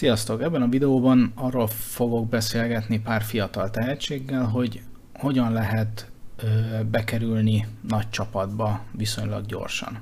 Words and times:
Sziasztok! 0.00 0.42
Ebben 0.42 0.62
a 0.62 0.68
videóban 0.68 1.32
arról 1.34 1.66
fogok 1.66 2.28
beszélgetni 2.28 3.00
pár 3.00 3.22
fiatal 3.22 3.70
tehetséggel, 3.70 4.44
hogy 4.44 4.80
hogyan 5.14 5.52
lehet 5.52 6.10
bekerülni 6.90 7.66
nagy 7.88 8.10
csapatba 8.10 8.84
viszonylag 8.92 9.46
gyorsan. 9.46 9.98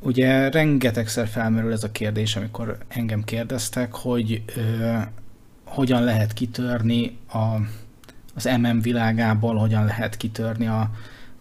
Ugye 0.00 0.50
rengetegszer 0.50 1.26
felmerül 1.26 1.72
ez 1.72 1.84
a 1.84 1.92
kérdés, 1.92 2.36
amikor 2.36 2.78
engem 2.88 3.24
kérdeztek, 3.24 3.94
hogy 3.94 4.42
hogyan 5.64 6.02
lehet 6.02 6.32
kitörni 6.32 7.16
a, 7.32 7.56
az 8.34 8.48
MM 8.60 8.80
világából, 8.80 9.56
hogyan 9.56 9.84
lehet 9.84 10.16
kitörni 10.16 10.66
a, 10.66 10.90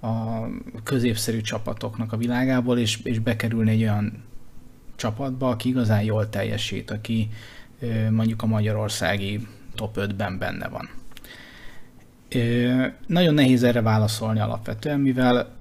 a 0.02 0.46
középszerű 0.84 1.42
csapatoknak 1.42 2.14
a 2.14 2.18
világából, 2.18 2.78
és, 2.78 3.00
és 3.04 3.20
bekerülni 3.20 3.72
egy 3.72 3.82
olyan 3.82 4.24
csapatba, 4.96 5.50
aki 5.50 5.70
igazán 5.70 6.04
jól 6.04 6.30
teljesít, 6.30 6.92
aki 6.92 7.30
mondjuk 8.10 8.42
a 8.42 8.46
magyarországi 8.46 9.48
top 9.76 9.98
5-ben 10.00 10.38
benne 10.38 10.68
van. 10.68 10.90
Nagyon 13.08 13.34
nehéz 13.34 13.64
erre 13.64 13.82
válaszolni 13.82 14.40
alapvetően, 14.40 15.00
mivel 15.00 15.56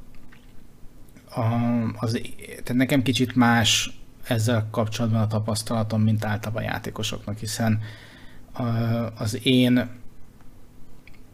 a, 1.35 1.43
az, 1.97 2.21
tehát 2.47 2.75
nekem 2.75 3.03
kicsit 3.03 3.35
más 3.35 3.99
ezzel 4.29 4.69
kapcsolatban 4.71 5.21
a 5.21 5.27
tapasztalatom, 5.27 6.03
mint 6.03 6.25
általában 6.25 6.63
a 6.63 6.67
játékosoknak, 6.67 7.39
hiszen 7.39 7.81
az 9.15 9.47
én, 9.47 9.89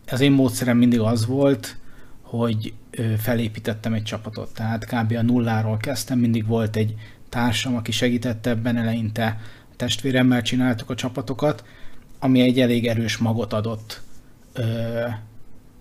az 0.06 0.20
én 0.20 0.32
módszerem 0.32 0.76
mindig 0.76 1.00
az 1.00 1.26
volt, 1.26 1.76
hogy 2.22 2.72
felépítettem 3.18 3.92
egy 3.92 4.02
csapatot. 4.02 4.54
Tehát 4.54 4.84
kb. 4.84 5.12
a 5.12 5.22
nulláról 5.22 5.76
kezdtem, 5.76 6.18
mindig 6.18 6.46
volt 6.46 6.76
egy 6.76 6.94
társam, 7.30 7.76
aki 7.76 7.92
segített 7.92 8.46
ebben 8.46 8.76
eleinte, 8.76 9.40
a 9.72 9.76
testvéremmel 9.76 10.42
csináltuk 10.42 10.90
a 10.90 10.94
csapatokat, 10.94 11.64
ami 12.18 12.40
egy 12.40 12.60
elég 12.60 12.86
erős 12.86 13.16
magot 13.16 13.52
adott 13.52 14.00
ö, 14.52 14.62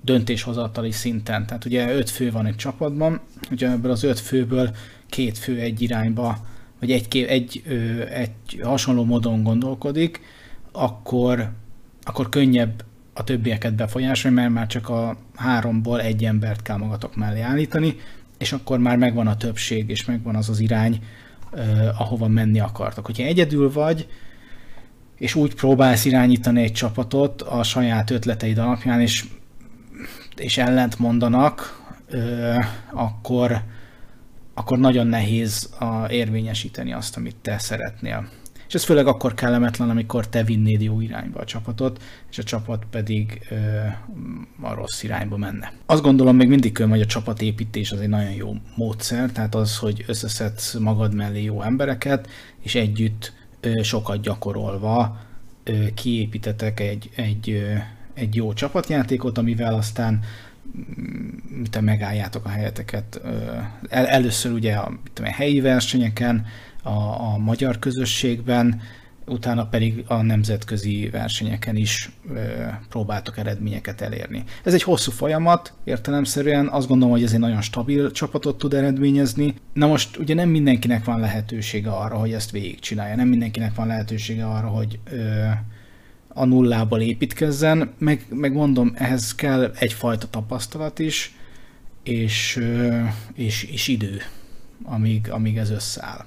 döntéshozatali 0.01 0.91
szinten. 0.91 1.45
Tehát 1.45 1.65
ugye 1.65 1.95
öt 1.95 2.09
fő 2.09 2.31
van 2.31 2.45
egy 2.45 2.55
csapatban, 2.55 3.19
ugye 3.51 3.69
ebből 3.69 3.91
az 3.91 4.03
öt 4.03 4.19
főből 4.19 4.75
két 5.09 5.37
fő 5.37 5.59
egy 5.59 5.81
irányba, 5.81 6.37
vagy 6.79 6.91
egy, 6.91 7.17
egy, 7.17 7.63
ö, 7.67 8.05
egy 8.07 8.59
hasonló 8.61 9.03
módon 9.03 9.43
gondolkodik, 9.43 10.21
akkor, 10.71 11.51
akkor 12.03 12.29
könnyebb 12.29 12.83
a 13.13 13.23
többieket 13.23 13.75
befolyásolni, 13.75 14.35
mert 14.37 14.53
már 14.53 14.67
csak 14.67 14.89
a 14.89 15.17
háromból 15.35 16.01
egy 16.01 16.25
embert 16.25 16.61
kell 16.61 16.77
magatok 16.77 17.15
mellé 17.15 17.41
állítani, 17.41 17.95
és 18.37 18.51
akkor 18.51 18.79
már 18.79 18.97
megvan 18.97 19.27
a 19.27 19.37
többség, 19.37 19.89
és 19.89 20.05
megvan 20.05 20.35
az 20.35 20.49
az 20.49 20.59
irány, 20.59 21.03
ahova 21.97 22.27
menni 22.27 22.59
akartok. 22.59 23.05
Hogyha 23.05 23.23
egyedül 23.23 23.71
vagy, 23.71 24.07
és 25.17 25.35
úgy 25.35 25.55
próbálsz 25.55 26.05
irányítani 26.05 26.61
egy 26.61 26.71
csapatot 26.71 27.41
a 27.41 27.63
saját 27.63 28.09
ötleteid 28.09 28.57
alapján, 28.57 29.01
és, 29.01 29.25
és 30.35 30.57
ellent 30.57 30.99
mondanak, 30.99 31.83
uh, 32.13 32.65
akkor, 32.91 33.63
akkor 34.53 34.77
nagyon 34.77 35.07
nehéz 35.07 35.73
a, 35.79 36.11
érvényesíteni 36.11 36.93
azt, 36.93 37.17
amit 37.17 37.35
te 37.35 37.57
szeretnél. 37.57 38.29
És 38.69 38.75
ez 38.75 38.83
főleg 38.83 39.07
akkor 39.07 39.33
kellemetlen, 39.33 39.89
amikor 39.89 40.27
te 40.27 40.43
vinnéd 40.43 40.81
jó 40.81 41.01
irányba 41.01 41.39
a 41.39 41.45
csapatot, 41.45 42.01
és 42.31 42.37
a 42.37 42.43
csapat 42.43 42.85
pedig 42.89 43.47
ö, 43.49 43.55
a 44.61 44.73
rossz 44.73 45.03
irányba 45.03 45.37
menne. 45.37 45.73
Azt 45.85 46.01
gondolom 46.01 46.35
még 46.35 46.47
mindig 46.47 46.71
könnyű, 46.71 46.91
hogy 46.91 47.01
a 47.01 47.05
csapatépítés 47.05 47.91
az 47.91 47.99
egy 47.99 48.09
nagyon 48.09 48.31
jó 48.31 48.55
módszer, 48.75 49.31
tehát 49.31 49.55
az, 49.55 49.77
hogy 49.77 50.03
összeszedsz 50.07 50.73
magad 50.73 51.13
mellé 51.13 51.43
jó 51.43 51.61
embereket, 51.61 52.29
és 52.59 52.75
együtt 52.75 53.33
ö, 53.59 53.81
sokat 53.83 54.21
gyakorolva 54.21 55.17
ö, 55.63 55.93
kiépítetek 55.93 56.79
egy, 56.79 57.09
egy, 57.15 57.49
ö, 57.49 57.73
egy 58.13 58.35
jó 58.35 58.53
csapatjátékot, 58.53 59.37
amivel 59.37 59.73
aztán 59.73 60.19
mm, 60.77 61.63
te 61.69 61.81
megálljátok 61.81 62.45
a 62.45 62.49
helyeteket. 62.49 63.21
El, 63.89 64.07
először 64.07 64.51
ugye 64.51 64.75
a, 64.75 64.99
a 65.15 65.25
helyi 65.25 65.61
versenyeken, 65.61 66.45
a, 66.83 66.89
a 67.33 67.37
magyar 67.37 67.79
közösségben, 67.79 68.81
utána 69.29 69.65
pedig 69.65 70.03
a 70.07 70.21
nemzetközi 70.21 71.09
versenyeken 71.11 71.75
is 71.75 72.09
ö, 72.33 72.39
próbáltok 72.89 73.37
eredményeket 73.37 74.01
elérni. 74.01 74.43
Ez 74.63 74.73
egy 74.73 74.83
hosszú 74.83 75.11
folyamat, 75.11 75.73
értelemszerűen 75.83 76.67
azt 76.67 76.87
gondolom, 76.87 77.13
hogy 77.13 77.23
ez 77.23 77.33
egy 77.33 77.39
nagyon 77.39 77.61
stabil 77.61 78.11
csapatot 78.11 78.57
tud 78.57 78.73
eredményezni. 78.73 79.55
Na 79.73 79.87
most 79.87 80.17
ugye 80.17 80.33
nem 80.33 80.49
mindenkinek 80.49 81.03
van 81.05 81.19
lehetősége 81.19 81.89
arra, 81.89 82.15
hogy 82.15 82.33
ezt 82.33 82.51
végigcsinálja, 82.51 83.15
nem 83.15 83.27
mindenkinek 83.27 83.75
van 83.75 83.87
lehetősége 83.87 84.45
arra, 84.45 84.67
hogy 84.67 84.99
ö, 85.11 85.45
a 86.27 86.45
nullából 86.45 87.01
építkezzen, 87.01 87.93
meg, 87.97 88.25
meg 88.29 88.53
mondom, 88.53 88.91
ehhez 88.95 89.35
kell 89.35 89.71
egyfajta 89.75 90.27
tapasztalat 90.29 90.99
is, 90.99 91.35
és, 92.03 92.59
és, 93.33 93.63
és 93.63 93.87
idő, 93.87 94.21
amíg, 94.83 95.29
amíg 95.31 95.57
ez 95.57 95.69
összeáll. 95.69 96.25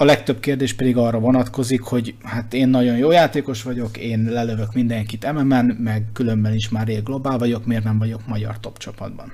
A 0.00 0.04
legtöbb 0.04 0.40
kérdés 0.40 0.74
pedig 0.74 0.96
arra 0.96 1.18
vonatkozik, 1.18 1.80
hogy 1.80 2.14
hát 2.22 2.54
én 2.54 2.68
nagyon 2.68 2.96
jó 2.96 3.10
játékos 3.10 3.62
vagyok, 3.62 3.96
én 3.96 4.22
lelövök 4.22 4.74
mindenkit 4.74 5.32
MM-en, 5.32 5.64
meg 5.64 6.04
különben 6.12 6.54
is 6.54 6.68
már 6.68 6.86
rég 6.86 7.02
globál 7.02 7.38
vagyok, 7.38 7.66
miért 7.66 7.84
nem 7.84 7.98
vagyok 7.98 8.26
magyar 8.26 8.60
top 8.60 8.78
csapatban. 8.78 9.32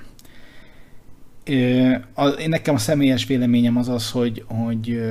Én 1.43 2.49
nekem 2.49 2.75
a 2.75 2.77
személyes 2.77 3.25
véleményem 3.25 3.77
az 3.77 3.89
az, 3.89 4.11
hogy, 4.11 4.43
hogy 4.47 5.01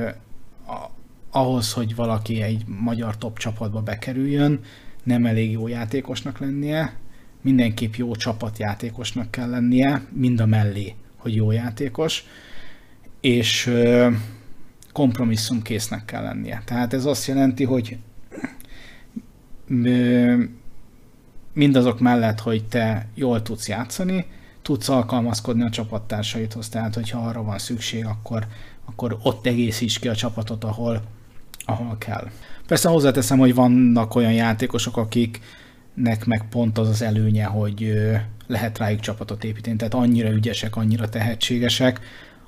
ahhoz, 1.31 1.73
hogy 1.73 1.95
valaki 1.95 2.43
egy 2.43 2.63
magyar 2.67 3.19
top 3.19 3.39
csapatba 3.39 3.81
bekerüljön, 3.81 4.61
nem 5.03 5.27
elég 5.27 5.51
jó 5.51 5.69
játékosnak 5.69 6.39
lennie, 6.39 6.97
mindenképp 7.43 7.95
jó 7.95 8.15
csapatjátékosnak 8.15 9.31
kell 9.31 9.51
lennie, 9.51 10.03
mind 10.13 10.41
a 10.41 10.47
mellé, 10.47 10.95
hogy 11.17 11.35
jó 11.35 11.51
játékos, 11.51 12.25
és 13.21 13.71
kompromisszumkésznek 14.97 16.05
kell 16.05 16.23
lennie. 16.23 16.63
Tehát 16.65 16.93
ez 16.93 17.05
azt 17.05 17.27
jelenti, 17.27 17.65
hogy 17.65 17.99
mindazok 21.53 22.01
mellett, 22.01 22.41
hogy 22.41 22.65
te 22.65 23.07
jól 23.15 23.43
tudsz 23.43 23.69
játszani, 23.69 24.27
tudsz 24.63 24.89
alkalmazkodni 24.89 25.65
a 25.65 25.71
csapattársaidhoz, 25.71 26.69
tehát 26.69 26.95
hogyha 26.95 27.19
arra 27.19 27.43
van 27.43 27.59
szükség, 27.59 28.07
akkor, 28.07 28.47
akkor 28.85 29.19
ott 29.23 29.47
egészíts 29.47 29.99
ki 29.99 30.09
a 30.09 30.15
csapatot, 30.15 30.65
ahol, 30.65 31.03
ahol 31.65 31.97
kell. 31.99 32.31
Persze 32.67 32.89
hozzáteszem, 32.89 33.39
hogy 33.39 33.55
vannak 33.55 34.15
olyan 34.15 34.33
játékosok, 34.33 34.97
akiknek 34.97 36.25
meg 36.27 36.49
pont 36.51 36.79
az 36.79 36.89
az 36.89 37.03
előnye, 37.03 37.45
hogy 37.45 37.93
lehet 38.47 38.79
rájuk 38.79 39.01
csapatot 39.01 39.45
építeni, 39.45 39.77
tehát 39.77 39.95
annyira 39.95 40.31
ügyesek, 40.31 40.77
annyira 40.77 41.09
tehetségesek, 41.09 42.01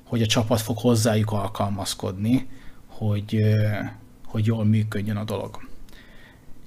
hogy 0.09 0.21
a 0.21 0.25
csapat 0.25 0.61
fog 0.61 0.77
hozzájuk 0.77 1.31
alkalmazkodni, 1.31 2.47
hogy, 2.87 3.43
hogy 4.25 4.45
jól 4.45 4.65
működjön 4.65 5.15
a 5.15 5.23
dolog. 5.23 5.59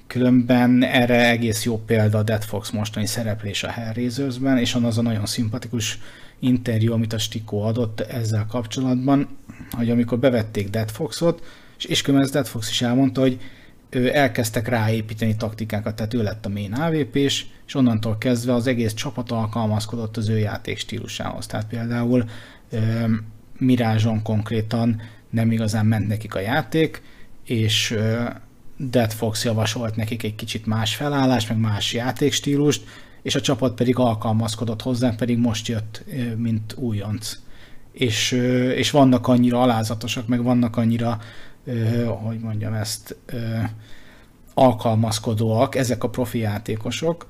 Különben 0.06 0.82
erre 0.84 1.28
egész 1.28 1.64
jó 1.64 1.78
példa 1.78 2.18
a 2.18 2.22
Dead 2.22 2.42
Fox 2.42 2.70
mostani 2.70 3.06
szereplés 3.06 3.62
a 3.62 3.68
Hellraisersben, 3.68 4.58
és 4.58 4.74
az 4.74 4.98
a 4.98 5.02
nagyon 5.02 5.26
szimpatikus 5.26 5.98
interjú, 6.38 6.92
amit 6.92 7.12
a 7.12 7.18
Stikó 7.18 7.62
adott 7.62 8.00
ezzel 8.00 8.46
kapcsolatban, 8.46 9.28
hogy 9.70 9.90
amikor 9.90 10.18
bevették 10.18 10.70
Dead 10.70 10.90
Foxot, 10.90 11.42
és, 11.78 11.84
és 11.84 12.02
ez 12.02 12.30
Dead 12.30 12.46
Fox 12.46 12.70
is 12.70 12.82
elmondta, 12.82 13.20
hogy 13.20 13.40
elkezdtek 14.12 14.68
ráépíteni 14.68 15.36
taktikákat, 15.36 15.96
tehát 15.96 16.14
ő 16.14 16.22
lett 16.22 16.46
a 16.46 16.48
main 16.48 16.72
avp 16.72 17.16
és 17.16 17.44
onnantól 17.74 18.18
kezdve 18.18 18.54
az 18.54 18.66
egész 18.66 18.94
csapat 18.94 19.30
alkalmazkodott 19.30 20.16
az 20.16 20.28
ő 20.28 20.38
játék 20.38 20.78
stílusához. 20.78 21.46
Tehát 21.46 21.66
például 21.66 22.24
Mirázson 23.58 24.22
konkrétan 24.22 25.00
nem 25.30 25.50
igazán 25.50 25.86
ment 25.86 26.08
nekik 26.08 26.34
a 26.34 26.40
játék, 26.40 27.02
és 27.44 27.96
Dead 28.76 29.12
Fox 29.12 29.44
javasolt 29.44 29.96
nekik 29.96 30.22
egy 30.22 30.34
kicsit 30.34 30.66
más 30.66 30.96
felállás, 30.96 31.46
meg 31.48 31.58
más 31.58 31.92
játékstílust, 31.92 32.84
és 33.22 33.34
a 33.34 33.40
csapat 33.40 33.74
pedig 33.74 33.98
alkalmazkodott 33.98 34.82
hozzá, 34.82 35.14
pedig 35.14 35.38
most 35.38 35.68
jött, 35.68 36.04
mint 36.36 36.74
újonc. 36.76 37.38
És, 37.92 38.32
és 38.76 38.90
vannak 38.90 39.28
annyira 39.28 39.62
alázatosak, 39.62 40.26
meg 40.26 40.42
vannak 40.42 40.76
annyira, 40.76 41.18
hogy 42.06 42.38
mondjam 42.40 42.72
ezt, 42.72 43.16
alkalmazkodóak 44.54 45.74
ezek 45.74 46.04
a 46.04 46.08
profi 46.08 46.38
játékosok, 46.38 47.26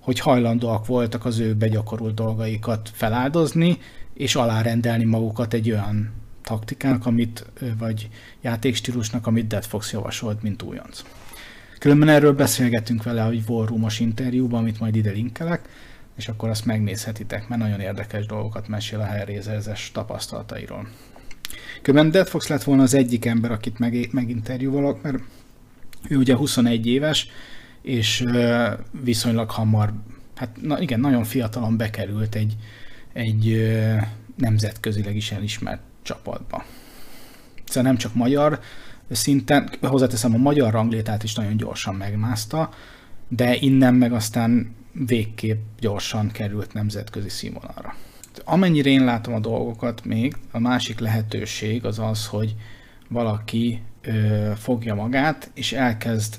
hogy 0.00 0.18
hajlandóak 0.18 0.86
voltak 0.86 1.24
az 1.24 1.38
ő 1.38 1.54
begyakorolt 1.54 2.14
dolgaikat 2.14 2.90
feláldozni, 2.92 3.78
és 4.22 4.34
alárendelni 4.34 5.04
magukat 5.04 5.54
egy 5.54 5.70
olyan 5.70 6.12
taktikának, 6.42 7.06
amit, 7.06 7.46
vagy 7.78 8.08
játékstílusnak, 8.40 9.26
amit 9.26 9.46
Dead 9.46 9.64
Fox 9.64 9.92
javasolt, 9.92 10.42
mint 10.42 10.62
újonc. 10.62 11.02
Különben 11.78 12.08
erről 12.08 12.32
beszélgetünk 12.32 13.02
vele 13.02 13.26
egy 13.26 13.44
War 13.46 13.68
Room-os 13.68 14.00
interjúban, 14.00 14.60
amit 14.60 14.80
majd 14.80 14.96
ide 14.96 15.10
linkelek, 15.10 15.68
és 16.16 16.28
akkor 16.28 16.48
azt 16.48 16.64
megnézhetitek, 16.64 17.48
mert 17.48 17.60
nagyon 17.60 17.80
érdekes 17.80 18.26
dolgokat 18.26 18.68
mesél 18.68 19.00
a 19.00 19.04
hellraiser 19.04 19.78
tapasztalatairól. 19.92 20.88
Különben 21.82 22.10
Dead 22.10 22.28
Fox 22.28 22.48
lett 22.48 22.62
volna 22.62 22.82
az 22.82 22.94
egyik 22.94 23.24
ember, 23.24 23.50
akit 23.50 23.78
meg, 23.78 24.08
meginterjúvalok, 24.12 25.02
mert 25.02 25.18
ő 26.08 26.16
ugye 26.16 26.36
21 26.36 26.86
éves, 26.86 27.28
és 27.80 28.24
viszonylag 29.04 29.50
hamar, 29.50 29.92
hát 30.34 30.56
na 30.60 30.80
igen, 30.80 31.00
nagyon 31.00 31.24
fiatalon 31.24 31.76
bekerült 31.76 32.34
egy, 32.34 32.56
egy 33.12 33.72
nemzetközileg 34.36 35.16
is 35.16 35.32
elismert 35.32 35.82
csapatba. 36.02 36.64
Szóval 37.64 37.82
nem 37.82 37.96
csak 37.96 38.14
magyar 38.14 38.60
szinten, 39.10 39.70
hozzáteszem 39.80 40.34
a 40.34 40.38
magyar 40.38 40.72
ranglétát 40.72 41.22
is 41.22 41.34
nagyon 41.34 41.56
gyorsan 41.56 41.94
megmászta, 41.94 42.70
de 43.28 43.56
innen 43.56 43.94
meg 43.94 44.12
aztán 44.12 44.74
végképp 44.92 45.60
gyorsan 45.80 46.30
került 46.30 46.72
nemzetközi 46.72 47.28
színvonalra. 47.28 47.94
Amennyire 48.44 48.90
én 48.90 49.04
látom 49.04 49.34
a 49.34 49.40
dolgokat 49.40 50.04
még, 50.04 50.36
a 50.50 50.58
másik 50.58 50.98
lehetőség 50.98 51.84
az 51.84 51.98
az, 51.98 52.26
hogy 52.26 52.54
valaki 53.08 53.82
ö, 54.02 54.50
fogja 54.56 54.94
magát, 54.94 55.50
és 55.54 55.72
elkezd 55.72 56.36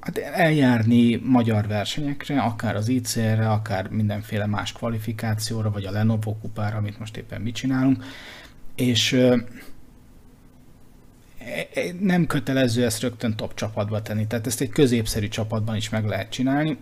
hát 0.00 0.18
eljárni 0.18 1.16
magyar 1.24 1.66
versenyekre, 1.66 2.40
akár 2.40 2.76
az 2.76 2.88
ICR-re, 2.88 3.50
akár 3.50 3.88
mindenféle 3.88 4.46
más 4.46 4.72
kvalifikációra, 4.72 5.70
vagy 5.70 5.84
a 5.84 5.90
Lenovo 5.90 6.34
kupára, 6.34 6.76
amit 6.76 6.98
most 6.98 7.16
éppen 7.16 7.40
mi 7.40 7.52
csinálunk, 7.52 8.04
és 8.74 9.12
e, 9.12 9.32
e, 11.74 11.80
nem 12.00 12.26
kötelező 12.26 12.84
ezt 12.84 13.00
rögtön 13.00 13.36
top 13.36 13.54
csapatba 13.54 14.02
tenni, 14.02 14.26
tehát 14.26 14.46
ezt 14.46 14.60
egy 14.60 14.70
középszerű 14.70 15.28
csapatban 15.28 15.76
is 15.76 15.88
meg 15.88 16.04
lehet 16.04 16.30
csinálni, 16.30 16.78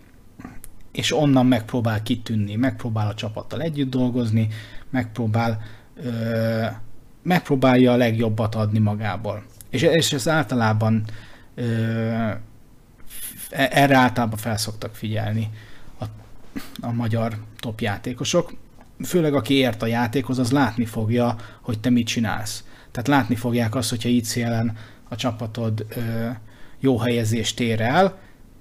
és 0.91 1.15
onnan 1.15 1.45
megpróbál 1.45 2.03
kitűnni, 2.03 2.55
megpróbál 2.55 3.07
a 3.07 3.13
csapattal 3.13 3.61
együtt 3.61 3.89
dolgozni, 3.89 4.47
megpróbál 4.89 5.61
ö, 5.95 6.65
megpróbálja 7.23 7.91
a 7.91 7.97
legjobbat 7.97 8.55
adni 8.55 8.79
magából. 8.79 9.43
És, 9.69 9.81
és 9.81 10.13
ez 10.13 10.27
általában 10.27 11.03
ö, 11.55 12.29
erre 13.49 13.95
általában 13.95 14.37
felszoktak 14.37 14.95
figyelni 14.95 15.49
a, 15.99 16.05
a 16.81 16.91
magyar 16.91 17.37
top 17.59 17.79
játékosok. 17.79 18.53
Főleg 19.03 19.33
aki 19.33 19.53
ért 19.53 19.81
a 19.81 19.85
játékhoz, 19.85 20.39
az 20.39 20.51
látni 20.51 20.85
fogja, 20.85 21.35
hogy 21.61 21.79
te 21.79 21.89
mit 21.89 22.07
csinálsz. 22.07 22.63
Tehát 22.91 23.07
látni 23.07 23.35
fogják 23.35 23.75
azt, 23.75 23.89
hogyha 23.89 24.09
szélen 24.23 24.77
a 25.09 25.15
csapatod 25.15 25.85
ö, 25.89 26.27
jó 26.79 26.97
helyezést 26.97 27.59
ér 27.59 27.81
el, 27.81 28.17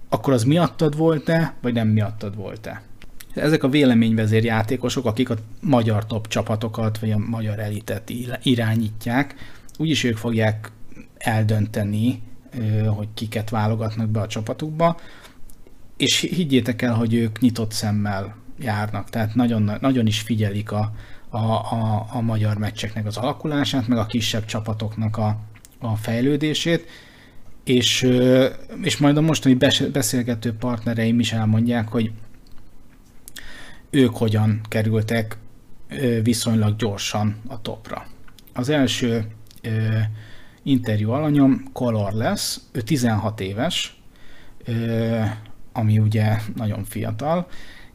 akkor 0.09 0.33
az 0.33 0.45
miattad 0.45 0.97
volt-e, 0.97 1.55
vagy 1.63 1.73
nem 1.73 1.89
miattad 1.89 2.37
volt-e. 2.37 2.83
Ezek 3.35 3.63
a 3.63 3.69
véleményvezér 3.69 4.45
játékosok, 4.45 5.05
akik 5.05 5.31
a 5.31 5.37
magyar 5.61 6.07
top 6.07 6.29
csapatokat, 6.29 6.99
vagy 6.99 7.11
a 7.11 7.19
magyar 7.19 7.59
elitet 7.59 8.13
irányítják, 8.43 9.35
úgyis 9.77 10.05
ők 10.05 10.17
fogják 10.17 10.71
eldönteni, 11.19 12.23
hogy 12.87 13.09
kiket 13.15 13.51
válogatnak 13.51 14.09
be 14.09 14.21
a 14.21 14.27
csapatukba, 14.27 15.01
és 15.97 16.21
higgyétek 16.21 16.83
el, 16.83 16.95
hogy 16.95 17.15
ők 17.15 17.41
nyitott 17.41 17.73
szemmel 17.73 18.37
járnak, 18.59 19.11
tehát 19.11 19.35
nagyon, 19.35 19.73
nagyon 19.81 20.07
is 20.07 20.21
figyelik 20.21 20.73
a, 20.73 20.93
a, 21.29 21.39
a, 21.39 22.07
a 22.13 22.21
magyar 22.21 22.57
meccseknek 22.57 23.07
az 23.07 23.17
alakulását, 23.17 23.89
meg 23.89 23.99
a 23.99 24.07
kisebb 24.07 24.45
csapatoknak 24.45 25.17
a, 25.17 25.39
a 25.79 25.97
fejlődését, 25.97 26.89
és, 27.65 28.09
és 28.83 28.97
majd 28.99 29.17
a 29.17 29.21
mostani 29.21 29.55
beszélgető 29.93 30.53
partnereim 30.53 31.21
is 31.21 31.33
elmondják, 31.33 31.89
hogy 31.89 32.13
ők 33.91 34.17
hogyan 34.17 34.61
kerültek 34.69 35.39
viszonylag 36.23 36.77
gyorsan 36.77 37.37
a 37.47 37.61
topra. 37.61 38.07
Az 38.53 38.69
első 38.69 39.27
interjú 40.69 41.11
alanyom 41.11 41.63
Color 41.73 42.13
lesz, 42.13 42.61
ő 42.73 42.81
16 42.81 43.41
éves, 43.41 44.01
ami 45.73 45.99
ugye 45.99 46.37
nagyon 46.55 46.85
fiatal, 46.85 47.47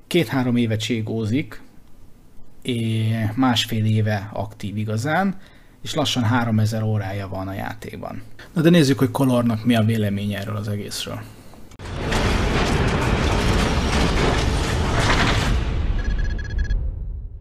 két-három 0.08 0.56
éve 0.56 0.75
cségózik, 0.75 1.62
másfél 3.36 3.86
éve 3.86 4.30
aktív 4.34 4.78
igazán, 4.78 5.38
és 5.81 5.94
lassan 5.94 6.24
3000 6.24 6.84
órája 6.84 7.28
van 7.28 7.48
a 7.48 7.54
játékban. 7.54 8.22
Na 8.54 8.62
de 8.62 8.70
nézzük, 8.70 9.00
hogy 9.00 9.12
Colornak 9.12 9.66
mi 9.66 9.75
a 9.75 9.84
véleménye 9.84 10.40
erről 10.40 10.56
az 10.56 10.68
egészről. 10.68 11.22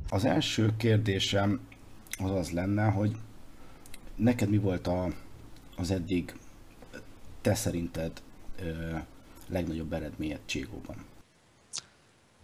Az 0.08 0.24
első 0.24 0.70
kérdésem 0.76 1.60
az 2.24 2.30
az 2.30 2.50
lenne, 2.50 2.84
hogy 2.84 3.16
neked 4.16 4.50
mi 4.50 4.58
volt 4.58 4.86
a, 4.86 5.08
az 5.82 5.90
eddig 5.90 6.34
te 7.40 7.54
szerinted 7.54 8.12
ö, 8.62 8.96
legnagyobb 9.48 9.92
eredményed 9.92 10.40
Cségóban? 10.46 10.96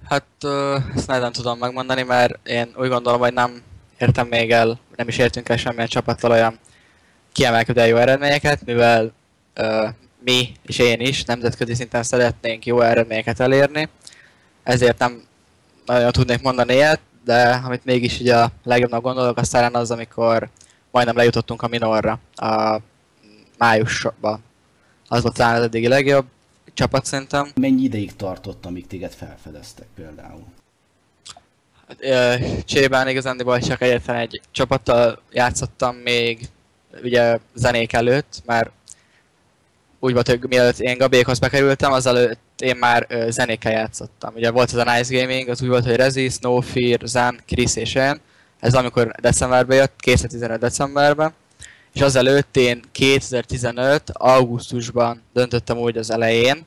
Hát 0.04 0.26
ö, 0.42 0.76
ezt 0.94 1.06
nem 1.06 1.32
tudom 1.32 1.58
megmondani, 1.58 2.02
mert 2.02 2.48
én 2.48 2.74
úgy 2.76 2.88
gondolom, 2.88 3.20
hogy 3.20 3.32
nem 3.32 3.62
értem 3.98 4.26
még 4.26 4.50
el, 4.50 4.78
nem 4.96 5.08
is 5.08 5.18
értünk 5.18 5.48
el 5.48 5.56
semmilyen 5.56 5.88
csapattal 5.88 6.30
olyan 6.30 6.58
kiemelkedően 7.32 7.86
jó 7.86 7.96
eredményeket, 7.96 8.64
mivel 8.64 9.12
ö, 9.54 9.88
mi 10.24 10.52
és 10.62 10.78
én 10.78 11.00
is 11.00 11.24
nemzetközi 11.24 11.74
szinten 11.74 12.02
szeretnénk 12.02 12.66
jó 12.66 12.80
eredményeket 12.80 13.40
elérni, 13.40 13.88
ezért 14.62 14.98
nem 14.98 15.22
nagyon 15.86 16.12
tudnék 16.12 16.42
mondani 16.42 16.72
ilyet, 16.72 17.00
de 17.24 17.60
amit 17.64 17.84
mégis 17.84 18.20
ugye 18.20 18.36
a 18.36 18.50
legjobbnak 18.64 19.02
gondolok, 19.02 19.38
az 19.38 19.48
talán 19.48 19.74
az, 19.74 19.90
amikor 19.90 20.48
majdnem 20.90 21.16
lejutottunk 21.16 21.62
a 21.62 21.68
minorra 21.68 22.20
a 22.34 22.80
májusban. 23.58 24.44
Az 25.08 25.22
volt 25.22 25.34
talán 25.34 25.54
az 25.54 25.62
eddigi 25.62 25.88
legjobb 25.88 26.26
csapat 26.74 27.04
szerintem. 27.04 27.50
Mennyi 27.54 27.82
ideig 27.82 28.16
tartott, 28.16 28.66
amíg 28.66 28.86
téged 28.86 29.12
felfedeztek 29.12 29.86
például? 29.94 30.44
Csében 32.64 33.08
igazán 33.08 33.60
csak 33.60 33.80
egyetlen 33.80 34.16
egy 34.16 34.40
csapattal 34.50 35.22
játszottam 35.32 35.96
még 35.96 36.48
ugye 37.02 37.38
zenék 37.54 37.92
előtt, 37.92 38.42
már 38.44 38.70
úgy 40.00 40.12
volt, 40.12 40.28
hogy 40.28 40.40
mielőtt 40.48 40.78
én 40.78 40.98
Gabékhoz 40.98 41.38
bekerültem, 41.38 41.92
azelőtt 41.92 42.38
én 42.58 42.76
már 42.76 43.06
ö, 43.08 43.26
zenékkel 43.30 43.72
játszottam. 43.72 44.34
Ugye 44.34 44.50
volt 44.50 44.72
ez 44.72 44.86
a 44.86 44.94
Nice 44.94 45.20
Gaming, 45.20 45.48
az 45.48 45.62
úgy 45.62 45.68
volt, 45.68 45.84
hogy 45.84 45.96
Rezi, 45.96 46.28
Snowfear, 46.28 47.00
Zen, 47.04 47.40
Chris 47.46 47.76
és 47.76 47.94
én. 47.94 48.20
Ez 48.60 48.74
amikor 48.74 49.10
decemberben 49.20 49.76
jött, 49.76 49.92
2015 49.96 50.58
decemberben. 50.58 51.32
És 51.92 52.00
azelőtt 52.00 52.56
én 52.56 52.82
2015 52.92 54.10
augusztusban 54.12 55.22
döntöttem 55.32 55.76
úgy 55.76 55.96
az 55.96 56.10
elején, 56.10 56.66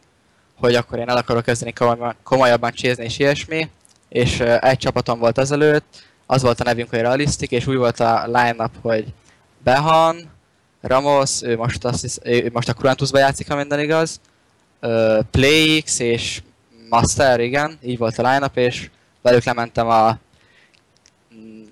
hogy 0.55 0.75
akkor 0.75 0.99
én 0.99 1.09
el 1.09 1.17
akarok 1.17 1.43
kezdeni 1.43 1.73
komolyabban, 1.73 2.15
komolyabban 2.23 2.71
csézni 2.71 3.03
és 3.03 3.19
ilyesmi. 3.19 3.69
És 4.09 4.39
egy 4.39 4.77
csapatom 4.77 5.19
volt 5.19 5.37
azelőtt, 5.37 6.09
az 6.25 6.41
volt 6.41 6.59
a 6.59 6.63
nevünk, 6.63 6.89
hogy 6.89 6.99
Realistic, 6.99 7.51
és 7.51 7.67
úgy 7.67 7.75
volt 7.75 7.99
a 7.99 8.23
line-up, 8.25 8.71
hogy 8.81 9.05
Behan, 9.63 10.29
Ramos, 10.81 11.41
ő 11.41 11.57
most, 11.57 11.85
azt 11.85 12.01
hisz, 12.01 12.19
ő 12.23 12.49
most 12.53 12.69
a 12.69 12.73
Kurantusba 12.73 13.17
játszik, 13.17 13.49
ha 13.49 13.55
minden 13.55 13.79
igaz. 13.79 14.19
PlayX 15.31 15.99
és 15.99 16.41
Master, 16.89 17.39
igen, 17.39 17.77
így 17.81 17.97
volt 17.97 18.17
a 18.17 18.31
line 18.31 18.51
és 18.53 18.89
velük 19.21 19.43
lementem 19.43 19.87
a 19.87 20.17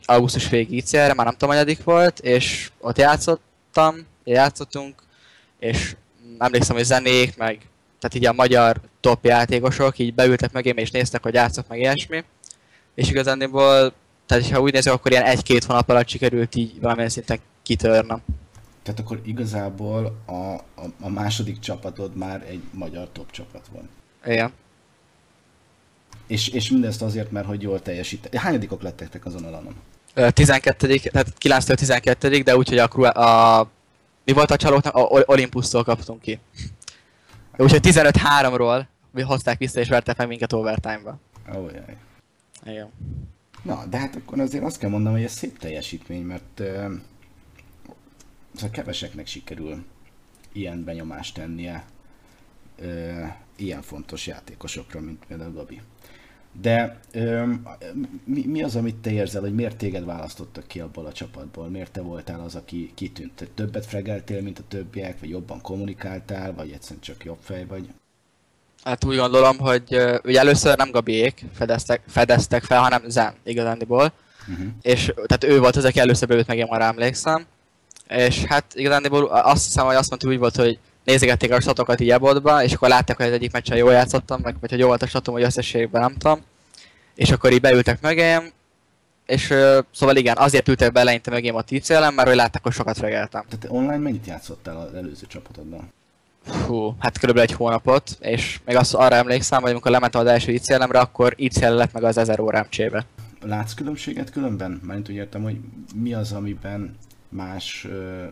augusztus 0.09 0.49
végig 0.49 0.77
ICR-re, 0.77 1.13
már 1.13 1.25
nem 1.25 1.33
tudom, 1.33 1.49
hanyadik 1.49 1.83
volt, 1.83 2.19
és 2.19 2.71
ott 2.79 2.97
játszottam, 2.97 3.95
játszottunk, 4.23 5.03
és 5.59 5.95
emlékszem, 6.37 6.75
hogy 6.75 6.85
zenék, 6.85 7.37
meg 7.37 7.69
tehát 7.99 8.15
így 8.15 8.25
a 8.25 8.33
magyar 8.33 8.81
top 8.99 9.25
játékosok 9.25 9.99
így 9.99 10.13
beültek 10.13 10.51
meg 10.51 10.65
én 10.65 10.75
és 10.75 10.91
néztek, 10.91 11.23
hogy 11.23 11.33
játszok 11.33 11.67
meg 11.67 11.79
ilyesmi. 11.79 12.23
És 12.95 13.09
igazániból, 13.09 13.93
tehát 14.25 14.49
ha 14.49 14.61
úgy 14.61 14.73
nézem, 14.73 14.93
akkor 14.93 15.11
ilyen 15.11 15.23
egy-két 15.23 15.63
hónap 15.63 15.89
alatt 15.89 16.07
sikerült 16.07 16.55
így 16.55 16.79
valamilyen 16.81 17.09
szinten 17.09 17.39
kitörnem. 17.63 18.21
Tehát 18.83 18.99
akkor 18.99 19.21
igazából 19.23 20.21
a, 20.25 20.33
a, 20.53 20.85
a 20.99 21.09
második 21.09 21.59
csapatod 21.59 22.15
már 22.15 22.45
egy 22.47 22.61
magyar 22.71 23.09
top 23.11 23.31
csapat 23.31 23.67
van. 23.71 23.89
Igen. 24.25 24.51
És, 26.27 26.47
és 26.47 26.69
mindezt 26.69 27.01
azért, 27.01 27.31
mert 27.31 27.45
hogy 27.45 27.61
jól 27.61 27.81
teljesít. 27.81 28.35
Hányadikok 28.35 28.81
lettek 28.81 29.25
azon 29.25 29.43
a 29.43 29.49
lanon? 29.49 29.75
12 30.27 30.97
tehát 30.97 31.33
9 31.37 31.65
12 31.65 32.41
de 32.41 32.57
úgy, 32.57 32.69
hogy 32.69 32.77
a, 32.77 33.59
a, 33.59 33.69
mi 34.25 34.33
volt 34.33 34.51
a 34.51 34.55
csalóknak? 34.55 34.95
A 34.95 35.23
Olympus-tól 35.25 35.83
kaptunk 35.83 36.21
ki. 36.21 36.39
Úgyhogy 37.57 37.81
15-3-ról 37.83 38.85
hozták 39.23 39.57
vissza 39.57 39.79
és 39.79 39.89
vertek 39.89 40.17
meg 40.17 40.27
minket 40.27 40.53
overtime-ba. 40.53 41.19
Oh, 41.53 41.71
jaj. 41.73 41.97
Igen. 42.65 42.91
Na, 43.63 43.85
de 43.89 43.97
hát 43.97 44.15
akkor 44.15 44.39
azért 44.39 44.63
azt 44.63 44.77
kell 44.77 44.89
mondanom, 44.89 45.17
hogy 45.17 45.25
ez 45.25 45.33
szép 45.33 45.59
teljesítmény, 45.59 46.23
mert 46.23 46.59
uh, 46.59 46.91
Szóval 48.53 48.69
keveseknek 48.69 49.27
sikerül 49.27 49.85
ilyen 50.51 50.83
benyomást 50.83 51.33
tennie 51.33 51.85
ö, 52.77 53.23
ilyen 53.55 53.81
fontos 53.81 54.27
játékosokra, 54.27 54.99
mint 54.99 55.25
például 55.27 55.51
Gabi. 55.51 55.81
De 56.61 56.99
öm, 57.11 57.67
mi, 58.23 58.45
mi 58.45 58.63
az, 58.63 58.75
amit 58.75 58.95
te 58.95 59.11
érzel, 59.11 59.41
hogy 59.41 59.53
miért 59.53 59.77
téged 59.77 60.05
választottak 60.05 60.67
ki 60.67 60.79
abból 60.79 61.05
a 61.05 61.11
csapatból? 61.11 61.67
Miért 61.69 61.91
te 61.91 62.01
voltál 62.01 62.39
az, 62.39 62.55
aki 62.55 62.91
kitűnt? 62.95 63.31
Te 63.35 63.45
többet 63.55 63.85
fregeltél, 63.85 64.41
mint 64.41 64.59
a 64.59 64.63
többiek, 64.67 65.19
vagy 65.19 65.29
jobban 65.29 65.61
kommunikáltál, 65.61 66.53
vagy 66.53 66.71
egyszerűen 66.71 67.01
csak 67.01 67.23
jobb 67.23 67.37
fej 67.41 67.65
vagy? 67.65 67.89
Hát 68.83 69.05
úgy 69.05 69.17
gondolom, 69.17 69.57
hogy 69.57 69.83
ugye 70.23 70.39
először 70.39 70.77
nem 70.77 70.91
Gabiék 70.91 71.45
fedeztek, 71.53 72.01
fedeztek 72.07 72.63
fel, 72.63 72.81
hanem 72.81 73.01
Zen 73.07 73.33
igazándiból. 73.43 74.11
Uh-huh. 74.49 74.67
És 74.81 75.13
tehát 75.25 75.43
ő 75.43 75.59
volt 75.59 75.75
az, 75.75 75.85
aki 75.85 75.99
először 75.99 76.27
beült 76.27 76.47
meg, 76.47 76.57
én 76.57 76.67
már 76.69 76.81
emlékszem. 76.81 77.45
És 78.07 78.43
hát 78.43 78.65
igazándiból 78.73 79.25
azt 79.25 79.65
hiszem, 79.65 79.85
hogy 79.85 79.95
azt 79.95 80.09
mondta, 80.09 80.27
úgy 80.27 80.37
volt, 80.37 80.55
hogy 80.55 80.79
nézegették 81.09 81.51
a 81.51 81.59
statokat 81.59 81.99
így 81.99 82.09
ebotba, 82.09 82.63
és 82.63 82.73
akkor 82.73 82.89
látták, 82.89 83.17
hogy 83.17 83.25
az 83.25 83.31
egyik 83.31 83.51
meccsen 83.51 83.77
jól 83.77 83.91
játszottam, 83.91 84.39
meg 84.43 84.55
vagy 84.59 84.69
hogy 84.69 84.79
jó 84.79 84.87
volt 84.87 85.01
a 85.01 85.07
statom, 85.07 85.33
hogy 85.33 85.43
összességben 85.43 86.01
nem 86.01 86.15
tudom. 86.17 86.41
És 87.15 87.31
akkor 87.31 87.51
így 87.51 87.61
beültek 87.61 88.01
mögém, 88.01 88.51
és 89.25 89.49
uh, 89.49 89.77
szóval 89.91 90.15
igen, 90.15 90.37
azért 90.37 90.67
ültek 90.67 90.91
be 90.91 90.99
eleinte 90.99 91.31
mögém 91.31 91.55
a 91.55 91.61
TCL-en, 91.61 92.13
mert 92.13 92.27
hogy 92.27 92.37
látták, 92.37 92.63
hogy 92.63 92.71
sokat 92.71 92.97
fregeltem. 92.97 93.43
Tehát 93.49 93.77
online 93.77 93.97
mennyit 93.97 94.25
játszottál 94.25 94.77
az 94.77 94.93
előző 94.93 95.25
csapatodban? 95.27 95.93
Hú, 96.67 96.95
hát 96.99 97.19
körülbelül 97.19 97.49
egy 97.49 97.55
hónapot, 97.55 98.17
és 98.19 98.59
még 98.65 98.75
azt 98.75 98.93
arra 98.93 99.15
emlékszem, 99.15 99.61
hogy 99.61 99.71
amikor 99.71 99.91
lementem 99.91 100.21
az 100.21 100.27
első 100.27 100.51
ICL-emre, 100.51 100.99
akkor 100.99 101.33
ICL 101.37 101.73
lett 101.73 101.93
meg 101.93 102.03
az 102.03 102.17
1000 102.17 102.39
órám 102.39 102.65
csébe. 102.69 103.05
Látsz 103.41 103.73
különbséget 103.73 104.29
különben? 104.29 104.81
Mert 104.83 105.09
úgy 105.09 105.15
értem, 105.15 105.43
hogy 105.43 105.57
mi 105.95 106.13
az, 106.13 106.31
amiben 106.31 106.95
más 107.29 107.87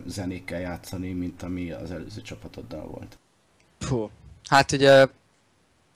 zenékkel 0.06 0.60
játszani, 0.60 1.12
mint 1.12 1.42
ami 1.42 1.70
az 1.70 1.90
előző 1.90 2.22
csapatoddal 2.22 2.86
volt? 2.86 3.18
Fú, 3.78 4.10
hát 4.48 4.72
ugye 4.72 5.06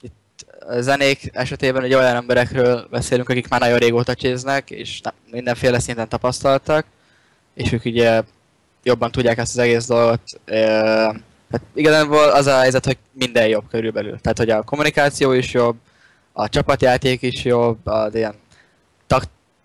itt 0.00 0.46
a 0.68 0.80
zenék 0.80 1.30
esetében 1.32 1.82
ugye 1.82 1.96
olyan 1.96 2.14
emberekről 2.14 2.86
beszélünk, 2.90 3.28
akik 3.28 3.48
már 3.48 3.60
nagyon 3.60 3.78
régóta 3.78 4.14
cséznek, 4.14 4.70
és 4.70 5.00
mindenféle 5.30 5.78
szinten 5.78 6.08
tapasztaltak, 6.08 6.86
és 7.54 7.72
ők 7.72 7.84
ugye 7.84 8.22
jobban 8.82 9.10
tudják 9.10 9.38
ezt 9.38 9.52
az 9.52 9.58
egész 9.58 9.86
dolgot. 9.86 10.20
Hát 11.50 11.62
igazából 11.74 12.30
az 12.30 12.46
a 12.46 12.58
helyzet, 12.58 12.84
hogy 12.84 12.98
minden 13.12 13.48
jobb 13.48 13.68
körülbelül. 13.68 14.20
Tehát, 14.20 14.38
hogy 14.38 14.50
a 14.50 14.62
kommunikáció 14.62 15.32
is 15.32 15.52
jobb, 15.52 15.76
a 16.32 16.48
csapatjáték 16.48 17.22
is 17.22 17.44
jobb, 17.44 17.86
az 17.86 18.14
ilyen 18.14 18.34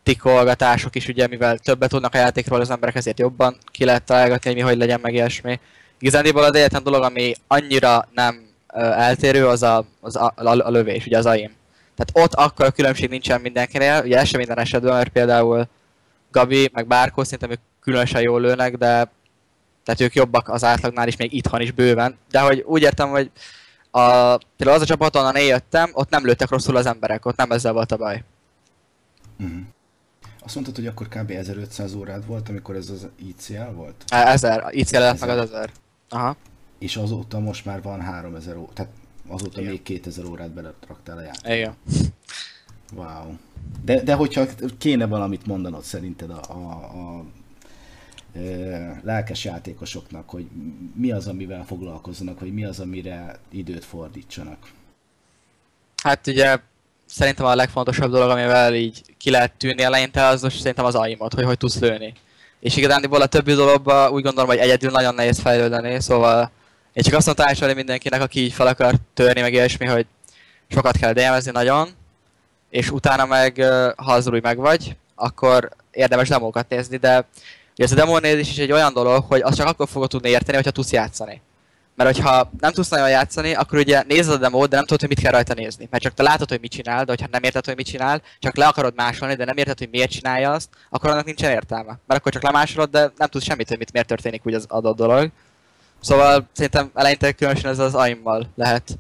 taktikolgatások 0.08 0.96
is 0.96 1.08
ugye, 1.08 1.28
mivel 1.28 1.58
többet 1.58 1.90
tudnak 1.90 2.14
a 2.14 2.18
játékról 2.18 2.60
az 2.62 2.70
emberek, 2.70 2.96
ezért 2.96 3.20
jobban 3.20 3.58
ki 3.72 3.86
lehet 3.86 4.04
találgatni, 4.04 4.50
hogy 4.50 4.56
mi 4.56 4.68
hogy 4.68 4.78
legyen 4.78 5.00
meg 5.02 5.14
ilyesmi. 5.14 5.60
Igazából 6.00 6.44
az 6.44 6.56
egyetlen 6.56 6.84
dolog, 6.84 7.04
ami 7.04 7.34
annyira 7.48 8.08
nem 8.14 8.46
eltérő, 8.74 9.48
az 9.48 9.64
a, 9.64 9.86
az 10.02 10.16
a, 10.16 10.34
a, 10.36 10.70
lövés, 10.70 11.06
ugye 11.06 11.18
az 11.18 11.26
aim. 11.26 11.52
Tehát 11.96 12.28
ott 12.28 12.34
akkor 12.34 12.66
a 12.66 12.72
különbség 12.72 13.10
nincsen 13.10 13.42
mindenkinél, 13.42 14.02
ugye 14.04 14.18
ez 14.18 14.28
sem 14.28 14.40
minden 14.40 14.60
esetben, 14.60 14.94
mert 14.94 15.10
például 15.10 15.68
Gabi, 16.32 16.70
meg 16.74 16.88
Bárkó 16.88 17.24
szerintem 17.24 17.52
ők 17.52 17.60
különösen 17.82 18.22
jól 18.22 18.42
lőnek, 18.42 18.78
de 18.78 19.12
tehát 19.84 20.02
ők 20.02 20.16
jobbak 20.16 20.50
az 20.50 20.64
átlagnál 20.64 21.08
is, 21.08 21.16
még 21.16 21.34
itthon 21.34 21.62
is 21.62 21.72
bőven. 21.72 22.18
De 22.32 22.40
hogy 22.40 22.64
úgy 22.66 22.82
értem, 22.82 23.10
hogy 23.10 23.32
a, 23.92 24.02
például 24.38 24.78
az 24.78 24.82
a 24.82 24.86
csapat, 24.86 25.16
onnan 25.16 25.36
én 25.36 25.48
jöttem, 25.48 25.90
ott 25.94 26.10
nem 26.10 26.26
lőttek 26.26 26.50
rosszul 26.50 26.76
az 26.76 26.86
emberek, 26.86 27.26
ott 27.26 27.38
nem 27.38 27.52
ezzel 27.52 27.74
volt 27.74 27.92
a 27.92 27.98
baj. 27.98 28.24
Uh-huh. 29.40 29.60
Azt 30.48 30.56
mondtad, 30.56 30.75
hogy 30.75 30.88
akkor 30.88 31.08
kb. 31.08 31.32
1500 31.32 31.94
órád 31.94 32.25
volt, 32.25 32.50
amikor 32.50 32.75
ez 32.75 32.89
az 32.89 33.08
ICL 33.16 33.72
volt? 33.74 34.04
1000, 34.08 34.68
ICL 34.72 34.98
lett 34.98 35.20
meg 35.20 35.30
az 35.30 35.51
1000. 35.51 35.72
Aha. 36.10 36.36
És 36.80 36.98
azóta 36.98 37.39
most 37.39 37.66
már 37.66 37.82
van 37.82 38.01
3000 38.01 38.56
ó, 38.56 38.70
tehát 38.74 38.92
azóta 39.27 39.60
Igen. 39.60 39.72
még 39.72 39.84
2000 39.84 40.25
órát 40.25 40.50
beletraktál 40.50 41.18
a 41.18 41.22
játékba. 41.22 41.54
Igen. 41.54 41.75
Wow. 42.94 43.36
De, 43.84 44.01
de 44.04 44.13
hogyha 44.13 44.46
kéne 44.77 45.06
valamit 45.06 45.46
mondanod 45.46 45.84
szerinted 45.84 46.30
a, 46.30 46.42
a, 46.50 46.72
a 47.18 47.25
lelkes 49.01 49.46
játékosoknak, 49.46 50.30
hogy 50.30 50.48
mi 50.96 51.12
az, 51.12 51.27
amivel 51.27 51.66
foglalkozzanak, 51.66 52.39
vagy 52.39 52.54
mi 52.54 52.66
az, 52.66 52.80
amire 52.80 53.39
időt 53.50 53.86
fordítsanak? 53.86 54.72
Hát 56.04 56.27
ugye 56.27 56.60
szerintem 57.08 57.46
a 57.46 57.56
legfontosabb 57.56 58.12
dolog, 58.12 58.30
amivel 58.30 58.74
így 58.74 59.02
ki 59.18 59.30
lehet 59.30 59.52
tűnni 59.52 59.82
eleinte, 59.82 60.26
az 60.26 60.42
most 60.42 60.58
szerintem 60.58 60.86
az 60.86 60.96
aimot, 60.96 61.34
hogy 61.34 61.44
hogy 61.44 61.58
tudsz 61.58 61.80
lőni. 61.80 62.14
És 62.60 62.78
igazándiból 62.78 63.22
a 63.22 63.26
többi 63.26 63.54
dologban 63.54 64.12
úgy 64.12 64.24
gondolom, 64.24 64.50
hogy 64.50 64.60
egyedül 64.60 64.92
nagyon 64.92 65.16
nehéz 65.16 65.40
fejlődni, 65.40 66.02
szóval 66.02 66.52
én 66.94 67.04
csak 67.04 67.14
azt 67.14 67.26
mondtam 67.26 67.46
tanácsolni 67.46 67.74
mindenkinek, 67.74 68.22
aki 68.22 68.40
így 68.44 68.54
fel 68.54 68.68
akar 68.68 68.94
törni, 69.14 69.42
meg 69.42 69.54
ilyesmi, 69.54 69.86
hogy 69.86 70.06
sokat 70.68 70.98
kell 70.98 71.14
dm 71.14 71.50
nagyon, 71.52 71.90
és 72.70 72.92
utána 72.92 73.26
meg, 73.26 73.64
ha 73.96 74.14
az 74.14 74.28
új 74.28 74.40
meg 74.40 74.58
vagy, 74.58 74.96
akkor 75.16 75.70
érdemes 75.92 76.28
demókat 76.28 76.70
nézni, 76.70 76.98
de 76.98 77.26
ez 77.76 77.92
a 77.92 77.96
demonézés 77.96 78.50
is 78.50 78.58
egy 78.58 78.72
olyan 78.72 78.94
dolog, 78.94 79.24
hogy 79.28 79.42
azt 79.42 79.58
csak 79.58 79.68
akkor 79.68 79.88
fogod 79.88 80.10
tudni 80.10 80.30
érteni, 80.30 80.56
hogyha 80.56 80.72
tudsz 80.72 80.92
játszani. 80.92 81.42
Mert 81.98 82.16
hogyha 82.16 82.51
nem 82.60 82.72
tudsz 82.72 82.89
nagyon 82.89 83.10
játszani, 83.10 83.54
akkor 83.54 83.80
ugye 83.80 84.04
nézed 84.08 84.34
a 84.34 84.38
demót, 84.38 84.70
de 84.70 84.75
nem 84.75 84.86
tudod, 84.86 85.00
hogy 85.00 85.10
mit 85.10 85.20
kell 85.20 85.32
rajta 85.32 85.54
nézni. 85.54 85.88
Mert 85.92 86.04
csak 86.04 86.13
te 86.13 86.24
látod, 86.24 86.50
hogy 86.50 86.60
mit 86.60 86.72
csinál, 86.72 87.04
de 87.04 87.12
hogyha 87.12 87.27
nem 87.32 87.44
érted, 87.44 87.66
hogy 87.66 87.75
mit 87.75 87.86
csinál, 87.86 88.22
csak 88.39 88.56
le 88.56 88.66
akarod 88.66 88.94
másolni, 88.96 89.36
de 89.36 89.46
nem 89.46 89.58
érted, 89.58 89.77
hogy 89.77 89.89
miért 89.92 90.10
csinálja 90.10 90.51
azt, 90.51 90.70
akkor 90.89 91.10
annak 91.10 91.25
nincsen 91.25 91.51
értelme. 91.51 92.00
Mert 92.06 92.20
akkor 92.20 92.32
csak 92.32 92.44
lemásolod, 92.44 92.89
de 92.89 93.12
nem 93.18 93.27
tudsz 93.27 93.44
semmit, 93.44 93.68
hogy 93.68 93.77
mit, 93.77 93.92
miért 93.92 94.08
történik 94.08 94.46
úgy 94.46 94.54
az 94.54 94.66
adott 94.68 94.96
dolog. 94.96 95.32
Szóval 96.00 96.48
szerintem 96.51 96.92
eleinte 96.94 97.32
különösen 97.32 97.72
ez 97.72 97.80
az 97.80 97.96
aimmal 97.96 98.50
lehet 98.56 98.98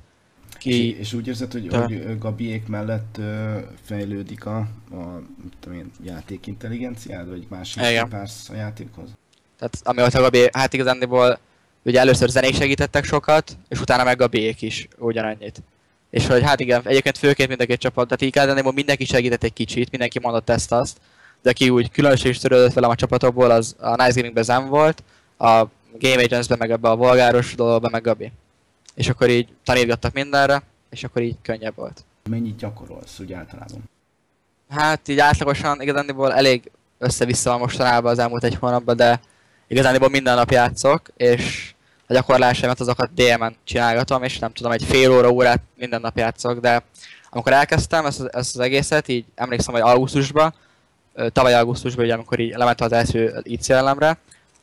ki... 0.57 0.89
És, 0.89 0.99
és 0.99 1.13
úgy 1.13 1.27
érzed, 1.27 1.51
hogy, 1.51 1.67
hogy 1.71 2.17
Gabiék 2.17 2.67
mellett 2.67 3.17
ö, 3.17 3.57
fejlődik 3.85 4.45
a, 4.45 4.57
a 4.91 5.21
tudom 5.59 5.77
én, 5.77 5.91
játékintelligenciád, 6.03 7.29
vagy 7.29 7.45
más 7.49 7.77
pársz 8.09 8.49
a 8.49 8.55
játékhoz? 8.55 9.09
Tehát 9.57 9.79
ami 9.83 9.99
volt 9.99 10.13
a 10.13 10.21
Gabi, 10.21 10.49
hát 10.51 10.73
igazándiból 10.73 11.39
ugye 11.83 11.99
először 11.99 12.29
zenék 12.29 12.55
segítettek 12.55 13.03
sokat, 13.03 13.57
és 13.69 13.81
utána 13.81 14.03
meg 14.03 14.17
Gabiék 14.17 14.61
is 14.61 14.87
ugyanannyit. 14.97 15.63
És 16.09 16.27
hogy 16.27 16.43
hát 16.43 16.59
igen, 16.59 16.81
egyébként 16.83 17.17
főként 17.17 17.49
mind 17.49 17.61
a 17.61 17.65
két 17.65 17.79
csapat, 17.79 18.07
tehát 18.07 18.21
igazándiból 18.21 18.71
mindenki 18.71 19.05
segített 19.05 19.43
egy 19.43 19.53
kicsit, 19.53 19.91
mindenki 19.91 20.19
mondott 20.19 20.49
ezt 20.49 20.71
azt, 20.71 20.97
de 21.41 21.49
aki 21.49 21.69
úgy 21.69 21.91
különösen 21.91 22.33
törődött 22.41 22.73
velem 22.73 22.89
a 22.89 22.95
csapatokból, 22.95 23.51
az 23.51 23.75
a 23.79 23.89
Nice 23.89 24.13
Gaming-ben 24.15 24.43
Zen 24.43 24.69
volt, 24.69 25.03
a 25.37 25.63
Game 25.99 26.23
Agents-ben 26.23 26.57
meg 26.57 26.71
ebbe 26.71 26.89
a 26.89 26.95
volgáros 26.95 27.55
dologban 27.55 27.91
meg 27.91 28.01
Gabi 28.01 28.31
és 28.97 29.09
akkor 29.09 29.29
így 29.29 29.47
tanítgattak 29.63 30.13
mindenre, 30.13 30.61
és 30.89 31.03
akkor 31.03 31.21
így 31.21 31.35
könnyebb 31.41 31.75
volt. 31.75 32.03
Mennyit 32.29 32.57
gyakorolsz 32.57 33.19
úgy 33.19 33.33
általában? 33.33 33.83
Hát 34.69 35.07
így 35.07 35.19
átlagosan 35.19 35.81
igazándiból 35.81 36.33
elég 36.33 36.71
össze-vissza 36.97 37.49
van 37.49 37.59
mostanában 37.59 38.11
az 38.11 38.19
elmúlt 38.19 38.43
egy 38.43 38.55
hónapban, 38.55 38.95
de 38.95 39.19
igazándiból 39.67 40.09
minden 40.09 40.35
nap 40.35 40.51
játszok, 40.51 41.01
és 41.17 41.73
a 42.07 42.13
gyakorlásaimat 42.13 42.79
azokat 42.79 43.13
DM-en 43.13 43.55
csinálgatom, 43.63 44.23
és 44.23 44.39
nem 44.39 44.51
tudom, 44.51 44.71
egy 44.71 44.83
fél 44.83 45.11
óra, 45.11 45.29
órát 45.29 45.61
minden 45.75 46.01
nap 46.01 46.17
játszok, 46.17 46.59
de 46.59 46.83
amikor 47.29 47.53
elkezdtem 47.53 48.05
ezt, 48.05 48.21
ezt 48.21 48.55
az 48.55 48.59
egészet, 48.59 49.07
így 49.07 49.25
emlékszem, 49.35 49.73
hogy 49.73 49.83
augusztusban, 49.83 50.53
tavaly 51.31 51.53
augusztusban, 51.53 52.05
ugye, 52.05 52.13
amikor 52.13 52.39
így 52.39 52.53
lementem 52.55 52.85
az 52.85 52.91
első 52.93 53.39
ICL-emre, 53.43 54.17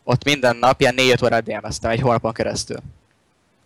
ott 0.04 0.24
minden 0.24 0.56
nap 0.56 0.80
ilyen 0.80 0.94
4 0.94 1.24
órát 1.24 1.44
DM-eztem 1.44 1.90
egy 1.90 2.00
hónapon 2.00 2.32
keresztül 2.32 2.76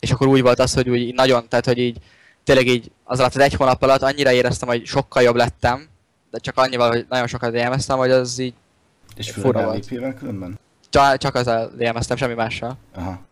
és 0.00 0.10
akkor 0.10 0.26
úgy 0.26 0.42
volt 0.42 0.58
az, 0.58 0.74
hogy 0.74 0.88
úgy 0.88 1.14
nagyon, 1.14 1.48
tehát 1.48 1.64
hogy 1.64 1.78
így 1.78 1.98
tényleg 2.44 2.66
így 2.66 2.90
az 3.04 3.18
alatt 3.18 3.34
az 3.34 3.40
egy 3.40 3.54
hónap 3.54 3.82
alatt 3.82 4.02
annyira 4.02 4.32
éreztem, 4.32 4.68
hogy 4.68 4.86
sokkal 4.86 5.22
jobb 5.22 5.36
lettem, 5.36 5.88
de 6.30 6.38
csak 6.38 6.56
annyival, 6.56 6.88
hogy 6.88 7.06
nagyon 7.08 7.26
sokat 7.26 7.54
élmeztem, 7.54 7.98
hogy 7.98 8.10
az 8.10 8.38
így 8.38 8.54
És 9.16 9.30
fura 9.30 9.64
volt. 9.64 9.86
különben? 10.18 10.58
Csak, 10.90 11.16
csak 11.16 11.34
az 11.34 11.50
élmeztem, 11.78 12.16
semmi 12.16 12.34
mással. 12.34 12.76
Aha. 12.94 13.26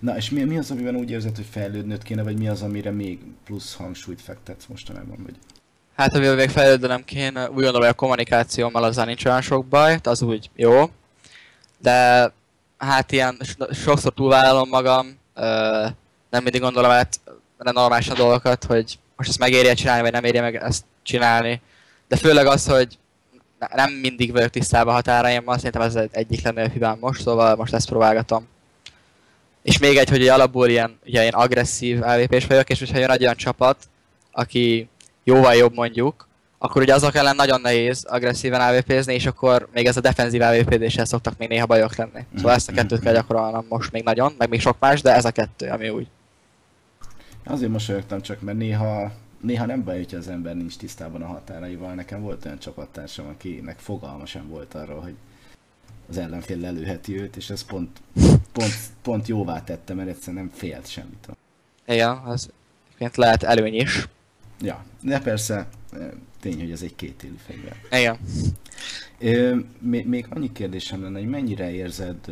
Na, 0.00 0.16
és 0.16 0.30
mi, 0.30 0.44
mi 0.44 0.58
az, 0.58 0.70
amiben 0.70 0.96
úgy 0.96 1.10
érzed, 1.10 1.36
hogy 1.36 1.46
fejlődnöd 1.50 2.02
kéne, 2.02 2.22
vagy 2.22 2.38
mi 2.38 2.48
az, 2.48 2.62
amire 2.62 2.90
még 2.90 3.18
plusz 3.44 3.74
hangsúlyt 3.74 4.20
fektetsz 4.20 4.66
mostanában? 4.66 5.18
Vagy? 5.22 5.34
Hát, 5.96 6.14
amivel 6.14 6.34
még 6.34 6.50
fejlődnöm 6.50 7.04
kéne, 7.04 7.42
úgy 7.42 7.54
gondolom, 7.54 7.80
hogy 7.80 7.90
a 7.90 7.92
kommunikációmmal 7.92 8.84
az 8.84 8.96
nincs 8.96 9.24
olyan 9.24 9.40
sok 9.40 9.66
baj, 9.66 9.98
az 10.02 10.22
úgy 10.22 10.50
jó. 10.54 10.90
De 11.78 12.32
hát 12.78 13.12
ilyen 13.12 13.38
sokszor 13.72 14.12
túlvállalom 14.14 14.68
magam, 14.68 15.18
nem 16.30 16.42
mindig 16.42 16.60
gondolom 16.60 16.90
át 16.90 17.20
nem 17.58 17.74
normális 17.74 18.08
a 18.08 18.14
dolgokat, 18.14 18.64
hogy 18.64 18.98
most 19.16 19.28
ezt 19.28 19.38
megérje 19.38 19.74
csinálni, 19.74 20.02
vagy 20.02 20.12
nem 20.12 20.24
érje 20.24 20.40
meg 20.40 20.54
ezt 20.54 20.84
csinálni. 21.02 21.60
De 22.08 22.16
főleg 22.16 22.46
az, 22.46 22.66
hogy 22.66 22.98
nem 23.74 23.92
mindig 23.92 24.32
vagyok 24.32 24.50
tisztában 24.50 24.94
határaimmal, 24.94 25.56
szerintem 25.56 25.82
ez 25.82 25.98
egyik 26.10 26.42
legnagyobb 26.42 26.72
hibám 26.72 26.98
most, 27.00 27.20
szóval 27.20 27.56
most 27.56 27.74
ezt 27.74 27.88
próbálgatom. 27.88 28.46
És 29.62 29.78
még 29.78 29.96
egy, 29.96 30.08
hogy 30.08 30.28
alapból 30.28 30.68
ilyen, 30.68 30.98
ugye 31.06 31.24
én 31.24 31.32
agresszív 31.32 31.98
lvp 31.98 32.46
vagyok, 32.46 32.70
és 32.70 32.78
hogyha 32.78 32.98
jön 32.98 33.10
egy 33.10 33.22
olyan 33.22 33.36
csapat, 33.36 33.76
aki 34.32 34.88
jóval 35.24 35.54
jobb 35.54 35.74
mondjuk, 35.74 36.28
akkor 36.58 36.82
ugye 36.82 36.94
azok 36.94 37.14
ellen 37.14 37.36
nagyon 37.36 37.60
nehéz 37.60 38.04
agresszíven 38.04 38.60
AVP-zni, 38.60 39.14
és 39.14 39.26
akkor 39.26 39.68
még 39.72 39.86
ez 39.86 39.96
a 39.96 40.00
defenzív 40.00 40.42
AVP-déssel 40.42 41.04
szoktak 41.04 41.38
még 41.38 41.48
néha 41.48 41.66
bajok 41.66 41.96
lenni. 41.96 42.26
Szóval 42.36 42.52
ezt 42.52 42.68
a 42.68 42.72
kettőt 42.72 43.00
kell 43.00 43.12
gyakorolnom 43.12 43.66
most 43.68 43.92
még 43.92 44.04
nagyon, 44.04 44.34
meg 44.38 44.48
még 44.48 44.60
sok 44.60 44.76
más, 44.80 45.02
de 45.02 45.14
ez 45.14 45.24
a 45.24 45.30
kettő, 45.30 45.68
ami 45.68 45.88
úgy. 45.88 46.06
Azért 47.44 47.70
mosolyogtam 47.70 48.20
csak, 48.20 48.40
mert 48.40 48.58
néha 48.58 49.12
néha 49.40 49.66
nem 49.66 49.84
baj, 49.84 49.96
hogyha 49.96 50.16
az 50.16 50.28
ember 50.28 50.56
nincs 50.56 50.76
tisztában 50.76 51.22
a 51.22 51.26
határaival. 51.26 51.94
Nekem 51.94 52.20
volt 52.20 52.44
olyan 52.44 52.58
csapattársam, 52.58 53.26
akinek 53.26 53.78
fogalma 53.78 54.26
sem 54.26 54.48
volt 54.48 54.74
arról, 54.74 55.00
hogy 55.00 55.14
az 56.08 56.18
ellenfél 56.18 56.58
lelőheti 56.58 57.20
őt, 57.20 57.36
és 57.36 57.50
ez 57.50 57.64
pont, 57.64 58.00
pont, 58.52 58.74
pont 59.02 59.28
jóvá 59.28 59.64
tette, 59.64 59.94
mert 59.94 60.08
egyszerűen 60.08 60.44
nem 60.44 60.52
félt 60.54 60.88
semmit. 60.88 61.28
Igen, 61.86 62.16
az 62.16 62.50
egyébként 62.86 63.16
lehet 63.16 63.42
előny 63.42 63.74
is. 63.74 64.08
Ja, 64.60 64.84
de 65.02 65.20
persze 65.20 65.68
tény, 66.40 66.58
hogy 66.58 66.70
ez 66.70 66.82
egy 66.82 66.94
kétélű 66.94 67.36
fegyver. 67.46 67.76
Igen. 67.90 68.18
Még, 69.78 70.06
még 70.06 70.26
annyi 70.30 70.52
kérdésem 70.52 71.02
lenne, 71.02 71.18
hogy 71.18 71.28
mennyire 71.28 71.70
érzed, 71.70 72.30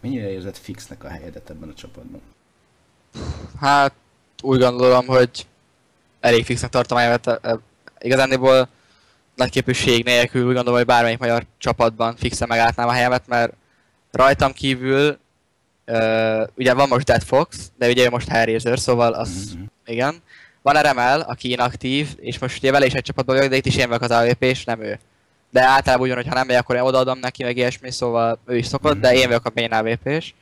mennyire 0.00 0.30
érzed 0.30 0.56
fixnek 0.56 1.04
a 1.04 1.08
helyedet 1.08 1.50
ebben 1.50 1.68
a 1.68 1.74
csapatban? 1.74 2.20
Hát 3.60 3.94
úgy 4.42 4.58
gondolom, 4.58 5.06
hogy 5.06 5.46
elég 6.22 6.44
fixnek 6.44 6.70
tartom 6.70 6.96
a 6.96 7.00
helyemet. 7.00 7.40
Igazándiból 7.98 8.68
nagy 9.34 9.50
képűség 9.50 10.04
nélkül 10.04 10.46
úgy 10.46 10.54
gondolom, 10.54 10.74
hogy 10.74 10.86
bármelyik 10.86 11.18
magyar 11.18 11.46
csapatban 11.58 12.16
fixen 12.16 12.48
megálltnám 12.48 12.88
a 12.88 12.92
helyemet, 12.92 13.26
mert 13.26 13.52
rajtam 14.10 14.52
kívül 14.52 15.18
uh, 15.86 16.42
ugye 16.54 16.74
van 16.74 16.88
most 16.88 17.06
Dead 17.06 17.22
Fox, 17.22 17.70
de 17.78 17.88
ugye 17.88 18.04
ő 18.04 18.10
most 18.10 18.28
Hellraiser, 18.28 18.78
szóval 18.78 19.12
az 19.12 19.52
mm-hmm. 19.54 19.64
igen. 19.86 20.22
Van 20.62 20.82
Remel, 20.82 21.20
aki 21.20 21.50
inaktív, 21.50 22.08
és 22.20 22.38
most 22.38 22.58
ugye 22.58 22.70
vele 22.70 22.86
is 22.86 22.92
egy 22.92 23.02
csapatban 23.02 23.34
vagyok, 23.34 23.50
de 23.50 23.56
itt 23.56 23.66
is 23.66 23.76
én 23.76 23.88
vagyok 23.88 24.02
az 24.02 24.10
AWP, 24.10 24.42
és 24.42 24.64
nem 24.64 24.80
ő. 24.80 24.98
De 25.50 25.62
általában 25.62 26.06
ugyanúgy, 26.06 26.26
ha 26.26 26.34
nem 26.34 26.46
megy, 26.46 26.56
akkor 26.56 26.74
én 26.74 26.82
odaadom 26.82 27.18
neki, 27.18 27.42
meg 27.42 27.56
ilyesmi, 27.56 27.90
szóval 27.90 28.38
ő 28.46 28.56
is 28.56 28.66
szokott, 28.66 28.92
mm-hmm. 28.92 29.00
de 29.00 29.14
én 29.14 29.26
vagyok 29.26 29.46
a 29.46 29.50
main 29.54 29.72
AWP-s. 29.72 30.34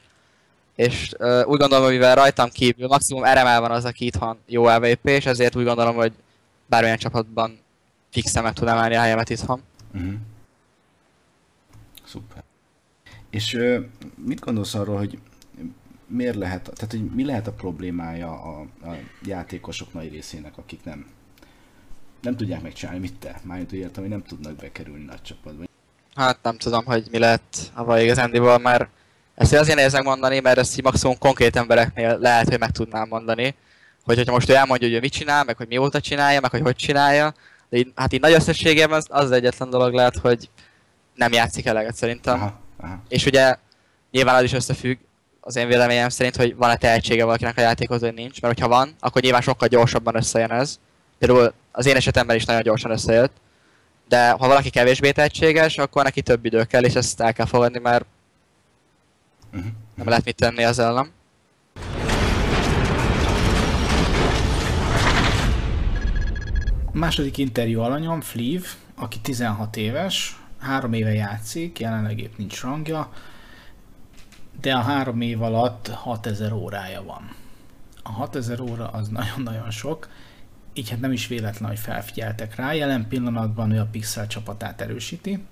És 0.81 1.13
uh, 1.19 1.43
úgy 1.47 1.59
gondolom, 1.59 1.85
hogy 1.85 1.93
mivel 1.93 2.15
rajtam 2.15 2.51
kívül 2.51 2.87
maximum 2.87 3.25
RML 3.25 3.61
van 3.61 3.71
az, 3.71 3.85
aki 3.85 4.05
itthon 4.05 4.39
jó 4.47 4.65
AWP, 4.65 5.07
és 5.09 5.27
ezért 5.27 5.57
úgy 5.57 5.65
gondolom, 5.65 5.95
hogy 5.95 6.13
bármilyen 6.67 6.99
csapatban 6.99 7.59
fixen 8.11 8.43
meg 8.43 8.53
tudnám 8.53 8.77
állni 8.77 8.95
a 8.95 9.01
helyemet 9.01 9.31
itthon. 9.31 9.63
Uh-huh. 9.95 10.13
Szuper. 12.05 12.43
És 13.31 13.55
uh, 13.55 13.85
mit 14.25 14.41
gondolsz 14.41 14.75
arról, 14.75 14.97
hogy 14.97 15.19
miért 16.07 16.37
lehet, 16.37 16.63
tehát 16.63 16.91
hogy 16.91 17.05
mi 17.05 17.25
lehet 17.25 17.47
a 17.47 17.53
problémája 17.53 18.43
a, 18.43 18.61
a 18.61 18.95
játékosok 19.23 19.93
nagy 19.93 20.13
részének, 20.13 20.59
akik 20.59 20.85
nem 20.85 21.07
nem 22.21 22.37
tudják 22.37 22.63
megcsinálni, 22.63 23.01
mit 23.01 23.15
te? 23.19 23.41
Mármint 23.43 23.73
úgy 23.73 23.79
értem, 23.79 24.03
hogy 24.03 24.13
nem 24.13 24.23
tudnak 24.23 24.55
bekerülni 24.55 25.05
nagy 25.05 25.23
csapatba. 25.23 25.65
Hát 26.15 26.39
nem 26.43 26.57
tudom, 26.57 26.85
hogy 26.85 27.07
mi 27.11 27.19
lett 27.19 27.57
a 27.75 27.85
vaj 27.85 28.03
igazándiból, 28.03 28.59
mert 28.59 28.89
ezt 29.35 29.53
azért 29.53 29.77
nehéz 29.77 30.01
mondani, 30.03 30.41
mert 30.41 30.59
ezt 30.59 30.79
így 30.79 30.85
maximum 30.85 31.19
konkrét 31.19 31.57
embereknél 31.57 32.19
lehet, 32.19 32.49
hogy 32.49 32.59
meg 32.59 32.71
tudnám 32.71 33.09
mondani. 33.09 33.55
Hogy 34.05 34.17
hogyha 34.17 34.33
most 34.33 34.49
ő 34.49 34.55
elmondja, 34.55 34.89
hogy 34.89 34.97
ő 34.97 35.01
mit 35.01 35.13
csinál, 35.13 35.45
meg 35.45 35.57
hogy 35.57 35.69
mióta 35.69 36.01
csinálja, 36.01 36.41
meg 36.41 36.51
hogy 36.51 36.61
hogy 36.61 36.77
csinálja, 36.77 37.35
de 37.69 37.77
így, 37.77 37.93
hát 37.95 38.13
így 38.13 38.21
nagy 38.21 38.33
összességében 38.33 38.97
az, 38.97 39.07
az 39.09 39.31
egyetlen 39.31 39.71
dolog 39.71 39.95
lehet, 39.95 40.17
hogy 40.17 40.49
nem 41.15 41.33
játszik 41.33 41.67
eleget 41.67 41.95
szerintem. 41.95 42.35
Aha, 42.35 42.61
aha. 42.81 43.03
És 43.09 43.27
ugye 43.27 43.57
nyilván 44.11 44.35
az 44.35 44.43
is 44.43 44.53
összefügg, 44.53 44.99
az 45.41 45.57
én 45.57 45.67
véleményem 45.67 46.09
szerint, 46.09 46.37
hogy 46.37 46.57
van-e 46.57 46.77
tehetsége 46.77 47.25
valakinek 47.25 47.59
a 47.59 47.61
játékhoz, 47.61 48.01
vagy 48.01 48.15
nincs. 48.15 48.41
Mert 48.41 48.55
hogyha 48.55 48.69
van, 48.69 48.95
akkor 49.01 49.23
nyilván 49.23 49.41
sokkal 49.41 49.69
gyorsabban 49.69 50.17
összejön 50.17 50.51
ez. 50.51 50.79
Például 51.19 51.53
az 51.73 51.87
én 51.87 51.97
esetemben 51.97 52.37
is 52.37 52.45
nagyon 52.45 52.63
gyorsan 52.63 52.91
összejött. 52.91 53.33
De 54.09 54.31
ha 54.31 54.49
valaki 54.49 54.71
kevésbé 54.71 55.11
tehetséges, 55.11 55.79
akkor 55.79 56.05
neki 56.05 56.23
több 56.23 56.45
idő 56.45 56.65
kell, 56.65 56.85
és 56.85 56.95
ezt 56.95 57.21
el 57.21 57.33
kell 57.33 57.47
fogadni, 57.47 57.79
mert 57.79 58.05
uh-huh. 59.53 59.71
nem 59.95 60.09
lehet 60.09 60.25
mit 60.25 60.37
tenni 60.37 60.65
az 60.65 60.79
ellen. 60.79 61.11
Második 66.93 67.39
interjú 67.39 67.81
alanyom, 67.81 68.21
Fleeve, 68.21 68.67
aki 68.95 69.19
16 69.21 69.77
éves, 69.77 70.41
három 70.59 70.93
éve 70.93 71.13
játszik, 71.13 71.79
jelenleg 71.79 72.19
épp 72.21 72.37
nincs 72.37 72.61
rangja, 72.61 73.13
de 74.61 74.75
a 74.75 74.81
három 74.81 75.21
év 75.21 75.43
alatt 75.43 75.89
6000 75.89 76.53
órája 76.53 77.03
van. 77.03 77.31
A 78.03 78.11
6000 78.11 78.61
óra 78.61 78.89
az 78.89 79.09
nagyon-nagyon 79.09 79.71
sok, 79.71 80.09
így 80.73 80.91
hát 80.91 81.01
nem 81.01 81.13
is 81.13 81.27
véletlen, 81.27 81.69
hogy 81.69 81.79
felfigyeltek 81.79 82.55
rá. 82.55 82.73
Jelen 82.73 83.09
pillanatban 83.09 83.71
ő 83.71 83.81
a 83.81 83.89
Pixel 83.91 84.27
csapatát 84.27 84.81
erősíti, 84.81 85.45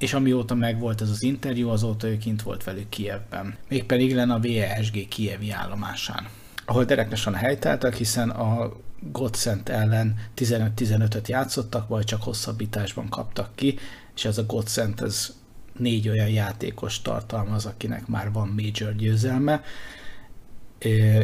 és 0.00 0.12
amióta 0.12 0.54
megvolt 0.54 1.00
ez 1.00 1.10
az 1.10 1.22
interjú, 1.22 1.68
azóta 1.68 2.08
ő 2.08 2.18
kint 2.18 2.42
volt 2.42 2.64
velük 2.64 2.88
Kievben. 2.88 3.54
Mégpedig 3.68 4.14
lenne 4.14 4.34
a 4.34 4.40
VESG 4.40 5.08
Kievi 5.08 5.50
állomásán 5.50 6.28
ahol 6.70 6.84
derekesen 6.84 7.34
helyteltek, 7.34 7.94
hiszen 7.94 8.30
a 8.30 8.72
Godsent 9.00 9.68
ellen 9.68 10.16
15-15-öt 10.36 11.28
játszottak, 11.28 11.88
vagy 11.88 12.04
csak 12.04 12.22
hosszabbításban 12.22 13.08
kaptak 13.08 13.50
ki, 13.54 13.78
és 14.14 14.24
ez 14.24 14.38
a 14.38 14.46
Godsent 14.46 15.00
ez 15.00 15.34
négy 15.78 16.08
olyan 16.08 16.28
játékos 16.28 17.02
tartalmaz, 17.02 17.66
akinek 17.66 18.06
már 18.06 18.32
van 18.32 18.48
major 18.48 18.96
győzelme, 18.96 19.62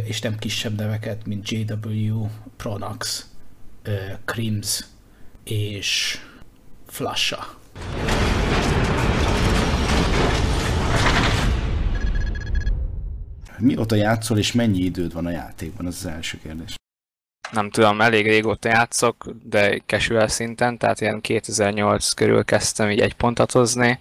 és 0.05 0.21
nem 0.21 0.39
kisebb 0.39 0.77
neveket, 0.77 1.27
mint 1.27 1.51
JW, 1.51 2.29
Pronax, 2.57 3.27
Crims 4.25 4.85
és 5.45 6.19
Flasha. 6.87 7.59
Mióta 13.59 13.95
játszol, 13.95 14.39
és 14.39 14.53
mennyi 14.53 14.79
időd 14.79 15.13
van 15.13 15.27
a 15.27 15.31
játékban? 15.31 15.87
Az 15.87 15.95
az 15.95 16.07
első 16.07 16.39
kérdés. 16.43 16.75
Nem 17.51 17.71
tudom, 17.71 18.01
elég 18.01 18.27
régóta 18.27 18.69
játszok, 18.69 19.27
de 19.43 19.79
casual 19.87 20.29
szinten, 20.29 20.79
tehát 20.79 21.01
ilyen 21.01 21.21
2008 21.21 22.13
körül 22.13 22.45
kezdtem 22.45 22.91
így 22.91 23.01
egy 23.01 23.15
pontot 23.15 23.53
hozni. 23.53 23.99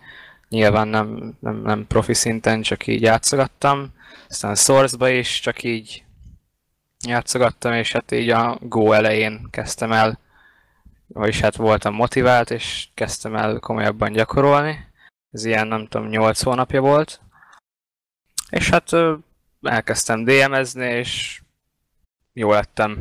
Nyilván 0.50 0.88
nem, 0.88 1.38
nem, 1.40 1.62
nem 1.62 1.88
profi 1.88 2.14
szinten, 2.14 2.62
csak 2.62 2.88
így 2.88 3.02
játszogattam. 3.02 3.94
Aztán 4.30 4.56
Source-ba 4.56 5.10
is 5.10 5.40
csak 5.40 5.64
így 5.64 6.04
játszogattam, 7.08 7.74
és 7.74 7.92
hát 7.92 8.12
így 8.12 8.30
a 8.30 8.58
Go 8.62 8.92
elején 8.92 9.48
kezdtem 9.50 9.92
el, 9.92 10.20
vagyis 11.08 11.40
hát 11.40 11.56
voltam 11.56 11.94
motivált, 11.94 12.52
és 12.52 12.88
kezdtem 12.94 13.36
el 13.36 13.60
komolyabban 13.60 14.12
gyakorolni. 14.12 14.88
Ez 15.32 15.46
ilyen, 15.46 15.68
nem 15.68 15.88
tudom, 15.88 16.08
8 16.08 16.42
hónapja 16.42 16.82
volt. 16.82 17.22
És 18.50 18.70
hát 18.70 18.92
elkezdtem 19.66 20.24
DM-ezni, 20.24 20.86
és 20.86 21.42
jó 22.34 22.52
lettem. 22.52 22.98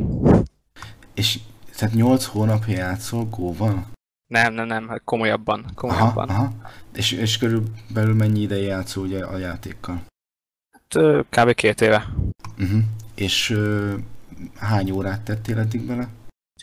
És 1.15 1.39
tehát 1.77 1.95
8 1.95 2.25
hónapja 2.25 2.77
játszol 2.77 3.25
góval? 3.25 3.87
Nem, 4.27 4.53
nem, 4.55 4.67
nem, 4.67 4.89
hát 4.89 5.01
komolyabban. 5.05 5.71
komolyabban. 5.75 6.29
Aha, 6.29 6.43
aha. 6.43 6.53
És, 6.95 7.13
és 7.13 7.39
körülbelül 7.39 8.15
mennyi 8.15 8.41
ideje 8.41 8.67
játszol 8.67 9.05
ugye 9.05 9.25
a 9.25 9.39
játékkal? 9.39 10.03
Hát, 10.71 11.05
kb. 11.31 11.55
két 11.55 11.81
éve. 11.81 12.15
Uh-huh. 12.59 12.83
És 13.15 13.51
uh, 13.51 13.95
hány 14.57 14.91
órát 14.91 15.23
tettél 15.23 15.59
eddig 15.59 15.87
bele? 15.87 16.09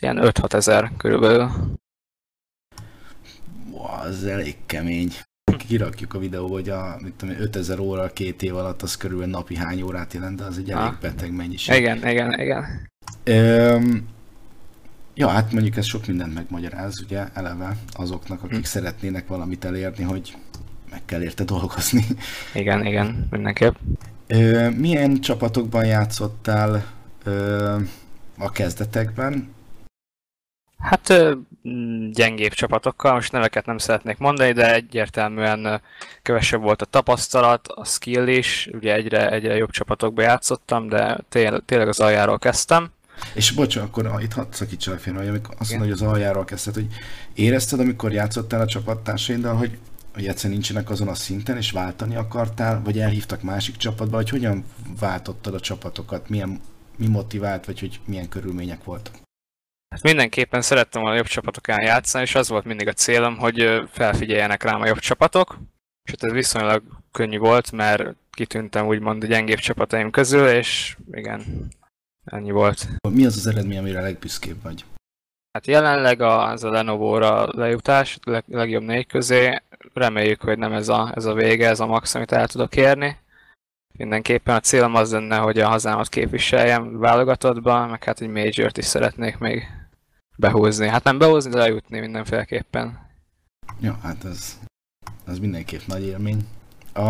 Ilyen 0.00 0.18
5-6 0.20 0.52
ezer 0.52 0.92
körülbelül. 0.96 1.50
Wow, 3.70 3.84
az 3.84 4.24
elég 4.24 4.56
kemény 4.66 5.12
kirakjuk 5.56 6.14
a 6.14 6.18
videóba, 6.18 6.52
hogy 6.52 6.68
a 6.68 6.96
mit 7.02 7.12
tudom, 7.12 7.34
5000 7.38 7.78
óra 7.78 8.12
két 8.12 8.42
év 8.42 8.56
alatt 8.56 8.82
az 8.82 8.96
körülbelül 8.96 9.32
napi 9.32 9.56
hány 9.56 9.82
órát 9.82 10.12
jelent, 10.12 10.36
de 10.36 10.44
az 10.44 10.58
egy 10.58 10.70
elég 10.70 10.84
ah. 10.84 11.00
beteg 11.00 11.32
mennyiség. 11.32 11.80
Igen, 11.80 12.08
igen, 12.08 12.40
igen. 12.40 12.90
Üm, 13.24 14.08
ja, 15.14 15.28
hát 15.28 15.52
mondjuk 15.52 15.76
ez 15.76 15.84
sok 15.84 16.06
mindent 16.06 16.34
megmagyaráz, 16.34 17.00
ugye, 17.00 17.26
eleve 17.34 17.76
azoknak, 17.92 18.42
akik 18.42 18.56
hm. 18.56 18.62
szeretnének 18.62 19.26
valamit 19.26 19.64
elérni, 19.64 20.04
hogy 20.04 20.36
meg 20.90 21.00
kell 21.04 21.22
érte 21.22 21.44
dolgozni. 21.44 22.04
Igen, 22.54 22.86
igen, 22.86 23.26
mindenképp. 23.30 23.74
Ö, 24.26 24.70
milyen 24.70 25.20
csapatokban 25.20 25.84
játszottál 25.84 26.84
ö, 27.24 27.76
a 28.38 28.50
kezdetekben, 28.50 29.48
Hát 30.82 31.14
gyengébb 32.12 32.52
csapatokkal, 32.52 33.14
most 33.14 33.32
neveket 33.32 33.66
nem 33.66 33.78
szeretnék 33.78 34.18
mondani, 34.18 34.52
de 34.52 34.74
egyértelműen 34.74 35.80
kevesebb 36.22 36.60
volt 36.60 36.82
a 36.82 36.84
tapasztalat, 36.84 37.68
a 37.68 37.84
skill 37.84 38.26
is, 38.26 38.68
ugye 38.72 38.94
egyre, 38.94 39.30
egyre 39.30 39.56
jobb 39.56 39.70
csapatokba 39.70 40.22
játszottam, 40.22 40.88
de 40.88 41.18
tényleg 41.64 41.88
az 41.88 42.00
aljáról 42.00 42.38
kezdtem. 42.38 42.90
És 43.34 43.50
bocs, 43.50 43.76
akkor 43.76 44.06
ah, 44.06 44.22
itt 44.22 44.32
hadd 44.32 44.46
szakítsa 44.50 44.92
a 44.92 44.98
film, 44.98 45.16
hogy 45.16 45.28
amikor 45.28 45.54
azt 45.58 45.70
mondod, 45.70 45.88
hogy 45.88 45.98
az 46.00 46.12
aljáról 46.12 46.44
kezdted, 46.44 46.74
hogy 46.74 46.86
érezted, 47.34 47.80
amikor 47.80 48.12
játszottál 48.12 48.60
a 48.60 48.66
csapattársainddal, 48.66 49.54
hogy, 49.54 49.78
hogy 50.14 50.26
egyszerűen 50.26 50.52
nincsenek 50.52 50.90
azon 50.90 51.08
a 51.08 51.14
szinten, 51.14 51.56
és 51.56 51.70
váltani 51.70 52.16
akartál, 52.16 52.80
vagy 52.84 52.98
elhívtak 52.98 53.42
másik 53.42 53.76
csapatba, 53.76 54.16
hogy 54.16 54.30
hogyan 54.30 54.64
váltottad 55.00 55.54
a 55.54 55.60
csapatokat, 55.60 56.28
milyen, 56.28 56.60
mi 56.96 57.06
motivált, 57.06 57.66
vagy 57.66 57.80
hogy 57.80 58.00
milyen 58.04 58.28
körülmények 58.28 58.84
voltak? 58.84 59.14
Hát 59.92 60.02
mindenképpen 60.02 60.62
szerettem 60.62 61.00
volna 61.00 61.16
jobb 61.16 61.26
csapatokán 61.26 61.82
játszani, 61.82 62.24
és 62.24 62.34
az 62.34 62.48
volt 62.48 62.64
mindig 62.64 62.88
a 62.88 62.92
célom, 62.92 63.36
hogy 63.36 63.82
felfigyeljenek 63.90 64.62
rám 64.62 64.80
a 64.80 64.86
jobb 64.86 64.98
csapatok. 64.98 65.58
És 66.04 66.10
hát 66.10 66.22
ez 66.22 66.32
viszonylag 66.32 66.82
könnyű 67.10 67.38
volt, 67.38 67.72
mert 67.72 68.14
kitűntem 68.30 68.86
úgymond 68.86 69.22
a 69.22 69.26
gyengébb 69.26 69.58
csapataim 69.58 70.10
közül, 70.10 70.48
és 70.48 70.96
igen, 71.10 71.68
ennyi 72.24 72.50
volt. 72.50 72.88
Mi 73.10 73.24
az 73.24 73.36
az 73.36 73.46
eredmény, 73.46 73.78
amire 73.78 73.98
a 73.98 74.02
legbüszkébb 74.02 74.62
vagy? 74.62 74.84
Hát 75.52 75.66
jelenleg 75.66 76.20
az 76.20 76.64
a 76.64 76.70
Lenovo-ra 76.70 77.46
lejutás, 77.50 78.18
leg, 78.24 78.44
legjobb 78.46 78.82
négy 78.82 79.06
közé. 79.06 79.62
Reméljük, 79.94 80.40
hogy 80.40 80.58
nem 80.58 80.72
ez 80.72 80.88
a, 80.88 81.12
ez 81.14 81.24
a 81.24 81.34
vége, 81.34 81.68
ez 81.68 81.80
a 81.80 81.86
max, 81.86 82.14
amit 82.14 82.32
el 82.32 82.48
tudok 82.48 82.76
érni. 82.76 83.16
Mindenképpen 83.98 84.54
a 84.54 84.60
célom 84.60 84.94
az 84.94 85.12
lenne, 85.12 85.36
hogy 85.36 85.58
a 85.58 85.68
hazámat 85.68 86.08
képviseljem 86.08 86.98
válogatottban, 86.98 87.88
meg 87.88 88.04
hát 88.04 88.20
egy 88.20 88.28
major 88.28 88.70
is 88.74 88.84
szeretnék 88.84 89.38
még 89.38 89.80
behúzni. 90.42 90.86
Hát 90.86 91.04
nem 91.04 91.18
behúzni, 91.18 91.50
de 91.50 91.58
lejutni 91.58 92.00
mindenféleképpen. 92.00 93.10
Ja, 93.80 93.98
hát 94.02 94.24
ez, 94.24 94.58
ez 95.26 95.38
mindenképp 95.38 95.80
nagy 95.86 96.02
élmény. 96.02 96.46
A, 96.92 97.00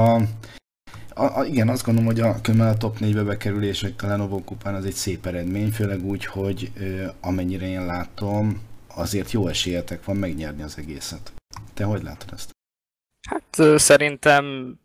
a, 1.14 1.38
a, 1.38 1.44
igen, 1.44 1.68
azt 1.68 1.84
gondolom, 1.84 2.08
hogy 2.08 2.20
a 2.20 2.64
a 2.64 2.76
top 2.76 2.96
4-be 3.00 3.22
bekerülés, 3.22 3.80
hogy 3.80 3.94
a 3.98 4.06
Lenovo 4.06 4.44
kupán 4.44 4.74
az 4.74 4.84
egy 4.84 4.94
szép 4.94 5.26
eredmény, 5.26 5.70
főleg 5.70 6.04
úgy, 6.04 6.24
hogy 6.24 6.70
ö, 6.76 7.06
amennyire 7.20 7.66
én 7.66 7.86
látom, 7.86 8.60
azért 8.94 9.30
jó 9.32 9.48
esélyetek 9.48 10.04
van 10.04 10.16
megnyerni 10.16 10.62
az 10.62 10.78
egészet. 10.78 11.32
Te 11.74 11.84
hogy 11.84 12.02
látod 12.02 12.32
ezt? 12.32 12.50
Hát 13.28 13.78
szerintem 13.78 14.76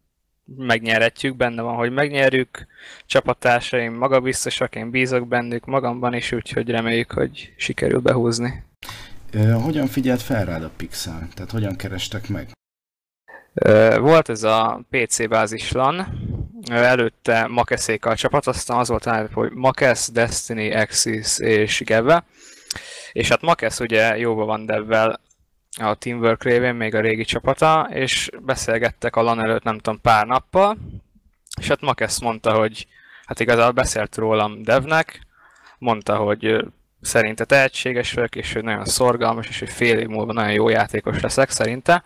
megnyerhetjük, 0.55 1.35
benne 1.35 1.61
van, 1.61 1.75
hogy 1.75 1.91
megnyerjük. 1.91 2.67
Csapattársaim 3.05 3.93
magabiztosak, 3.93 4.75
én 4.75 4.89
bízok 4.89 5.27
bennük, 5.27 5.65
magamban 5.65 6.13
is, 6.13 6.31
úgyhogy 6.31 6.69
reméljük, 6.69 7.11
hogy 7.11 7.53
sikerül 7.57 7.99
behúzni. 7.99 8.63
Hogyan 9.63 9.87
figyelt 9.87 10.21
fel 10.21 10.45
rád 10.45 10.63
a 10.63 10.71
Pixel? 10.77 11.27
Tehát 11.33 11.51
hogyan 11.51 11.75
kerestek 11.75 12.27
meg? 12.29 12.49
Volt 13.99 14.29
ez 14.29 14.43
a 14.43 14.81
PC 14.89 15.27
bázis 15.27 15.71
LAN, 15.71 16.07
előtte 16.69 17.47
Makeszékkal 17.47 18.15
csapatoztam, 18.15 18.77
az 18.77 18.87
volt 18.87 19.05
a 19.05 19.29
hogy 19.33 19.51
Makesz, 19.51 20.11
Destiny, 20.11 20.73
Axis 20.73 21.39
és 21.39 21.81
Geve. 21.85 22.25
És 23.11 23.29
hát 23.29 23.41
Makesz 23.41 23.79
ugye 23.79 24.17
jóba 24.17 24.45
van 24.45 24.65
Devvel 24.65 25.19
a 25.79 25.95
Teamwork 25.95 26.43
révén, 26.43 26.75
még 26.75 26.95
a 26.95 27.01
régi 27.01 27.23
csapata, 27.23 27.89
és 27.91 28.29
beszélgettek 28.41 29.15
a 29.15 29.21
LAN 29.21 29.39
előtt 29.39 29.63
nem 29.63 29.77
tudom 29.77 30.01
pár 30.01 30.25
nappal, 30.25 30.77
és 31.59 31.67
hát 31.67 31.81
Makesz 31.81 32.19
mondta, 32.19 32.53
hogy 32.53 32.87
hát 33.25 33.39
igazából 33.39 33.71
beszélt 33.71 34.15
rólam 34.15 34.63
Devnek, 34.63 35.21
mondta, 35.77 36.15
hogy 36.15 36.65
szerinte 37.01 37.45
tehetséges 37.45 38.13
vagyok, 38.13 38.35
és 38.35 38.53
hogy 38.53 38.63
nagyon 38.63 38.85
szorgalmas, 38.85 39.47
és 39.47 39.59
hogy 39.59 39.69
fél 39.69 39.97
év 39.97 40.07
múlva 40.07 40.33
nagyon 40.33 40.53
jó 40.53 40.69
játékos 40.69 41.21
leszek 41.21 41.49
szerinte. 41.49 42.03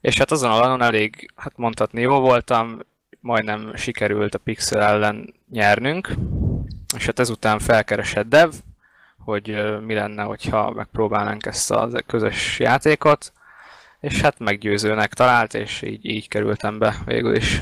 És 0.00 0.18
hát 0.18 0.30
azon 0.30 0.50
a 0.50 0.58
lanon 0.58 0.82
elég, 0.82 1.30
hát 1.36 1.56
mondhatni 1.56 2.00
jó 2.00 2.20
voltam, 2.20 2.78
majdnem 3.20 3.74
sikerült 3.76 4.34
a 4.34 4.38
Pixel 4.38 4.82
ellen 4.82 5.34
nyernünk, 5.50 6.14
és 6.96 7.06
hát 7.06 7.18
ezután 7.18 7.58
felkeresett 7.58 8.28
Dev, 8.28 8.50
hogy 9.24 9.56
mi 9.86 9.94
lenne, 9.94 10.22
hogyha 10.22 10.70
megpróbálnánk 10.70 11.46
ezt 11.46 11.70
a 11.70 12.02
közös 12.06 12.58
játékot, 12.58 13.32
és 14.00 14.20
hát 14.20 14.38
meggyőzőnek 14.38 15.14
talált, 15.14 15.54
és 15.54 15.82
így, 15.82 16.04
így 16.04 16.28
kerültem 16.28 16.78
be 16.78 16.96
végül 17.04 17.34
is. 17.34 17.60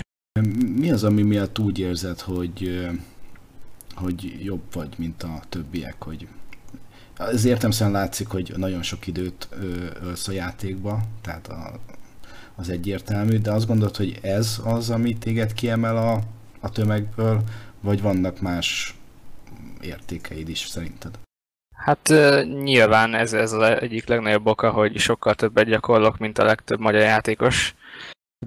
Mi 0.76 0.90
az, 0.90 1.04
ami 1.04 1.22
miatt 1.22 1.58
úgy 1.58 1.78
érzed, 1.78 2.20
hogy, 2.20 2.88
hogy 3.94 4.44
jobb 4.44 4.62
vagy, 4.72 4.94
mint 4.96 5.22
a 5.22 5.40
többiek, 5.48 6.02
hogy 6.02 6.28
ez 7.18 7.44
értemszerűen 7.44 7.96
látszik, 7.96 8.28
hogy 8.28 8.52
nagyon 8.56 8.82
sok 8.82 9.06
időt 9.06 9.48
ölsz 10.02 10.28
a 10.28 10.32
játékba, 10.32 11.00
tehát 11.20 11.48
a, 11.48 11.80
az 12.54 12.68
egyértelmű, 12.68 13.38
de 13.38 13.52
azt 13.52 13.66
gondolod, 13.66 13.96
hogy 13.96 14.18
ez 14.22 14.60
az, 14.64 14.90
ami 14.90 15.18
téged 15.18 15.52
kiemel 15.52 15.96
a, 15.96 16.20
a 16.60 16.70
tömegből, 16.70 17.42
vagy 17.80 18.02
vannak 18.02 18.40
más 18.40 18.94
értékeid 19.80 20.48
is 20.48 20.58
szerinted? 20.58 21.18
Hát 21.84 22.08
nyilván 22.62 23.14
ez, 23.14 23.32
ez 23.32 23.52
az 23.52 23.62
egyik 23.62 24.06
legnagyobb 24.06 24.46
oka, 24.46 24.70
hogy 24.70 24.98
sokkal 24.98 25.34
többet 25.34 25.66
gyakorlok, 25.66 26.18
mint 26.18 26.38
a 26.38 26.44
legtöbb 26.44 26.80
magyar 26.80 27.00
játékos. 27.00 27.74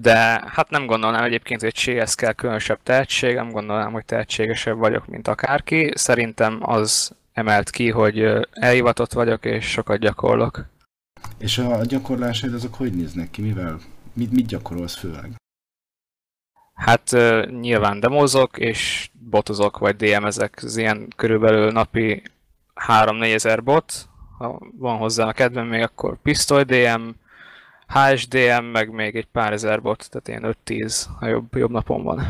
De 0.00 0.16
hát 0.46 0.70
nem 0.70 0.86
gondolnám 0.86 1.24
egyébként, 1.24 1.60
hogy 1.60 1.74
CS 1.74 2.14
kell 2.14 2.32
különösebb 2.32 2.78
tehetség, 2.82 3.34
nem 3.34 3.50
gondolnám, 3.50 3.92
hogy 3.92 4.04
tehetségesebb 4.04 4.76
vagyok, 4.76 5.06
mint 5.06 5.28
akárki. 5.28 5.92
Szerintem 5.94 6.58
az 6.62 7.12
emelt 7.32 7.70
ki, 7.70 7.90
hogy 7.90 8.48
elhivatott 8.50 9.12
vagyok, 9.12 9.44
és 9.44 9.70
sokat 9.70 9.98
gyakorlok. 9.98 10.64
És 11.38 11.58
a 11.58 11.84
gyakorlásaid 11.84 12.54
azok 12.54 12.74
hogy 12.74 12.92
néznek 12.92 13.30
ki? 13.30 13.42
Mivel 13.42 13.78
Mit, 14.12 14.32
mit 14.32 14.46
gyakorolsz 14.46 14.96
főleg? 14.96 15.32
Hát 16.74 17.16
nyilván 17.60 18.00
demozok, 18.00 18.58
és 18.58 19.10
botozok, 19.12 19.78
vagy 19.78 19.96
DM-ezek, 19.96 20.60
az 20.62 20.76
ilyen 20.76 21.12
körülbelül 21.16 21.70
napi 21.70 22.22
3-4 22.86 23.34
ezer 23.34 23.62
bot, 23.62 24.08
ha 24.38 24.60
van 24.78 24.96
hozzá 24.96 25.26
a 25.26 25.32
kedvem, 25.32 25.66
még 25.66 25.82
akkor 25.82 26.18
pisztoly 26.22 26.64
DM, 26.64 27.08
HSDM, 27.86 28.64
meg 28.72 28.90
még 28.90 29.16
egy 29.16 29.26
pár 29.26 29.52
ezer 29.52 29.82
bot, 29.82 30.10
tehát 30.10 30.28
ilyen 30.28 30.56
5-10, 30.66 31.04
ha 31.18 31.26
jobb, 31.26 31.56
jobb 31.56 31.70
napon 31.70 32.02
van. 32.02 32.22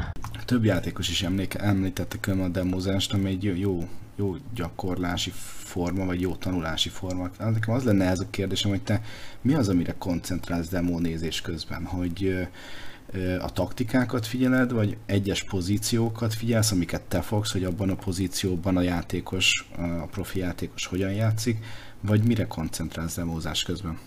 Több 0.44 0.64
játékos 0.64 1.08
is 1.08 1.22
emléke, 1.22 1.58
említette 1.58 2.32
a 2.32 2.48
demozást, 2.48 3.12
ami 3.12 3.30
egy 3.30 3.58
jó, 3.60 3.88
jó 4.16 4.36
gyakorlási 4.54 5.30
forma, 5.74 6.04
vagy 6.04 6.20
jó 6.20 6.34
tanulási 6.34 6.88
forma. 6.88 7.30
Nekem 7.38 7.74
az 7.74 7.84
lenne 7.84 8.08
ez 8.08 8.20
a 8.20 8.30
kérdésem, 8.30 8.70
hogy 8.70 8.82
te 8.82 9.00
mi 9.40 9.54
az, 9.54 9.68
amire 9.68 9.94
koncentrálsz 9.98 10.68
demónézés 10.68 11.40
közben, 11.40 11.84
hogy 11.84 12.48
a 13.40 13.52
taktikákat 13.52 14.26
figyeled, 14.26 14.72
vagy 14.72 14.96
egyes 15.06 15.42
pozíciókat 15.42 16.34
figyelsz, 16.34 16.70
amiket 16.70 17.02
te 17.02 17.20
fogsz, 17.20 17.52
hogy 17.52 17.64
abban 17.64 17.90
a 17.90 17.94
pozícióban 17.94 18.76
a 18.76 18.80
játékos, 18.80 19.66
a 19.76 20.06
profi 20.06 20.38
játékos 20.38 20.86
hogyan 20.86 21.12
játszik, 21.12 21.58
vagy 22.00 22.24
mire 22.24 22.46
koncentrálsz 22.46 23.14
demózás 23.14 23.62
közben? 23.62 23.98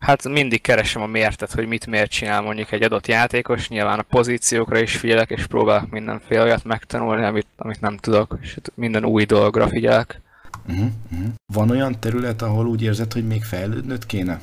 Hát 0.00 0.28
mindig 0.28 0.60
keresem 0.60 1.02
a 1.02 1.06
mértet, 1.06 1.52
hogy 1.52 1.66
mit 1.66 1.86
miért 1.86 2.10
csinál 2.10 2.40
mondjuk 2.40 2.72
egy 2.72 2.82
adott 2.82 3.06
játékos, 3.06 3.68
nyilván 3.68 3.98
a 3.98 4.02
pozíciókra 4.02 4.78
is 4.78 4.96
figyelek, 4.96 5.30
és 5.30 5.46
próbálok 5.46 5.90
mindenféle 5.90 6.42
olyat 6.42 6.64
megtanulni, 6.64 7.24
amit, 7.24 7.46
amit 7.56 7.80
nem 7.80 7.96
tudok, 7.96 8.38
és 8.40 8.58
minden 8.74 9.04
új 9.04 9.24
dologra 9.24 9.68
figyelek. 9.68 10.20
Uh-huh, 10.68 10.88
uh-huh. 11.12 11.28
Van 11.52 11.70
olyan 11.70 12.00
terület, 12.00 12.42
ahol 12.42 12.66
úgy 12.66 12.82
érzed, 12.82 13.12
hogy 13.12 13.26
még 13.26 13.42
fejlődnöd 13.42 14.06
kéne? 14.06 14.40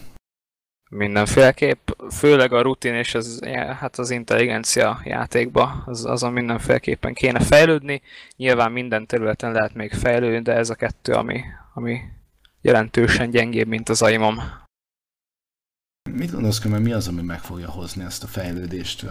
Mindenféleképp, 0.89 1.89
főleg 2.11 2.53
a 2.53 2.61
rutin 2.61 2.93
és 2.93 3.15
az, 3.15 3.39
hát 3.79 3.97
az 3.97 4.09
intelligencia 4.09 5.01
játékba, 5.03 5.83
az, 5.85 6.05
azon 6.05 6.33
mindenféleképpen 6.33 7.13
kéne 7.13 7.39
fejlődni. 7.39 8.01
Nyilván 8.35 8.71
minden 8.71 9.05
területen 9.05 9.51
lehet 9.51 9.73
még 9.73 9.93
fejlődni, 9.93 10.41
de 10.41 10.53
ez 10.53 10.69
a 10.69 10.75
kettő, 10.75 11.13
ami, 11.13 11.41
ami 11.73 11.99
jelentősen 12.61 13.29
gyengébb, 13.29 13.67
mint 13.67 13.89
az 13.89 14.01
aimom. 14.01 14.39
Mit 16.11 16.31
gondolsz, 16.31 16.61
hogy 16.61 16.81
mi 16.81 16.91
az, 16.91 17.07
ami 17.07 17.21
meg 17.21 17.39
fogja 17.39 17.69
hozni 17.69 18.03
ezt 18.03 18.23
a 18.23 18.27
fejlődést? 18.27 19.05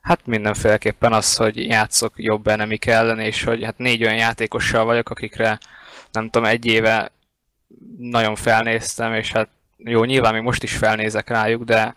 Hát 0.00 0.26
mindenféleképpen 0.26 1.12
az, 1.12 1.36
hogy 1.36 1.56
játszok 1.56 2.12
jobb 2.16 2.46
enemik 2.46 2.86
ellen, 2.86 3.20
és 3.20 3.44
hogy 3.44 3.64
hát 3.64 3.78
négy 3.78 4.02
olyan 4.02 4.16
játékossal 4.16 4.84
vagyok, 4.84 5.10
akikre 5.10 5.58
nem 6.12 6.30
tudom, 6.30 6.48
egy 6.48 6.66
éve 6.66 7.12
nagyon 7.98 8.34
felnéztem, 8.34 9.12
és 9.12 9.32
hát 9.32 9.48
jó, 9.76 10.04
nyilván 10.04 10.32
még 10.32 10.42
most 10.42 10.62
is 10.62 10.76
felnézek 10.76 11.28
rájuk, 11.28 11.64
de 11.64 11.94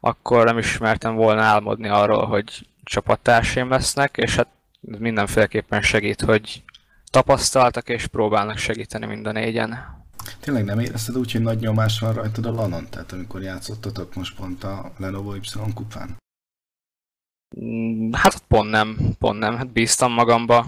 akkor 0.00 0.44
nem 0.44 0.58
ismertem 0.58 1.14
volna 1.14 1.42
álmodni 1.42 1.88
arról, 1.88 2.26
hogy 2.26 2.66
csapattársaim 2.84 3.68
lesznek, 3.68 4.16
és 4.16 4.36
hát 4.36 4.48
mindenféleképpen 4.80 5.82
segít, 5.82 6.20
hogy 6.20 6.62
tapasztaltak 7.10 7.88
és 7.88 8.06
próbálnak 8.06 8.56
segíteni 8.56 9.06
mind 9.06 9.26
a 9.26 9.32
négyen. 9.32 10.00
Tényleg 10.40 10.64
nem 10.64 10.78
érezted 10.78 11.16
úgy, 11.16 11.32
hogy 11.32 11.40
nagy 11.40 11.58
nyomás 11.58 11.98
van 11.98 12.12
rajtad 12.12 12.46
a 12.46 12.52
lanon? 12.52 12.86
Tehát 12.90 13.12
amikor 13.12 13.42
játszottatok 13.42 14.14
most 14.14 14.36
pont 14.36 14.64
a 14.64 14.92
Lenovo 14.96 15.34
Y 15.34 15.40
kupán? 15.74 16.16
Mm, 17.60 18.12
hát 18.12 18.38
pont 18.48 18.70
nem, 18.70 18.98
pont 19.18 19.38
nem. 19.38 19.56
Hát 19.56 19.68
bíztam 19.68 20.12
magamba. 20.12 20.66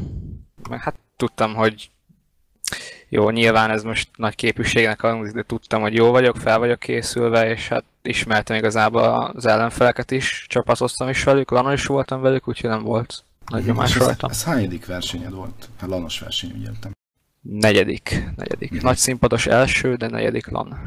Hát 0.70 0.98
tudtam, 1.16 1.54
hogy 1.54 1.90
jó, 3.14 3.30
nyilván 3.30 3.70
ez 3.70 3.82
most 3.82 4.08
nagy 4.16 4.34
képűségnek 4.34 5.00
hangzik, 5.00 5.34
de 5.34 5.42
tudtam, 5.42 5.80
hogy 5.80 5.94
jó 5.94 6.10
vagyok, 6.10 6.36
fel 6.36 6.58
vagyok 6.58 6.78
készülve, 6.78 7.50
és 7.50 7.68
hát 7.68 7.84
ismertem 8.02 8.56
igazából 8.56 9.32
az 9.34 9.46
ellenfeleket 9.46 10.10
is, 10.10 10.46
csapatoztam 10.48 11.08
is 11.08 11.24
velük, 11.24 11.50
lanon 11.50 11.72
is 11.72 11.86
voltam 11.86 12.20
velük, 12.20 12.48
úgyhogy 12.48 12.70
nem 12.70 12.82
volt 12.82 13.24
nagy 13.46 13.64
nyomás 13.64 13.96
rajtam. 13.96 14.30
Ez, 14.30 14.36
ez 14.36 14.44
hányadik 14.44 14.86
versenyed 14.86 15.32
volt? 15.32 15.68
A 15.80 15.86
lanos 15.86 16.18
verseny, 16.18 16.52
úgy 16.56 16.62
értem. 16.62 16.92
Negyedik, 17.40 18.24
negyedik. 18.36 18.82
Nagy 18.82 18.96
színpados 18.96 19.46
első, 19.46 19.94
de 19.94 20.08
negyedik 20.08 20.48
lan. 20.48 20.78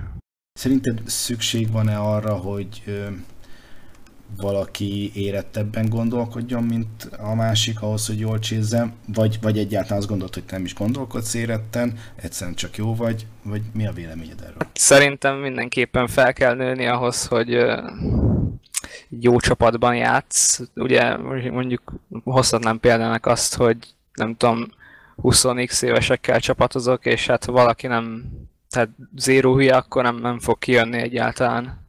Szerinted 0.53 1.01
szükség 1.05 1.71
van-e 1.71 1.97
arra, 1.99 2.33
hogy 2.33 2.83
valaki 4.35 5.11
érettebben 5.13 5.89
gondolkodjon, 5.89 6.63
mint 6.63 7.09
a 7.17 7.35
másik 7.35 7.81
ahhoz, 7.81 8.07
hogy 8.07 8.19
jól 8.19 8.39
csézzem, 8.39 8.93
vagy, 9.13 9.37
vagy 9.41 9.57
egyáltalán 9.57 9.97
azt 9.97 10.07
gondolod, 10.07 10.33
hogy 10.33 10.43
nem 10.49 10.63
is 10.65 10.73
gondolkodsz 10.73 11.33
éretten, 11.33 11.97
egyszerűen 12.15 12.55
csak 12.55 12.75
jó 12.75 12.95
vagy, 12.95 13.25
vagy 13.43 13.61
mi 13.73 13.87
a 13.87 13.91
véleményed 13.91 14.41
erről? 14.41 14.57
Szerintem 14.73 15.35
mindenképpen 15.37 16.07
fel 16.07 16.33
kell 16.33 16.55
nőni 16.55 16.87
ahhoz, 16.87 17.25
hogy 17.25 17.57
jó 19.09 19.39
csapatban 19.39 19.95
játsz. 19.95 20.61
Ugye 20.75 21.17
mondjuk 21.51 21.93
hozhatnám 22.23 22.79
példának 22.79 23.25
azt, 23.25 23.55
hogy 23.55 23.77
nem 24.13 24.35
tudom, 24.35 24.67
20x 25.23 25.83
évesekkel 25.83 26.39
csapatozok, 26.39 27.05
és 27.05 27.27
hát 27.27 27.45
valaki 27.45 27.87
nem, 27.87 28.25
tehát 28.69 28.89
zéró 29.15 29.55
hülye, 29.55 29.75
akkor 29.75 30.03
nem, 30.03 30.15
nem 30.15 30.39
fog 30.39 30.59
kijönni 30.59 30.97
egyáltalán 30.97 31.86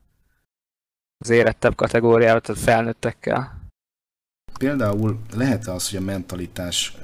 az 1.19 1.31
érettebb 1.31 1.75
kategóriába, 1.75 2.41
tehát 2.41 2.63
felnőttekkel. 2.63 3.57
Például 4.59 5.19
lehet 5.35 5.67
az, 5.67 5.91
hogy 5.91 5.99
a 5.99 6.03
mentalitás, 6.03 6.97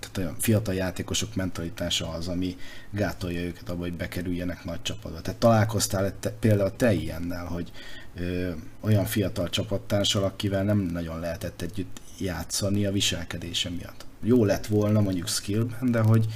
tehát 0.00 0.30
a 0.30 0.34
fiatal 0.38 0.74
játékosok 0.74 1.34
mentalitása 1.34 2.08
az, 2.08 2.28
ami 2.28 2.56
gátolja 2.90 3.40
őket 3.40 3.68
abba, 3.68 3.80
hogy 3.80 3.92
bekerüljenek 3.92 4.64
nagy 4.64 4.82
csapatba. 4.82 5.20
Tehát 5.20 5.40
találkoztál 5.40 6.18
te, 6.20 6.30
például 6.30 6.76
te 6.76 6.92
ilyennel, 6.92 7.44
hogy 7.44 7.72
ö, 8.14 8.50
olyan 8.80 9.04
fiatal 9.04 9.48
csapattársal, 9.48 10.24
akivel 10.24 10.62
nem 10.62 10.78
nagyon 10.78 11.20
lehetett 11.20 11.62
együtt 11.62 12.00
játszani 12.18 12.86
a 12.86 12.92
viselkedése 12.92 13.70
miatt. 13.70 14.06
Jó 14.20 14.44
lett 14.44 14.66
volna 14.66 15.00
mondjuk 15.00 15.28
skillben, 15.28 15.90
de 15.90 16.00
hogy... 16.00 16.26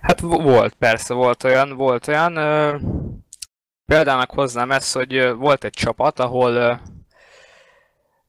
Hát 0.00 0.20
volt, 0.20 0.74
persze, 0.74 1.14
volt 1.14 1.44
olyan, 1.44 1.76
volt 1.76 2.08
olyan. 2.08 2.36
Ö, 2.36 2.76
példának 3.86 4.30
hoznám 4.30 4.70
ezt, 4.70 4.94
hogy 4.94 5.32
volt 5.36 5.64
egy 5.64 5.72
csapat, 5.72 6.20
ahol 6.20 6.80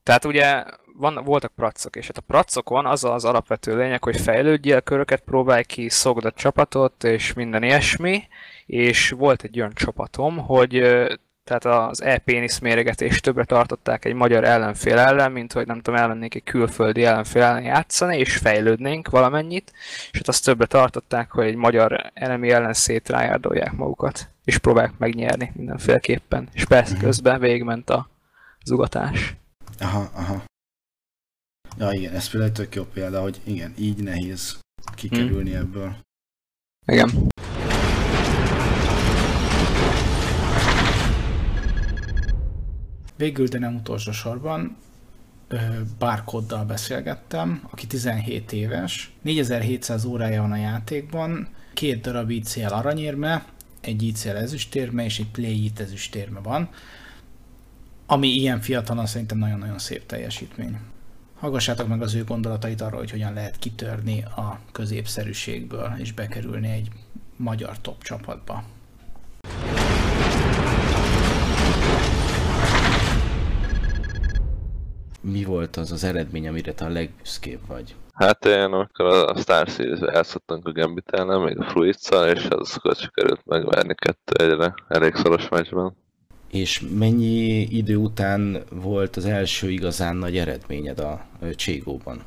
tehát 0.02 0.24
ugye 0.24 0.64
van, 0.94 1.20
voltak 1.24 1.52
pracok, 1.56 1.96
és 1.96 2.06
hát 2.06 2.16
a 2.16 2.20
pracokon 2.26 2.86
az 2.86 3.04
az 3.04 3.24
alapvető 3.24 3.76
lényeg, 3.76 4.04
hogy 4.04 4.20
fejlődjél, 4.20 4.80
köröket 4.80 5.20
próbálj 5.20 5.62
ki, 5.62 5.88
szokd 5.88 6.24
a 6.24 6.30
csapatot, 6.30 7.04
és 7.04 7.32
minden 7.32 7.62
ilyesmi, 7.62 8.22
és 8.66 9.10
volt 9.10 9.42
egy 9.42 9.58
olyan 9.58 9.74
csapatom, 9.74 10.36
hogy 10.36 10.72
tehát 11.44 11.64
az 11.64 12.02
e-pénisz 12.02 12.58
méregetést 12.58 13.22
többre 13.22 13.44
tartották 13.44 14.04
egy 14.04 14.14
magyar 14.14 14.44
ellenfél 14.44 14.98
ellen, 14.98 15.32
mint 15.32 15.52
hogy 15.52 15.66
nem 15.66 15.80
tudom, 15.80 16.00
elmennék 16.00 16.34
egy 16.34 16.42
külföldi 16.42 17.04
ellenfél 17.04 17.42
ellen 17.42 17.62
játszani, 17.62 18.18
és 18.18 18.36
fejlődnénk 18.36 19.10
valamennyit, 19.10 19.72
és 20.10 20.18
hát 20.18 20.28
azt 20.28 20.44
többre 20.44 20.66
tartották, 20.66 21.30
hogy 21.30 21.46
egy 21.46 21.54
magyar 21.54 22.10
elemi 22.14 22.50
ellen 22.50 22.72
szétrájárdolják 22.72 23.72
magukat, 23.72 24.28
és 24.48 24.58
próbálják 24.58 24.98
megnyerni 24.98 25.52
mindenféleképpen. 25.54 26.48
És 26.52 26.64
persze 26.64 26.94
mhm. 26.94 27.04
közben 27.04 27.40
végigment 27.40 27.90
a 27.90 28.08
zugatás. 28.64 29.36
Aha, 29.78 30.10
aha. 30.14 30.44
Ja 31.78 31.92
igen, 31.92 32.14
ez 32.14 32.30
például 32.30 32.52
tök 32.52 32.74
jó 32.74 32.84
példa, 32.84 33.20
hogy 33.20 33.40
igen, 33.44 33.74
így 33.78 34.02
nehéz 34.02 34.58
kikerülni 34.94 35.50
hmm. 35.50 35.60
ebből. 35.60 35.96
Igen. 36.86 37.10
Végül, 43.16 43.46
de 43.46 43.58
nem 43.58 43.74
utolsó 43.74 44.12
sorban, 44.12 44.76
Bárkoddal 45.98 46.64
beszélgettem, 46.64 47.68
aki 47.70 47.86
17 47.86 48.52
éves, 48.52 49.12
4700 49.22 50.04
órája 50.04 50.40
van 50.40 50.52
a 50.52 50.56
játékban, 50.56 51.48
két 51.74 52.00
darab 52.00 52.30
ICL 52.30 52.72
aranyérme, 52.72 53.44
egy 53.88 54.02
ICL 54.02 54.36
ezüstérme 54.36 55.04
és 55.04 55.18
egy 55.18 55.30
Play 55.30 55.70
ezüstérme 55.76 56.40
van 56.40 56.68
ami 58.10 58.28
ilyen 58.28 58.60
fiatalon 58.60 59.06
szerintem 59.06 59.38
nagyon-nagyon 59.38 59.78
szép 59.78 60.06
teljesítmény. 60.06 60.78
Hallgassátok 61.38 61.88
meg 61.88 62.02
az 62.02 62.14
ő 62.14 62.24
gondolatait 62.24 62.80
arról, 62.80 62.98
hogy 62.98 63.10
hogyan 63.10 63.32
lehet 63.32 63.58
kitörni 63.58 64.22
a 64.22 64.60
középszerűségből 64.72 65.92
és 65.98 66.12
bekerülni 66.12 66.68
egy 66.68 66.88
magyar 67.36 67.78
top 67.80 68.02
csapatba. 68.02 68.64
Mi 75.20 75.44
volt 75.44 75.76
az 75.76 75.92
az 75.92 76.04
eredmény, 76.04 76.48
amire 76.48 76.74
te 76.74 76.84
a 76.84 76.88
legbüszkébb 76.88 77.60
vagy? 77.66 77.94
Hát 78.18 78.44
én 78.44 78.72
amikor 78.72 79.06
a 79.06 79.36
Star 79.36 79.66
series 79.66 79.98
játszottunk 80.00 80.66
a 80.66 80.72
gambit 80.72 81.10
még 81.44 81.60
a 81.60 81.64
fruits 81.64 82.08
és 82.34 82.46
az 82.48 82.74
akkor 82.76 82.94
sikerült 82.94 83.40
megverni 83.44 83.94
kettő 83.94 84.44
egyre 84.44 84.74
elég 84.88 85.14
szoros 85.14 85.48
meccsben. 85.48 85.96
És 86.50 86.82
mennyi 86.98 87.60
idő 87.60 87.96
után 87.96 88.62
volt 88.70 89.16
az 89.16 89.24
első 89.24 89.70
igazán 89.70 90.16
nagy 90.16 90.36
eredményed 90.36 90.98
a 90.98 91.20
Cségóban? 91.56 92.22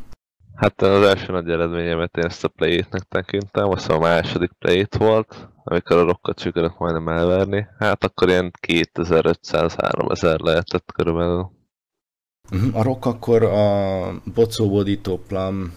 Hát 0.56 0.82
az 0.82 1.04
első 1.04 1.32
nagy 1.32 1.49
eredményemet 1.49 2.17
én 2.17 2.23
ezt 2.23 2.43
a 2.43 2.47
play 2.47 2.86
nek 2.89 3.01
tekintem, 3.01 3.69
azt 3.69 3.89
a 3.89 3.99
második 3.99 4.51
play 4.60 4.86
volt, 4.97 5.47
amikor 5.63 5.97
a 5.97 6.04
rokkat 6.04 6.39
sikerült 6.39 6.80
majdnem 6.80 7.08
elverni. 7.08 7.67
Hát 7.80 8.04
akkor 8.04 8.30
ilyen 8.30 8.51
2500-3000 8.67 10.39
lehetett 10.43 10.91
körülbelül. 10.93 11.60
Mhm, 12.49 12.75
a 12.75 12.84
rock 12.84 13.06
akkor 13.06 13.43
a 13.43 14.21
Bocó 14.34 14.84
Plum, 15.27 15.73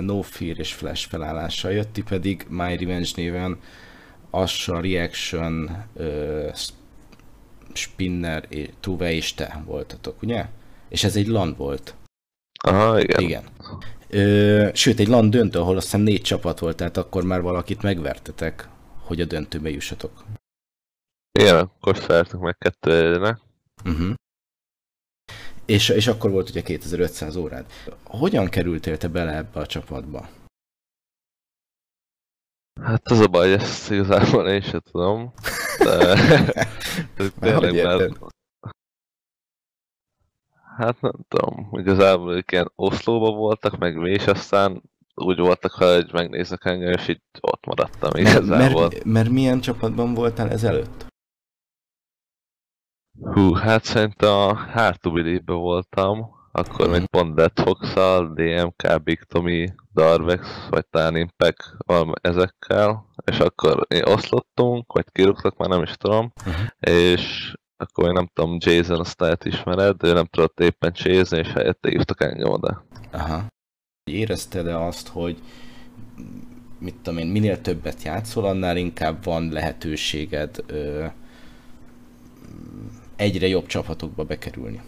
No 0.00 0.22
Fear 0.22 0.58
és 0.58 0.72
Flash 0.72 1.08
felállással 1.08 1.72
jött, 1.72 1.92
ti 1.92 2.02
pedig 2.02 2.46
My 2.48 2.76
Revenge 2.76 3.08
néven 3.14 3.58
Asha 4.30 4.80
Reaction, 4.80 5.84
Spinner, 7.72 8.48
Tuve 8.80 9.12
és 9.12 9.34
te 9.34 9.62
voltatok, 9.66 10.22
ugye? 10.22 10.46
És 10.88 11.04
ez 11.04 11.16
egy 11.16 11.26
land 11.26 11.56
volt. 11.56 11.94
Aha, 12.62 13.00
igen. 13.00 13.20
Igen. 13.20 13.42
Ö, 14.08 14.68
sőt, 14.72 14.98
egy 14.98 15.08
land 15.08 15.30
döntő, 15.30 15.58
ahol 15.58 15.76
azt 15.76 15.84
hiszem 15.84 16.00
négy 16.00 16.22
csapat 16.22 16.58
volt, 16.58 16.76
tehát 16.76 16.96
akkor 16.96 17.24
már 17.24 17.40
valakit 17.40 17.82
megvertetek, 17.82 18.68
hogy 19.04 19.20
a 19.20 19.24
döntőbe 19.24 19.70
jussatok. 19.70 20.24
Igen, 21.38 21.56
akkor 21.56 21.96
szertünk 21.96 22.42
meg 22.42 22.56
kettő 22.58 23.14
egyre. 23.14 23.38
Uh-huh. 23.84 24.14
És, 25.68 25.88
és 25.88 26.06
akkor 26.06 26.30
volt 26.30 26.48
ugye 26.48 26.62
2500 26.62 27.36
órád. 27.36 27.66
Hogyan 28.04 28.48
kerültél 28.48 28.96
te 28.96 29.08
bele 29.08 29.36
ebbe 29.36 29.60
a 29.60 29.66
csapatba? 29.66 30.28
Hát 32.82 33.10
az 33.10 33.20
a 33.20 33.26
baj, 33.26 33.52
ezt 33.52 33.90
igazából 33.90 34.48
én 34.48 34.60
sem 34.60 34.80
tudom. 34.80 35.32
De... 35.78 36.14
tényleg 37.40 37.84
már... 37.84 38.10
Hát 40.76 41.00
nem 41.00 41.12
tudom, 41.28 41.68
igazából 41.72 42.34
ők 42.34 42.52
ilyen 42.52 42.72
Oszlóban 42.74 43.36
voltak, 43.36 43.78
meg 43.78 43.96
mi, 43.96 44.10
és 44.10 44.26
aztán 44.26 44.82
úgy 45.14 45.38
voltak, 45.38 45.72
hogy 45.72 46.12
megnéznek 46.12 46.64
engem, 46.64 46.92
és 46.92 47.08
így 47.08 47.22
ott 47.40 47.66
maradtam 47.66 48.10
igazából. 48.14 48.88
Mert, 48.88 49.04
mert 49.04 49.28
milyen 49.28 49.60
csapatban 49.60 50.14
voltál 50.14 50.50
ezelőtt? 50.50 51.07
Hú, 53.20 53.52
hát 53.52 53.84
szerintem 53.84 54.32
a 54.32 54.94
to 55.00 55.58
voltam, 55.58 56.30
akkor 56.52 56.88
még 56.88 57.06
pont 57.06 57.34
Dead 57.34 57.52
fox 57.54 57.94
DMK, 58.34 59.02
Big 59.02 59.22
Tommy, 59.22 59.68
Darvex, 59.94 60.66
vagy 60.70 60.86
talán 60.86 61.16
Impact 61.16 61.76
ezekkel, 62.20 63.06
és 63.24 63.38
akkor 63.38 63.86
oszlottunk, 64.02 64.92
vagy 64.92 65.04
kirúgtak, 65.12 65.56
már 65.56 65.68
nem 65.68 65.82
is 65.82 65.92
tudom, 65.92 66.32
uh-huh. 66.46 66.66
és 66.78 67.54
akkor 67.76 68.04
még 68.04 68.12
nem 68.12 68.30
tudom, 68.34 68.56
Jason 68.60 69.00
azt 69.00 69.44
ismered, 69.44 70.02
ő 70.02 70.12
nem 70.12 70.26
tudott 70.26 70.60
éppen 70.60 70.92
csézni, 70.92 71.38
és 71.38 71.52
helyette 71.52 71.88
hívtak 71.88 72.22
engem 72.22 72.50
oda. 72.50 72.84
Aha. 73.12 73.46
Érezted-e 74.10 74.78
azt, 74.78 75.08
hogy 75.08 75.38
mit 76.78 76.94
tudom 76.94 77.18
én, 77.18 77.26
minél 77.26 77.60
többet 77.60 78.02
játszol, 78.02 78.44
annál 78.44 78.76
inkább 78.76 79.24
van 79.24 79.48
lehetőséged 79.48 80.56
ö, 80.66 81.06
egyre 83.18 83.46
jobb 83.46 83.66
csapatokba 83.66 84.24
bekerülni? 84.24 84.80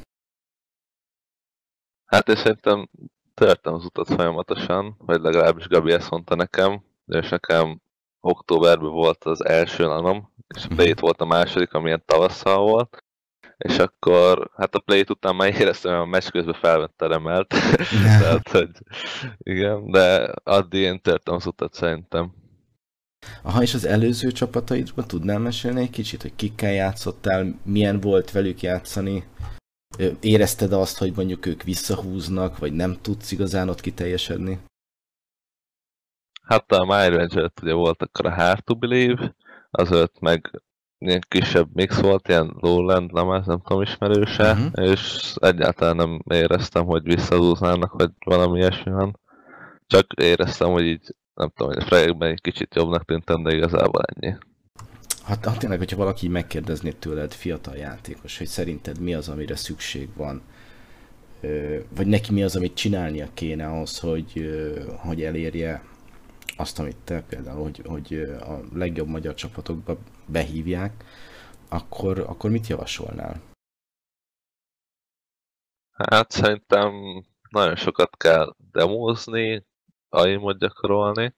Hát 2.06 2.28
és 2.28 2.38
szerintem 2.38 2.88
törtem 3.34 3.74
az 3.74 3.84
utat 3.84 4.14
folyamatosan, 4.14 4.94
vagy 4.98 5.20
legalábbis 5.20 5.66
Gabi 5.66 5.92
ezt 5.92 6.10
mondta 6.10 6.34
nekem, 6.34 6.82
és 7.06 7.28
nekem 7.28 7.80
októberben 8.20 8.90
volt 8.90 9.24
az 9.24 9.44
első 9.44 9.86
nanom, 9.86 10.32
és 10.54 10.64
a 10.64 10.74
play 10.74 10.94
volt 11.00 11.20
a 11.20 11.24
második, 11.24 11.72
amilyen 11.72 12.02
tavasszal 12.06 12.58
volt, 12.58 13.04
és 13.56 13.78
akkor, 13.78 14.50
hát 14.56 14.74
a 14.74 14.80
play 14.80 15.04
után 15.08 15.36
már 15.36 15.48
éreztem, 15.60 15.92
hogy 15.92 16.00
a 16.00 16.06
meccs 16.06 16.28
közben 16.28 16.54
felvett 16.54 17.02
remelt, 17.02 17.54
tehát, 18.20 18.48
hogy 18.48 18.70
igen, 19.38 19.90
de 19.90 20.32
addig 20.44 20.80
én 20.80 21.00
törtem 21.00 21.34
az 21.34 21.46
utat 21.46 21.74
szerintem. 21.74 22.39
Aha, 23.42 23.62
és 23.62 23.74
az 23.74 23.84
előző 23.84 24.32
csapataidról 24.32 25.06
tudnál 25.06 25.38
mesélni 25.38 25.80
egy 25.80 25.90
kicsit, 25.90 26.22
hogy 26.22 26.34
kikkel 26.36 26.72
játszottál, 26.72 27.58
milyen 27.64 28.00
volt 28.00 28.30
velük 28.30 28.60
játszani? 28.60 29.24
Érezted 30.20 30.72
azt, 30.72 30.98
hogy 30.98 31.12
mondjuk 31.16 31.46
ők 31.46 31.62
visszahúznak, 31.62 32.58
vagy 32.58 32.72
nem 32.72 32.98
tudsz 33.02 33.32
igazán 33.32 33.68
ott 33.68 33.80
kiteljesedni? 33.80 34.58
Hát 36.42 36.72
a 36.72 36.84
My 36.84 37.08
Revenge 37.08 37.50
ugye 37.62 37.72
volt 37.72 38.02
akkor 38.02 38.26
a 38.26 38.34
Hard 38.34 38.64
to 38.64 38.74
Believe, 38.74 39.34
az 39.70 39.90
öt 39.90 40.20
meg 40.20 40.62
ilyen 40.98 41.20
kisebb 41.28 41.68
mix 41.72 42.00
volt, 42.00 42.28
ilyen 42.28 42.56
Lowland, 42.60 43.12
nem, 43.12 43.26
nem 43.28 43.60
tudom 43.60 43.82
ismerőse, 43.82 44.52
uh-huh. 44.52 44.90
és 44.90 45.34
egyáltalán 45.40 45.96
nem 45.96 46.22
éreztem, 46.24 46.84
hogy 46.84 47.02
visszahúznának, 47.02 47.92
vagy 47.92 48.10
valami 48.24 48.58
ilyesmi 48.58 48.92
van. 48.92 49.18
Csak 49.90 50.12
éreztem, 50.12 50.70
hogy 50.70 50.84
így, 50.84 51.14
nem 51.34 51.48
tudom, 51.48 51.72
hogy 51.72 51.82
a 51.82 51.86
fragekben 51.86 52.30
egy 52.30 52.40
kicsit 52.40 52.74
jobbnak 52.74 53.04
tűntem, 53.04 53.42
de 53.42 53.54
igazából 53.54 54.02
ennyi. 54.02 54.34
Hát, 55.24 55.44
hát 55.44 55.58
tényleg, 55.58 55.78
hogyha 55.78 55.96
valaki 55.96 56.28
megkérdezné 56.28 56.90
tőled, 56.90 57.32
fiatal 57.32 57.76
játékos, 57.76 58.38
hogy 58.38 58.46
szerinted 58.46 59.00
mi 59.00 59.14
az, 59.14 59.28
amire 59.28 59.56
szükség 59.56 60.08
van 60.16 60.42
vagy 61.96 62.06
neki 62.06 62.32
mi 62.32 62.42
az, 62.42 62.56
amit 62.56 62.74
csinálnia 62.74 63.28
kéne 63.34 63.66
ahhoz, 63.66 63.98
hogy, 63.98 64.50
hogy 64.96 65.22
elérje 65.22 65.84
azt, 66.56 66.78
amit 66.78 66.96
te 67.04 67.22
például, 67.22 67.62
hogy, 67.62 67.82
hogy 67.86 68.14
a 68.40 68.60
legjobb 68.74 69.08
magyar 69.08 69.34
csapatokba 69.34 69.98
behívják, 70.26 71.04
akkor, 71.68 72.18
akkor 72.18 72.50
mit 72.50 72.66
javasolnál? 72.66 73.40
Hát 75.90 76.30
szerintem 76.30 76.92
nagyon 77.50 77.76
sokat 77.76 78.16
kell 78.16 78.54
demózni, 78.72 79.66
aimot 80.10 80.58
gyakorolni, 80.58 81.34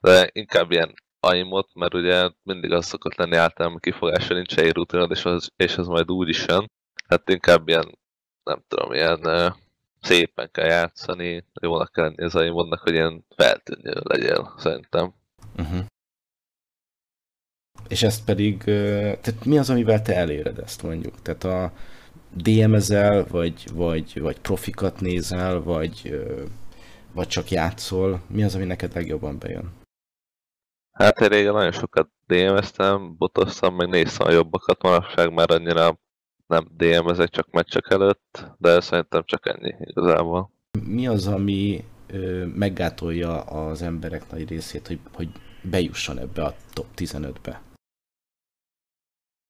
de 0.00 0.30
inkább 0.32 0.70
ilyen 0.70 0.94
aimot, 1.20 1.74
mert 1.74 1.94
ugye 1.94 2.30
mindig 2.42 2.72
az 2.72 2.86
szokott 2.86 3.14
lenni 3.14 3.36
általában 3.36 3.78
kifogás, 3.78 4.26
hogy 4.26 4.36
nincs 4.36 4.58
egy 4.58 4.72
rutinod, 4.72 5.10
és 5.10 5.24
az, 5.24 5.50
és 5.56 5.76
az 5.76 5.86
majd 5.86 6.10
úgy 6.10 6.28
is 6.28 6.46
jön. 6.46 6.70
Hát 7.08 7.28
inkább 7.28 7.68
ilyen, 7.68 7.98
nem 8.42 8.64
tudom, 8.68 8.92
ilyen 8.92 9.26
uh, 9.26 9.54
szépen 10.00 10.48
kell 10.52 10.66
játszani, 10.66 11.44
jónak 11.60 11.92
kell 11.92 12.04
lenni 12.04 12.22
az 12.22 12.34
aimodnak, 12.34 12.80
hogy 12.80 12.92
ilyen 12.92 13.24
feltűnő 13.36 14.00
legyél, 14.02 14.54
szerintem. 14.56 15.14
Uh-huh. 15.56 15.84
És 17.88 18.02
ezt 18.02 18.24
pedig, 18.24 18.62
tehát 18.64 19.44
mi 19.44 19.58
az, 19.58 19.70
amivel 19.70 20.02
te 20.02 20.16
eléred 20.16 20.58
ezt 20.58 20.82
mondjuk? 20.82 21.22
Tehát 21.22 21.44
a 21.44 21.72
DM-ezel, 22.30 23.26
vagy, 23.28 23.64
vagy, 23.72 24.20
vagy 24.20 24.38
profikat 24.38 25.00
nézel, 25.00 25.62
vagy, 25.62 26.20
vagy 27.12 27.28
csak 27.28 27.50
játszol? 27.50 28.20
Mi 28.26 28.42
az, 28.42 28.54
ami 28.54 28.64
neked 28.64 28.94
legjobban 28.94 29.38
bejön? 29.38 29.72
Hát 30.92 31.20
én 31.20 31.28
régen 31.28 31.52
nagyon 31.52 31.72
sokat 31.72 32.08
DM-eztem, 32.26 33.16
botoztam, 33.16 33.74
meg 33.74 33.88
néztem 33.88 34.26
a 34.26 34.30
jobbakat, 34.30 34.82
manapság 34.82 35.32
már 35.32 35.50
annyira 35.50 35.98
nem 36.46 36.68
DM-ezek 36.76 37.28
csak 37.28 37.50
meccsek 37.50 37.90
előtt, 37.90 38.46
de 38.58 38.80
szerintem 38.80 39.22
csak 39.24 39.46
ennyi 39.46 39.74
igazából. 39.78 40.50
Mi 40.84 41.06
az, 41.06 41.26
ami 41.26 41.84
ö, 42.06 42.46
meggátolja 42.46 43.40
az 43.40 43.82
emberek 43.82 44.30
nagy 44.30 44.48
részét, 44.48 44.86
hogy, 44.86 44.98
hogy 45.12 45.28
bejusson 45.62 46.18
ebbe 46.18 46.44
a 46.44 46.54
top 46.72 46.86
15-be? 46.96 47.62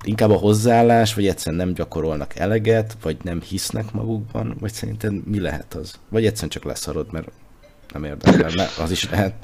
Inkább 0.05 0.31
a 0.31 0.38
hozzáállás, 0.38 1.14
vagy 1.14 1.27
egyszerűen 1.27 1.66
nem 1.66 1.75
gyakorolnak 1.75 2.37
eleget, 2.37 2.96
vagy 3.03 3.16
nem 3.22 3.40
hisznek 3.40 3.92
magukban, 3.92 4.57
vagy 4.61 4.72
szerintem 4.72 5.14
mi 5.14 5.40
lehet 5.40 5.75
az? 5.75 6.01
Vagy 6.09 6.25
egyszerűen 6.25 6.51
csak 6.51 6.64
leszarod, 6.64 7.12
mert 7.12 7.31
nem 7.92 8.05
érdekel, 8.05 8.66
az 8.78 8.90
is 8.90 9.11
lehet. 9.11 9.35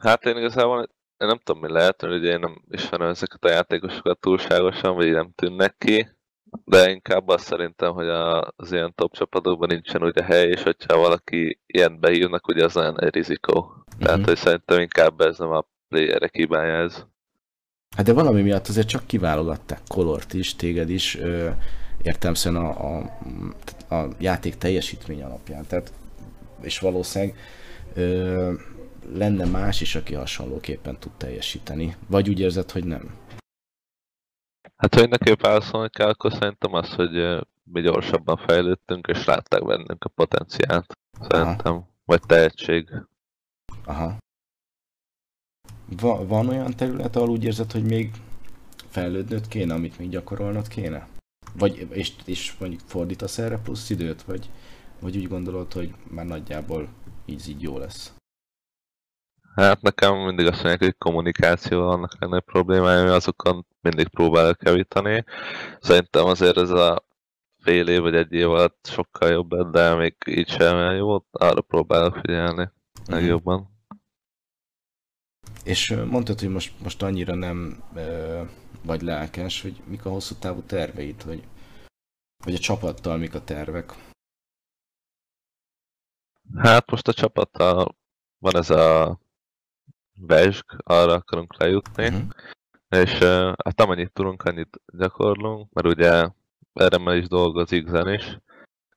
Hát 0.00 0.24
én 0.24 0.36
igazából 0.36 0.88
én 1.18 1.28
nem 1.28 1.40
tudom 1.44 1.60
mi 1.60 1.72
lehet, 1.72 2.02
mert 2.02 2.14
ugye 2.14 2.30
én 2.30 2.38
nem 2.38 2.62
ismerem 2.70 3.08
ezeket 3.08 3.44
a 3.44 3.50
játékosokat 3.50 4.20
túlságosan, 4.20 4.94
vagy 4.94 5.10
nem 5.10 5.32
tűnnek 5.34 5.74
ki, 5.78 6.08
de 6.64 6.90
inkább 6.90 7.28
azt 7.28 7.44
szerintem, 7.44 7.92
hogy 7.92 8.08
az 8.56 8.72
ilyen 8.72 8.92
top 8.94 9.12
csapatokban 9.12 9.68
nincsen 9.68 10.02
ugye 10.02 10.24
hely, 10.24 10.48
és 10.48 10.62
hogyha 10.62 10.98
valaki 10.98 11.58
ilyen 11.66 12.00
behívnak, 12.00 12.48
ugye 12.48 12.64
az 12.64 12.74
nagyon 12.74 13.00
egy 13.00 13.14
rizikó. 13.14 13.84
Tehát, 13.98 14.18
uh-huh. 14.18 14.26
hogy 14.26 14.36
szerintem 14.36 14.80
inkább 14.80 15.20
ez 15.20 15.38
nem 15.38 15.50
a 15.50 15.64
playerek 15.88 16.34
hibája 16.34 16.74
ez. 16.74 17.04
Hát 17.96 18.06
de 18.06 18.12
valami 18.12 18.42
miatt 18.42 18.68
azért 18.68 18.88
csak 18.88 19.06
kiválogatták 19.06 19.80
Kolort 19.88 20.32
is, 20.32 20.56
téged 20.56 20.90
is, 20.90 21.16
ö, 21.16 21.50
értelmszerűen 22.02 22.64
a, 22.64 22.98
a, 23.88 23.94
a 23.94 24.08
játék 24.18 24.56
teljesítmény 24.56 25.22
alapján. 25.22 25.66
Tehát, 25.66 25.92
és 26.60 26.78
valószínűleg 26.78 27.36
ö, 27.94 28.52
lenne 29.12 29.44
más 29.44 29.80
is, 29.80 29.94
aki 29.94 30.14
hasonlóképpen 30.14 30.98
tud 30.98 31.12
teljesíteni. 31.16 31.96
Vagy 32.06 32.28
úgy 32.28 32.40
érzed, 32.40 32.70
hogy 32.70 32.84
nem? 32.84 33.16
Hát, 34.76 34.94
ha 34.94 35.06
nekem 35.06 35.36
válaszolni 35.40 35.90
kell, 35.90 36.08
akkor 36.08 36.32
szerintem 36.32 36.74
az, 36.74 36.94
hogy 36.94 37.40
mi 37.62 37.80
gyorsabban 37.80 38.36
fejlődtünk, 38.36 39.06
és 39.06 39.24
látták 39.24 39.64
bennünk 39.64 40.04
a 40.04 40.08
potenciált. 40.08 40.96
Szerintem. 41.20 41.72
Aha. 41.74 41.88
Vagy 42.04 42.20
tehetség. 42.26 42.90
Aha. 43.84 44.16
Va- 46.00 46.28
van 46.28 46.48
olyan 46.48 46.76
terület, 46.76 47.16
ahol 47.16 47.28
úgy 47.28 47.44
érzed, 47.44 47.72
hogy 47.72 47.84
még 47.84 48.10
fejlődnöd 48.88 49.48
kéne, 49.48 49.74
amit 49.74 49.98
még 49.98 50.08
gyakorolnod 50.08 50.68
kéne? 50.68 51.08
Vagy, 51.54 51.86
és, 51.90 52.12
és 52.24 52.56
mondjuk 52.58 52.80
fordítasz 52.80 53.38
erre 53.38 53.58
plusz 53.58 53.90
időt, 53.90 54.22
vagy, 54.22 54.50
vagy 55.00 55.16
úgy 55.16 55.28
gondolod, 55.28 55.72
hogy 55.72 55.94
már 56.10 56.26
nagyjából 56.26 56.88
így, 57.26 57.48
így 57.48 57.62
jó 57.62 57.78
lesz? 57.78 58.12
Hát 59.54 59.82
nekem 59.82 60.16
mindig 60.16 60.46
azt 60.46 60.62
mondják, 60.62 60.82
hogy 60.82 60.98
kommunikáció 60.98 61.84
vannak 61.84 62.12
legnagyobb 62.20 62.44
problémája, 62.44 63.14
azokon 63.14 63.66
mindig 63.80 64.08
próbálok 64.08 64.62
javítani. 64.62 65.24
Szerintem 65.80 66.24
azért 66.24 66.56
ez 66.56 66.70
a 66.70 67.06
fél 67.58 67.88
év 67.88 68.00
vagy 68.00 68.14
egy 68.14 68.32
év 68.32 68.50
alatt 68.50 68.88
sokkal 68.92 69.30
jobb, 69.30 69.70
de 69.70 69.94
még 69.94 70.16
így 70.26 70.48
sem 70.48 70.94
jó, 70.94 71.24
arra 71.30 71.60
próbálok 71.60 72.16
figyelni 72.16 72.70
legjobban. 73.06 73.76
És 75.64 75.94
mondtad, 76.10 76.40
hogy 76.40 76.48
most, 76.48 76.72
most 76.82 77.02
annyira 77.02 77.34
nem 77.34 77.82
ö, 77.94 78.42
vagy 78.84 79.02
lelkes, 79.02 79.62
hogy 79.62 79.82
mik 79.86 80.04
a 80.04 80.10
hosszú 80.10 80.34
távú 80.34 80.62
terveid, 80.62 81.22
hogy, 81.22 81.42
vagy 82.44 82.54
a 82.54 82.58
csapattal 82.58 83.16
mik 83.16 83.34
a 83.34 83.44
tervek? 83.44 83.94
Hát 86.56 86.90
most 86.90 87.08
a 87.08 87.12
csapattal 87.12 87.96
van 88.38 88.56
ez 88.56 88.70
a 88.70 89.18
Vezsg, 90.20 90.64
arra 90.84 91.12
akarunk 91.12 91.60
lejutni, 91.60 92.06
uh-huh. 92.06 92.22
és 92.88 93.20
uh, 93.20 93.52
hát 93.64 93.80
amennyit 93.80 94.12
tudunk, 94.12 94.42
annyit 94.42 94.80
gyakorlunk, 94.92 95.72
mert 95.72 95.86
ugye 95.86 96.28
erre 96.72 97.16
is 97.16 97.28
dolgozik 97.28 97.88
zen 97.88 98.12
is, 98.12 98.38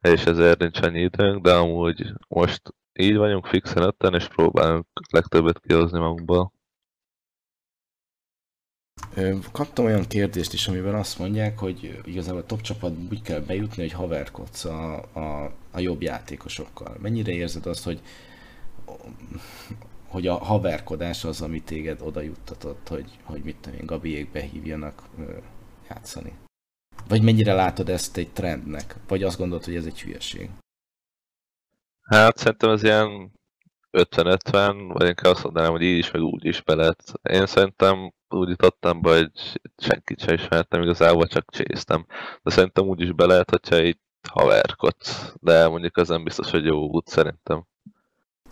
és 0.01 0.23
ezért 0.25 0.59
nincs 0.59 0.81
annyi 0.81 1.01
időnk, 1.01 1.43
de 1.43 1.53
amúgy 1.53 2.13
most 2.27 2.61
így 2.93 3.17
vagyunk 3.17 3.45
fixen 3.45 3.83
ötten, 3.83 4.13
és 4.13 4.27
próbálunk 4.27 4.87
legtöbbet 5.11 5.59
kihozni 5.59 5.99
magunkból. 5.99 6.53
Kaptam 9.51 9.85
olyan 9.85 10.07
kérdést 10.07 10.53
is, 10.53 10.67
amiben 10.67 10.95
azt 10.95 11.19
mondják, 11.19 11.59
hogy 11.59 12.01
igazából 12.05 12.39
a 12.39 12.45
top 12.45 12.61
csapat 12.61 12.93
úgy 13.09 13.21
kell 13.21 13.39
bejutni, 13.39 13.81
hogy 13.81 13.91
haverkodsz 13.91 14.65
a, 14.65 14.95
a, 15.13 15.53
a 15.71 15.79
jobb 15.79 16.01
játékosokkal. 16.01 16.97
Mennyire 17.01 17.31
érzed 17.31 17.65
azt, 17.65 17.83
hogy 17.83 18.01
hogy 20.11 20.27
a 20.27 20.37
haverkodás 20.37 21.23
az, 21.23 21.41
ami 21.41 21.61
téged 21.61 22.01
oda 22.01 22.21
juttatott, 22.21 22.87
hogy, 22.87 23.19
hogy 23.23 23.43
mit 23.43 23.55
tudom 23.55 23.79
én, 23.79 23.85
Gabiék 23.85 24.31
behívjanak 24.31 25.03
játszani? 25.89 26.33
Vagy 27.07 27.21
mennyire 27.21 27.53
látod 27.53 27.89
ezt 27.89 28.17
egy 28.17 28.29
trendnek? 28.29 28.95
Vagy 29.07 29.23
azt 29.23 29.37
gondolod, 29.37 29.65
hogy 29.65 29.75
ez 29.75 29.85
egy 29.85 30.01
hülyeség? 30.01 30.49
Hát 32.01 32.37
szerintem 32.37 32.69
ez 32.69 32.83
ilyen 32.83 33.31
50-50, 33.91 34.89
vagy 34.93 35.07
inkább 35.07 35.31
azt 35.31 35.43
mondanám, 35.43 35.71
hogy 35.71 35.81
így 35.81 35.97
is, 35.97 36.11
meg 36.11 36.21
úgy 36.21 36.45
is 36.45 36.61
be. 36.61 36.95
Én 37.21 37.45
szerintem 37.45 38.13
úgy 38.29 38.49
jutottam 38.49 39.01
be, 39.01 39.09
hogy 39.09 39.31
senkit 39.77 40.19
sem 40.19 40.33
ismertem, 40.33 40.81
igazából 40.81 41.27
csak 41.27 41.51
csésztem. 41.51 42.05
De 42.41 42.51
szerintem 42.51 42.87
úgy 42.87 43.01
is 43.01 43.11
be 43.11 43.25
lehet, 43.25 43.49
hogyha 43.49 43.81
itt 43.81 44.01
haverkodsz. 44.29 45.33
De 45.39 45.67
mondjuk 45.67 45.97
az 45.97 46.07
nem 46.07 46.23
biztos, 46.23 46.51
hogy 46.51 46.65
jó 46.65 46.89
út 46.89 47.07
szerintem. 47.07 47.65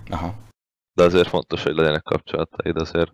Aha 0.09 0.47
de 0.99 1.05
azért 1.05 1.27
fontos, 1.27 1.63
hogy 1.63 1.75
legyenek 1.75 2.03
kapcsolataid 2.03 2.77
azért. 2.77 3.11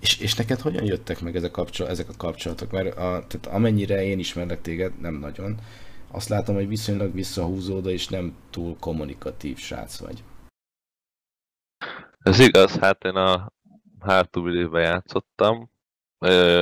És, 0.00 0.18
és 0.18 0.34
neked 0.34 0.60
hogyan 0.60 0.84
jöttek 0.84 1.20
meg 1.20 1.36
ezek 1.36 1.50
a, 1.50 1.60
kapcsol, 1.60 1.88
ezek 1.88 2.08
a 2.08 2.16
kapcsolatok? 2.16 2.70
Mert 2.70 2.96
a, 2.96 3.24
tehát 3.28 3.46
amennyire 3.46 4.04
én 4.04 4.18
ismerlek 4.18 4.60
téged, 4.60 5.00
nem 5.00 5.14
nagyon, 5.14 5.54
azt 6.10 6.28
látom, 6.28 6.54
hogy 6.54 6.68
viszonylag 6.68 7.14
visszahúzódó 7.14 7.88
és 7.88 8.08
nem 8.08 8.36
túl 8.50 8.76
kommunikatív 8.80 9.58
srác 9.58 9.98
vagy. 9.98 10.22
Ez 12.26 12.38
igaz, 12.38 12.76
hát 12.78 13.04
én 13.04 13.14
a 13.14 13.52
Believe-ben 14.32 14.82
játszottam, 14.82 15.70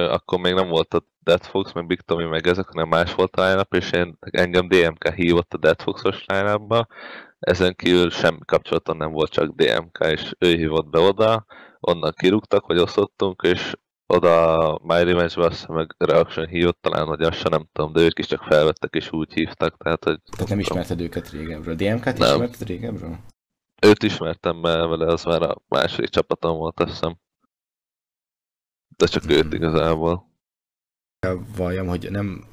akkor 0.09 0.39
még 0.39 0.55
nem 0.55 0.69
volt 0.69 0.95
a 0.95 1.07
Dead 1.19 1.45
Fox, 1.45 1.73
meg 1.73 1.87
Big 1.87 2.01
Tommy, 2.01 2.25
meg 2.25 2.47
ezek, 2.47 2.67
hanem 2.67 2.89
más 2.89 3.15
volt 3.15 3.37
a 3.37 3.49
line 3.49 3.67
és 3.71 3.91
én, 3.91 4.19
engem 4.21 4.69
DMK 4.69 5.13
hívott 5.15 5.55
a 5.55 5.59
Dead 5.59 5.83
Fox-os 5.83 6.25
line 6.27 6.87
ezen 7.39 7.75
kívül 7.75 8.11
semmi 8.11 8.39
kapcsolatom 8.45 8.97
nem 8.97 9.13
volt, 9.13 9.31
csak 9.31 9.55
DMK, 9.55 9.99
és 9.99 10.35
ő 10.39 10.55
hívott 10.55 10.87
be 10.87 10.99
oda, 10.99 11.47
onnan 11.81 12.13
kirúgtak, 12.17 12.67
vagy 12.67 12.79
osztottunk, 12.79 13.43
és 13.43 13.75
oda 14.07 14.79
My 14.83 15.03
Revenge-be 15.05 15.45
azt 15.45 15.69
meg 15.69 15.95
Reaction 15.99 16.47
hívott, 16.47 16.79
talán, 16.81 17.07
hogy 17.07 17.23
azt 17.23 17.39
sem 17.39 17.51
nem 17.51 17.69
tudom, 17.73 17.93
de 17.93 18.01
ők 18.01 18.19
is 18.19 18.27
csak 18.27 18.43
felvettek, 18.43 18.95
és 18.95 19.13
úgy 19.13 19.33
hívtak, 19.33 19.77
tehát, 19.77 20.05
hogy... 20.05 20.21
Tehát 20.31 20.49
nem 20.49 20.59
ismerted 20.59 21.01
őket 21.01 21.31
régebről. 21.31 21.75
DMK-t 21.75 22.19
nem. 22.19 22.33
ismerted 22.33 22.67
régebről? 22.67 23.19
Őt 23.85 24.03
ismertem 24.03 24.63
be 24.63 24.87
vele, 24.87 25.07
az 25.07 25.25
már 25.25 25.43
a 25.43 25.63
második 25.69 26.11
csapatom 26.11 26.57
volt, 26.57 26.81
azt 26.81 26.91
hiszem. 26.91 27.17
De 28.97 29.07
csak 29.07 29.31
őt 29.31 29.53
igazából. 29.53 30.33
Valljam, 31.57 31.87
hogy 31.87 32.11
nem 32.11 32.45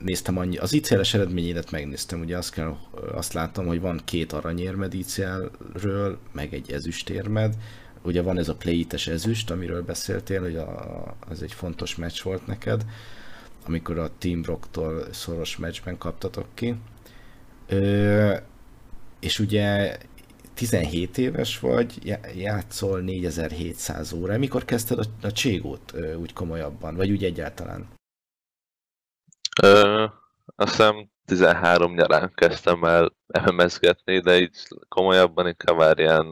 néztem 0.00 0.38
annyi, 0.38 0.56
az 0.56 0.72
ICL-es 0.72 1.14
eredményédet 1.14 1.70
megnéztem, 1.70 2.20
ugye 2.20 2.36
azt, 2.36 2.52
kell, 2.52 2.76
azt 3.12 3.32
láttam, 3.32 3.66
hogy 3.66 3.80
van 3.80 4.00
két 4.04 4.32
aranyérmed 4.32 4.94
ICL-ről, 4.94 6.18
meg 6.32 6.54
egy 6.54 6.72
ezüstérmed, 6.72 7.56
ugye 8.02 8.22
van 8.22 8.38
ez 8.38 8.48
a 8.48 8.56
play 8.56 8.86
ezüst, 8.90 9.50
amiről 9.50 9.82
beszéltél, 9.82 10.40
hogy 10.40 10.56
a, 10.56 11.16
az 11.28 11.42
egy 11.42 11.52
fontos 11.52 11.96
meccs 11.96 12.22
volt 12.22 12.46
neked, 12.46 12.84
amikor 13.66 13.98
a 13.98 14.10
Team 14.18 14.44
Rocktól 14.44 15.12
szoros 15.12 15.56
meccsben 15.56 15.98
kaptatok 15.98 16.46
ki. 16.54 16.74
Ö, 17.66 18.36
és 19.20 19.38
ugye 19.38 19.98
17 20.54 21.18
éves 21.18 21.58
vagy, 21.58 22.18
játszol 22.36 23.00
4700 23.00 24.12
óra. 24.12 24.38
Mikor 24.38 24.64
kezdted 24.64 24.98
a, 24.98 25.26
a 25.26 25.32
cségót 25.32 25.94
úgy 26.16 26.32
komolyabban, 26.32 26.96
vagy 26.96 27.10
úgy 27.10 27.24
egyáltalán? 27.24 27.88
Ö, 29.62 30.04
azt 30.56 30.70
hiszem 30.70 31.10
13 31.24 31.94
nyarán 31.94 32.32
kezdtem 32.34 32.84
el 32.84 33.16
MMS-getni, 33.50 34.20
de 34.20 34.40
így 34.40 34.56
komolyabban 34.88 35.46
inkább 35.46 35.76
már 35.76 35.98
ilyen, 35.98 36.26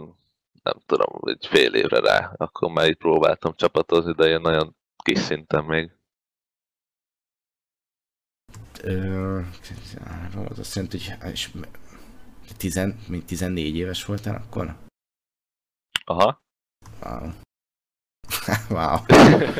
nem 0.62 0.78
tudom, 0.86 1.20
egy 1.22 1.46
fél 1.50 1.74
évre 1.74 2.00
rá, 2.00 2.32
akkor 2.36 2.70
már 2.70 2.88
így 2.88 2.96
próbáltam 2.96 3.54
csapatozni, 3.54 4.12
de 4.12 4.26
ilyen 4.26 4.40
nagyon 4.40 4.76
kis 5.02 5.18
szinten 5.18 5.64
még. 5.64 5.90
Ö, 8.82 9.40
az 10.48 10.58
azt 10.58 10.74
jelenti, 10.74 10.98
hogy 10.98 11.32
és 11.32 11.50
10, 12.56 12.80
14 13.26 13.76
éves 13.76 14.04
voltál 14.04 14.34
akkor? 14.34 14.76
Aha. 16.04 16.42
Wow. 17.02 17.30
wow. 18.78 18.98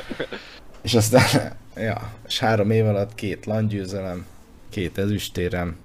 és 0.83 0.95
aztán, 0.95 1.57
ja, 1.87 2.13
és 2.27 2.39
három 2.39 2.71
év 2.71 2.87
alatt 2.87 3.15
két 3.15 3.47
landgyőzelem, 3.47 4.27
két 4.69 4.99
ezüstérem, 4.99 5.77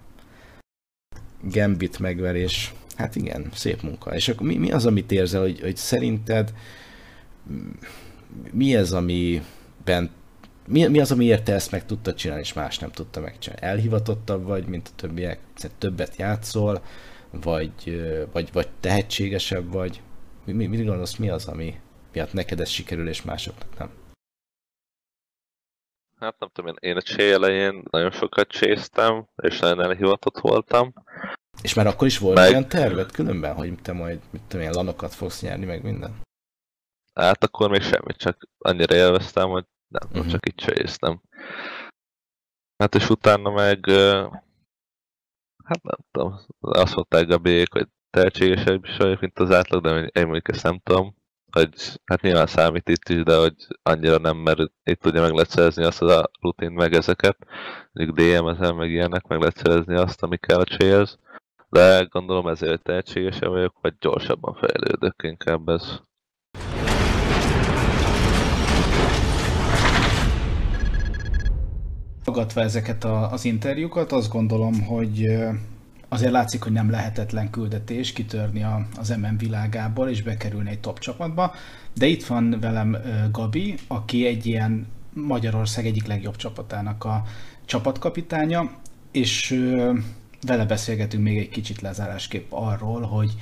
Gambit 1.42 2.00
megverés. 2.00 2.74
Hát 2.96 3.16
igen, 3.16 3.50
szép 3.54 3.82
munka. 3.82 4.16
És 4.16 4.28
akkor 4.28 4.48
mi, 4.48 4.58
mi 4.58 4.72
az, 4.72 4.86
amit 4.86 5.12
érzel, 5.12 5.42
hogy, 5.42 5.60
hogy 5.60 5.76
szerinted 5.76 6.54
mi 8.52 8.76
az, 8.76 8.94
amiben 8.94 10.10
mi, 10.68 10.88
mi 10.88 11.00
az, 11.00 11.12
amiért 11.12 11.44
te 11.44 11.54
ezt 11.54 11.72
meg 11.72 11.86
tudtad 11.86 12.16
csinálni, 12.16 12.44
és 12.44 12.54
más 12.54 12.80
nem 12.80 12.92
tudta 12.92 13.20
megcsinálni? 13.20 13.66
Elhivatottabb 13.66 14.44
vagy, 14.44 14.66
mint 14.66 14.88
a 14.88 14.96
többiek? 14.96 15.40
Többet 15.78 16.16
játszol, 16.16 16.84
vagy, 17.32 18.02
vagy, 18.32 18.52
vagy 18.54 18.68
tehetségesebb 18.80 19.72
vagy? 19.72 20.02
Mi, 20.46 20.52
mi, 20.52 20.66
mit 20.66 20.86
gondolsz, 20.86 21.16
mi 21.16 21.30
az, 21.30 21.46
ami 21.46 21.80
miatt 22.14 22.34
neked 22.34 22.60
ez 22.60 22.70
sikerül, 22.70 23.08
és 23.08 23.22
másoknak 23.22 23.78
nem? 23.78 23.90
Hát 26.20 26.40
nem 26.40 26.50
tudom, 26.54 26.76
én 26.80 26.96
a 26.96 27.02
csé 27.02 27.32
elején 27.32 27.84
nagyon 27.92 28.12
sokat 28.12 28.48
csésztem, 28.48 29.28
és 29.36 29.60
nagyon 29.60 29.82
elhivatott 29.82 30.40
voltam. 30.40 30.94
És 31.62 31.74
már 31.74 31.88
akkor 31.88 32.08
is 32.08 32.18
volt 32.18 32.36
meg... 32.36 32.50
olyan 32.50 32.68
terved 32.68 33.12
különben, 33.12 33.54
hogy 33.54 33.76
te 33.82 33.94
majd 33.94 34.20
mit 34.30 34.42
tudom, 34.42 34.62
ilyen 34.62 34.74
lanokat 34.74 35.14
fogsz 35.14 35.42
nyerni, 35.42 35.66
meg 35.66 35.84
minden? 35.84 36.22
Hát 37.14 37.44
akkor 37.44 37.70
még 37.70 37.82
semmit, 37.82 38.18
csak 38.18 38.50
annyira 38.58 38.96
élveztem, 38.96 39.50
hogy 39.50 39.66
nem, 39.88 40.10
uh-huh. 40.12 40.32
csak 40.32 40.46
itt 40.48 40.56
csésztem. 40.56 41.22
Hát 42.78 42.96
és 42.96 43.10
utána 43.10 43.52
meg, 43.52 43.86
hát 45.64 45.84
nem 45.84 45.98
tudom, 46.12 46.40
azt 46.60 46.96
mondták 46.96 47.30
a 47.30 47.38
bék, 47.38 47.74
hogy 47.74 47.88
tehetségesebb 48.10 48.86
is 48.86 48.98
vagyok, 48.98 49.20
mint 49.20 49.40
az 49.40 49.52
átlag, 49.52 49.84
de 49.84 50.04
én 50.04 50.24
mondjuk 50.24 50.48
ezt 50.48 50.64
nem 50.64 50.80
tudom 50.84 51.16
hogy 51.56 52.00
hát 52.06 52.22
nyilván 52.22 52.48
számít 52.48 52.90
itt 52.90 53.10
is, 53.10 53.24
de 53.24 53.38
hogy 53.38 53.56
annyira 53.84 54.18
nem, 54.18 54.38
mert 54.38 54.60
itt 54.84 55.00
tudja 55.00 55.22
meg 55.22 55.32
lehet 55.32 55.50
szerezni 55.50 55.84
azt 55.84 56.02
a 56.02 56.30
rutin 56.42 56.72
meg 56.72 56.94
ezeket, 56.94 57.38
mondjuk 57.92 58.18
DM-ezen 58.18 58.76
meg 58.76 58.90
ilyenek, 58.90 59.28
meg 59.28 59.40
lehet 59.40 59.58
szerezni 59.58 59.96
azt, 59.96 60.24
ami 60.24 60.38
kell 60.38 60.60
a 60.60 61.18
de 61.70 62.08
gondolom 62.10 62.48
ezért 62.48 62.84
tehetségesebb 62.84 63.50
vagyok, 63.50 63.76
vagy 63.82 63.94
gyorsabban 64.00 64.54
fejlődök 64.54 65.24
inkább 65.24 65.68
ez. 65.68 66.00
Hallgatva 72.26 72.62
ezeket 72.62 73.04
a, 73.04 73.32
az 73.32 73.46
interjúkat, 73.46 74.12
azt 74.12 74.30
gondolom, 74.30 74.82
hogy 74.82 75.38
azért 76.08 76.32
látszik, 76.32 76.64
hogy 76.64 76.72
nem 76.72 76.90
lehetetlen 76.90 77.50
küldetés 77.50 78.14
kitörni 78.14 78.64
a, 78.64 78.88
az 78.98 79.10
MM 79.10 79.38
világából 79.38 80.10
és 80.10 80.22
bekerülni 80.22 80.70
egy 80.70 80.80
top 80.80 81.00
csapatba, 81.00 81.54
de 81.94 82.06
itt 82.06 82.26
van 82.26 82.58
velem 82.60 82.98
Gabi, 83.32 83.76
aki 83.88 84.26
egy 84.26 84.46
ilyen 84.46 84.88
Magyarország 85.14 85.86
egyik 85.86 86.08
legjobb 86.08 86.36
csapatának 86.36 87.04
a 87.04 87.24
csapatkapitánya, 87.66 88.72
és 89.12 89.64
vele 90.42 90.66
beszélgetünk 90.66 91.24
még 91.24 91.38
egy 91.38 91.50
kicsit 91.50 91.82
lezárásképp 91.82 92.52
arról, 92.52 93.02
hogy 93.02 93.36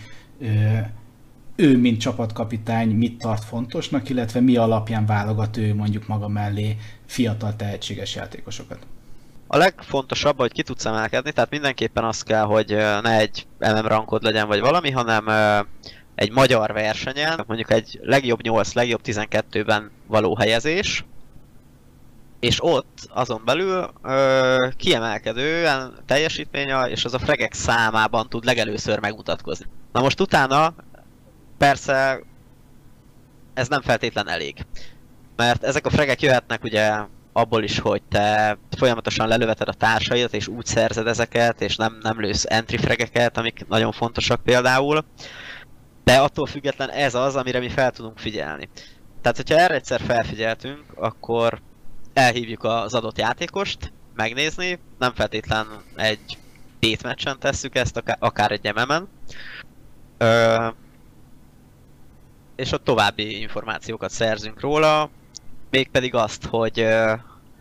ő, 1.56 1.78
mint 1.78 2.00
csapatkapitány 2.00 2.90
mit 2.90 3.18
tart 3.18 3.44
fontosnak, 3.44 4.10
illetve 4.10 4.40
mi 4.40 4.56
alapján 4.56 5.06
válogat 5.06 5.58
ő 5.58 5.76
mondjuk 5.76 6.08
maga 6.08 6.28
mellé 6.28 6.78
fiatal 7.14 7.56
tehetséges 7.56 8.16
játékosokat. 8.16 8.78
A 9.48 9.58
legfontosabb, 9.58 10.38
hogy 10.38 10.52
ki 10.52 10.64
tudsz 10.64 10.86
emelkedni, 10.86 11.32
tehát 11.32 11.50
mindenképpen 11.50 12.04
az 12.04 12.24
kell, 12.24 12.44
hogy 12.44 12.70
ne 13.02 13.18
egy 13.18 13.48
MM 13.60 13.86
rankod 13.86 14.24
legyen 14.24 14.48
vagy 14.48 14.60
valami, 14.60 14.92
hanem 14.92 15.28
egy 16.16 16.32
magyar 16.32 16.74
versenyen, 16.74 17.44
mondjuk 17.48 17.72
egy 17.72 18.00
legjobb 18.02 18.42
8, 18.42 18.74
legjobb 18.74 19.02
12-ben 19.04 19.92
való 20.08 20.36
helyezés, 20.36 21.06
és 22.40 22.64
ott 22.64 23.08
azon 23.10 23.42
belül 23.46 23.94
ö, 24.04 24.68
kiemelkedően 24.78 25.94
teljesítménye, 26.06 26.90
és 26.90 27.06
az 27.06 27.14
a 27.14 27.20
fregek 27.20 27.54
számában 27.54 28.30
tud 28.30 28.46
legelőször 28.46 29.00
megmutatkozni. 29.00 29.66
Na 29.92 30.02
most 30.02 30.20
utána 30.20 30.74
persze 31.58 32.20
ez 33.54 33.68
nem 33.68 33.82
feltétlen 33.82 34.30
elég. 34.30 34.66
Mert 35.36 35.64
ezek 35.64 35.86
a 35.86 35.90
fregek 35.90 36.22
jöhetnek 36.22 36.64
ugye 36.64 36.92
abból 37.34 37.64
is, 37.64 37.80
hogy 37.80 38.02
te 38.04 38.58
folyamatosan 38.78 39.28
lelöveted 39.28 39.68
a 39.68 39.74
társaidat, 39.74 40.34
és 40.34 40.48
úgy 40.48 40.66
szerzed 40.66 41.08
ezeket, 41.08 41.62
és 41.62 41.76
nem, 41.76 41.98
nem 42.02 42.20
lősz 42.20 42.46
entry 42.48 42.78
fregeket, 42.78 43.38
amik 43.38 43.66
nagyon 43.68 43.92
fontosak 43.92 44.44
például. 44.44 45.06
De 46.04 46.20
attól 46.20 46.46
független 46.46 46.90
ez 46.90 47.16
az, 47.16 47.36
amire 47.36 47.60
mi 47.60 47.70
fel 47.70 47.92
tudunk 47.92 48.20
figyelni. 48.20 48.70
Tehát, 49.22 49.38
hogyha 49.38 49.58
erre 49.58 49.74
egyszer 49.74 50.02
felfigyeltünk, 50.02 50.84
akkor 50.96 51.62
elhívjuk 52.14 52.64
az 52.64 52.94
adott 52.94 53.18
játékost, 53.18 53.92
megnézni, 54.16 54.80
nem 55.00 55.14
feltétlen 55.14 55.68
egy 55.96 56.38
két 56.80 57.04
meccsen 57.04 57.40
tesszük 57.40 57.76
ezt, 57.76 58.04
akár 58.20 58.52
egy 58.52 58.74
MM-en. 58.74 59.08
És 62.56 62.72
ott 62.72 62.84
további 62.84 63.40
információkat 63.40 64.10
szerzünk 64.10 64.60
róla, 64.60 65.10
mégpedig 65.74 66.16
azt, 66.16 66.46
hogy 66.46 66.88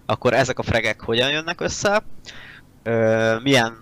akkor 0.06 0.32
ezek 0.32 0.58
a 0.58 0.62
fregek 0.62 1.00
hogyan 1.00 1.30
jönnek 1.30 1.60
össze, 1.60 2.02
milyen 3.42 3.80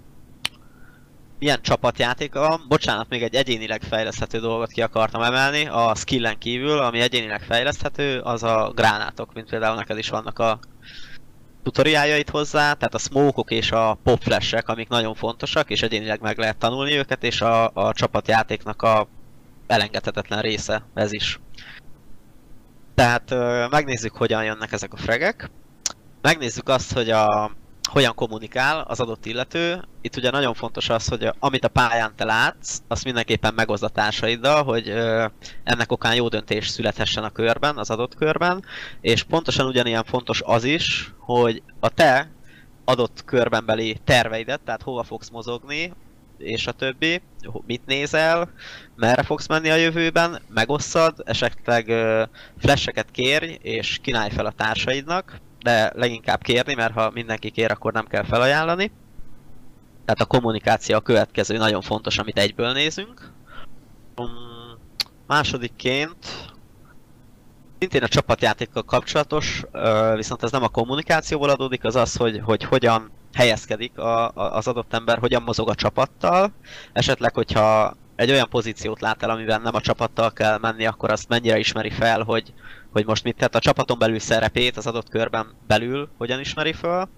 milyen 1.39 1.63
csapatjáték 1.63 2.35
van. 2.35 2.65
Bocsánat, 2.69 3.09
még 3.09 3.23
egy 3.23 3.35
egyénileg 3.35 3.83
fejleszthető 3.83 4.39
dolgot 4.39 4.71
ki 4.71 4.83
akartam 4.83 5.23
emelni, 5.23 5.67
a 5.67 5.95
skillen 5.95 6.39
kívül, 6.39 6.79
ami 6.79 7.01
egyénileg 7.01 7.43
fejleszthető, 7.43 8.21
az 8.21 8.43
a 8.43 8.73
gránátok, 8.75 9.33
mint 9.33 9.49
például 9.49 9.77
neked 9.77 9.99
is 9.99 10.09
vannak 10.09 10.39
a 10.39 10.59
tutoriáljait 11.63 12.31
hozzá, 12.31 12.73
tehát 12.73 12.95
a 12.95 12.99
smoke 12.99 13.55
és 13.55 13.73
a 13.73 13.99
pop 14.03 14.23
amik 14.65 14.89
nagyon 14.89 15.15
fontosak, 15.15 15.71
és 15.71 15.83
egyénileg 15.83 16.21
meg 16.21 16.39
lehet 16.39 16.57
tanulni 16.57 16.97
őket, 16.97 17.25
és 17.25 17.41
a, 17.41 17.71
a 17.75 17.93
csapatjátéknak 17.93 18.83
a 18.83 19.09
elengedhetetlen 19.67 20.41
része 20.41 20.87
ez 20.95 21.13
is. 21.13 21.41
Tehát 23.01 23.35
megnézzük, 23.71 24.17
hogyan 24.17 24.45
jönnek 24.45 24.73
ezek 24.73 24.93
a 24.93 24.97
fregek. 24.97 25.51
Megnézzük 26.21 26.69
azt, 26.69 26.93
hogy 26.93 27.11
a, 27.11 27.51
hogyan 27.91 28.15
kommunikál 28.15 28.85
az 28.89 29.01
adott 29.01 29.27
illető. 29.27 29.85
Itt 30.01 30.17
ugye 30.17 30.31
nagyon 30.31 30.55
fontos 30.55 30.89
az, 30.89 31.09
hogy 31.09 31.25
a, 31.25 31.35
amit 31.39 31.65
a 31.65 31.69
pályán 31.69 32.13
te 32.17 32.25
látsz, 32.25 32.79
azt 32.89 33.05
mindenképpen 33.05 33.55
megozd 33.55 33.83
a 33.83 33.89
társaiddal, 33.89 34.65
hogy 34.65 34.89
ö, 34.89 35.27
ennek 35.65 35.93
okán 35.93 36.15
jó 36.15 36.29
döntés 36.29 36.69
születhessen 36.69 37.25
a 37.25 37.31
körben, 37.31 37.77
az 37.77 37.91
adott 37.91 38.15
körben. 38.15 38.65
És 39.01 39.23
pontosan 39.23 39.67
ugyanilyen 39.67 40.05
fontos 40.05 40.43
az 40.45 40.65
is, 40.65 41.15
hogy 41.19 41.63
a 41.81 41.89
te 41.89 42.31
adott 42.85 43.25
körben 43.25 43.67
beli 43.67 44.01
terveidet, 44.05 44.61
tehát 44.61 44.83
hova 44.83 45.03
fogsz 45.03 45.31
mozogni, 45.31 45.93
és 46.41 46.67
a 46.67 46.73
többi, 46.73 47.23
mit 47.67 47.87
nézel, 47.87 48.53
merre 48.97 49.23
fogsz 49.23 49.47
menni 49.47 49.71
a 49.71 49.75
jövőben, 49.75 50.43
megosszad, 50.49 51.23
esetleg 51.25 51.93
flasheket 52.59 53.11
kérj, 53.11 53.59
és 53.63 53.99
kínálj 54.03 54.31
fel 54.31 54.47
a 54.47 54.51
társaidnak, 54.51 55.41
de 55.63 55.93
leginkább 55.95 56.43
kérni, 56.43 56.75
mert 56.75 56.93
ha 56.93 57.11
mindenki 57.11 57.51
kér, 57.51 57.71
akkor 57.71 57.93
nem 57.93 58.07
kell 58.07 58.25
felajánlani. 58.25 58.93
Tehát 60.05 60.21
a 60.21 60.37
kommunikáció 60.37 60.97
a 60.97 61.01
következő 61.01 61.57
nagyon 61.57 61.81
fontos, 61.81 62.19
amit 62.19 62.39
egyből 62.39 62.73
nézünk. 62.73 63.33
Um, 64.17 64.29
másodikként 65.27 66.17
szintén 67.79 68.03
a 68.03 68.09
csapatjátékkal 68.09 68.83
kapcsolatos, 68.83 69.65
viszont 70.15 70.43
ez 70.43 70.51
nem 70.51 70.63
a 70.63 70.69
kommunikációból 70.69 71.51
adódik, 71.51 71.85
az 71.85 71.97
az, 71.97 72.17
hogy, 72.17 72.41
hogy 72.45 72.65
hogyan 72.65 73.11
helyezkedik 73.33 73.99
a, 73.99 74.29
a, 74.29 74.57
az 74.57 74.67
adott 74.67 74.95
ember, 74.95 75.19
hogyan 75.19 75.43
mozog 75.43 75.69
a 75.69 75.75
csapattal. 75.75 76.53
Esetleg, 76.93 77.35
hogyha 77.35 77.97
egy 78.17 78.31
olyan 78.31 78.49
pozíciót 78.49 79.01
lát 79.01 79.23
el, 79.23 79.31
amiben 79.31 79.63
nem 79.63 79.75
a 79.75 79.81
csapattal 79.81 80.33
kell 80.33 80.59
menni, 80.59 80.87
akkor 80.87 81.11
azt 81.11 81.29
mennyire 81.29 81.59
ismeri 81.59 81.91
fel, 81.91 82.23
hogy, 82.23 82.53
hogy 82.93 83.07
most 83.07 83.25
mit 83.25 83.37
tett 83.37 83.55
a 83.55 83.59
csapaton 83.59 83.99
belül 83.99 84.19
szerepét 84.19 84.77
az 84.77 84.87
adott 84.87 85.09
körben 85.09 85.47
belül, 85.67 86.09
hogyan 86.19 86.41
ismeri 86.41 86.73
fel. 86.73 87.09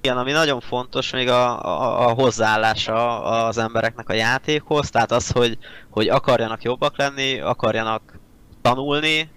Igen, 0.00 0.18
ami 0.18 0.32
nagyon 0.32 0.60
fontos 0.60 1.10
még 1.12 1.28
a, 1.28 1.64
a, 1.64 2.08
a 2.08 2.12
hozzáállása 2.12 3.22
az 3.24 3.58
embereknek 3.58 4.08
a 4.08 4.12
játékhoz, 4.12 4.90
tehát 4.90 5.12
az, 5.12 5.30
hogy, 5.30 5.58
hogy 5.90 6.08
akarjanak 6.08 6.62
jobbak 6.62 6.98
lenni, 6.98 7.40
akarjanak 7.40 8.18
tanulni, 8.62 9.30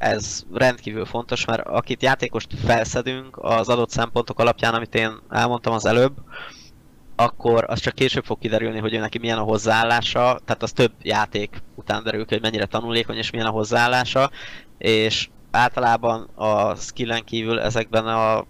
ez 0.00 0.42
rendkívül 0.52 1.04
fontos, 1.04 1.44
mert 1.44 1.66
akit 1.66 2.02
játékost 2.02 2.54
felszedünk 2.64 3.38
az 3.40 3.68
adott 3.68 3.90
szempontok 3.90 4.38
alapján, 4.38 4.74
amit 4.74 4.94
én 4.94 5.10
elmondtam 5.30 5.72
az 5.72 5.86
előbb, 5.86 6.12
akkor 7.16 7.64
az 7.68 7.80
csak 7.80 7.94
később 7.94 8.24
fog 8.24 8.38
kiderülni, 8.38 8.78
hogy 8.78 8.94
ő 8.94 8.98
neki 8.98 9.18
milyen 9.18 9.38
a 9.38 9.42
hozzáállása, 9.42 10.40
tehát 10.44 10.62
az 10.62 10.72
több 10.72 10.92
játék 11.02 11.62
után 11.74 12.02
derül 12.02 12.26
ki, 12.26 12.34
hogy 12.34 12.42
mennyire 12.42 12.66
tanulékony 12.66 13.16
és 13.16 13.30
milyen 13.30 13.46
a 13.46 13.50
hozzáállása, 13.50 14.30
és 14.78 15.28
általában 15.50 16.28
a 16.34 16.74
skillen 16.74 17.24
kívül 17.24 17.60
ezekben 17.60 18.06
a 18.06 18.44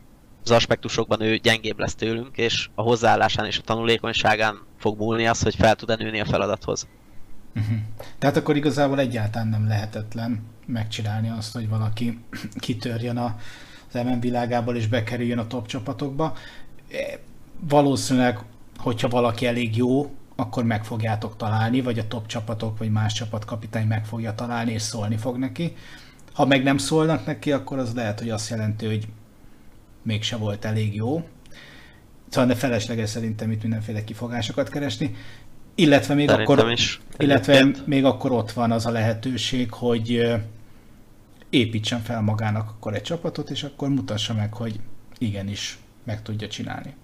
az 0.45 0.51
aspektusokban 0.51 1.21
ő 1.21 1.37
gyengébb 1.37 1.79
lesz 1.79 1.95
tőlünk, 1.95 2.37
és 2.37 2.69
a 2.75 2.83
hozzáállásán 2.83 3.47
és 3.47 3.59
a 3.59 3.63
tanulékonyságán 3.63 4.59
fog 4.79 4.99
múlni 4.99 5.27
az, 5.27 5.43
hogy 5.43 5.55
fel 5.55 5.75
tud-e 5.75 5.97
nőni 5.97 6.21
a 6.21 6.25
feladathoz. 6.25 6.89
Uh-huh. 7.57 7.79
Tehát 8.19 8.37
akkor 8.37 8.57
igazából 8.57 8.99
egyáltalán 8.99 9.49
nem 9.49 9.69
lehetetlen 9.69 10.43
megcsinálni 10.71 11.29
azt, 11.29 11.53
hogy 11.53 11.69
valaki 11.69 12.19
kitörjön 12.67 13.17
a, 13.17 13.37
az 13.93 14.01
MM 14.05 14.21
világából 14.21 14.77
és 14.77 14.87
bekerüljön 14.87 15.39
a 15.39 15.47
top 15.47 15.67
csapatokba. 15.67 16.37
E, 16.93 17.19
valószínűleg, 17.69 18.39
hogyha 18.77 19.09
valaki 19.09 19.47
elég 19.47 19.77
jó, 19.77 20.15
akkor 20.37 20.65
meg 20.65 20.85
fogjátok 20.85 21.37
találni, 21.37 21.81
vagy 21.81 21.99
a 21.99 22.09
top 22.09 22.27
csapatok, 22.27 22.79
vagy 22.79 22.91
más 22.91 23.13
csapatkapitány 23.13 23.87
meg 23.87 24.05
fogja 24.05 24.35
találni, 24.35 24.73
és 24.73 24.83
szólni 24.83 25.17
fog 25.17 25.37
neki. 25.37 25.77
Ha 26.33 26.47
meg 26.47 26.63
nem 26.63 26.79
szólnak 26.79 27.27
neki, 27.27 27.53
akkor 27.53 27.79
az 27.79 27.95
lehet, 27.95 28.19
hogy 28.19 28.31
azt 28.31 28.51
jelenti, 28.51 28.87
hogy 28.87 29.09
mégse 30.03 30.37
volt 30.37 30.65
elég 30.65 30.95
jó. 30.95 31.29
Szóval 32.29 32.49
ne 32.49 32.55
felesleges 32.55 33.11
szerintem 33.11 33.51
itt 33.51 33.63
mindenféle 33.63 34.05
kifogásokat 34.05 34.69
keresni. 34.69 35.15
Illetve 35.75 36.15
még, 36.15 36.31
akkor, 36.31 36.71
is. 36.71 37.01
illetve 37.19 37.67
még 37.85 38.05
akkor 38.05 38.33
ott 38.33 38.53
van 38.53 38.73
az 38.73 38.87
a 38.87 38.91
lehetőség, 38.91 39.73
hogy 39.73 40.35
építsen 41.51 42.01
fel 42.01 42.21
magának 42.21 42.69
akkor 42.69 42.95
egy 42.95 43.03
csapatot, 43.03 43.51
és 43.51 43.63
akkor 43.63 43.89
mutassa 43.89 44.35
meg, 44.35 44.55
hogy 44.55 44.81
igenis 45.19 45.79
meg 46.05 46.23
tudja 46.23 46.49
csinálni. 46.49 46.95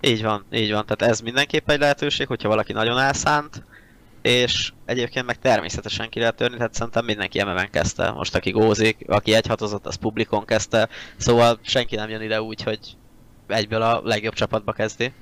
Így 0.00 0.22
van, 0.22 0.44
így 0.52 0.72
van. 0.72 0.86
Tehát 0.86 1.12
ez 1.12 1.20
mindenképp 1.20 1.70
egy 1.70 1.78
lehetőség, 1.78 2.26
hogyha 2.26 2.48
valaki 2.48 2.72
nagyon 2.72 2.98
elszánt, 2.98 3.64
és 4.22 4.72
egyébként 4.84 5.26
meg 5.26 5.38
természetesen 5.38 6.08
ki 6.08 6.18
lehet 6.18 6.34
törni, 6.34 6.56
tehát 6.56 6.74
szerintem 6.74 7.04
mindenki 7.04 7.38
emeven 7.38 7.70
kezdte. 7.70 8.10
Most 8.10 8.34
aki 8.34 8.50
gózik, 8.50 9.04
aki 9.06 9.34
egy 9.34 9.46
hatozott, 9.46 9.86
az 9.86 9.94
publikon 9.94 10.44
kezdte, 10.44 10.88
szóval 11.16 11.58
senki 11.62 11.96
nem 11.96 12.08
jön 12.08 12.22
ide 12.22 12.42
úgy, 12.42 12.62
hogy 12.62 12.78
egyből 13.46 13.82
a 13.82 14.00
legjobb 14.04 14.34
csapatba 14.34 14.72
kezdi. 14.72 15.12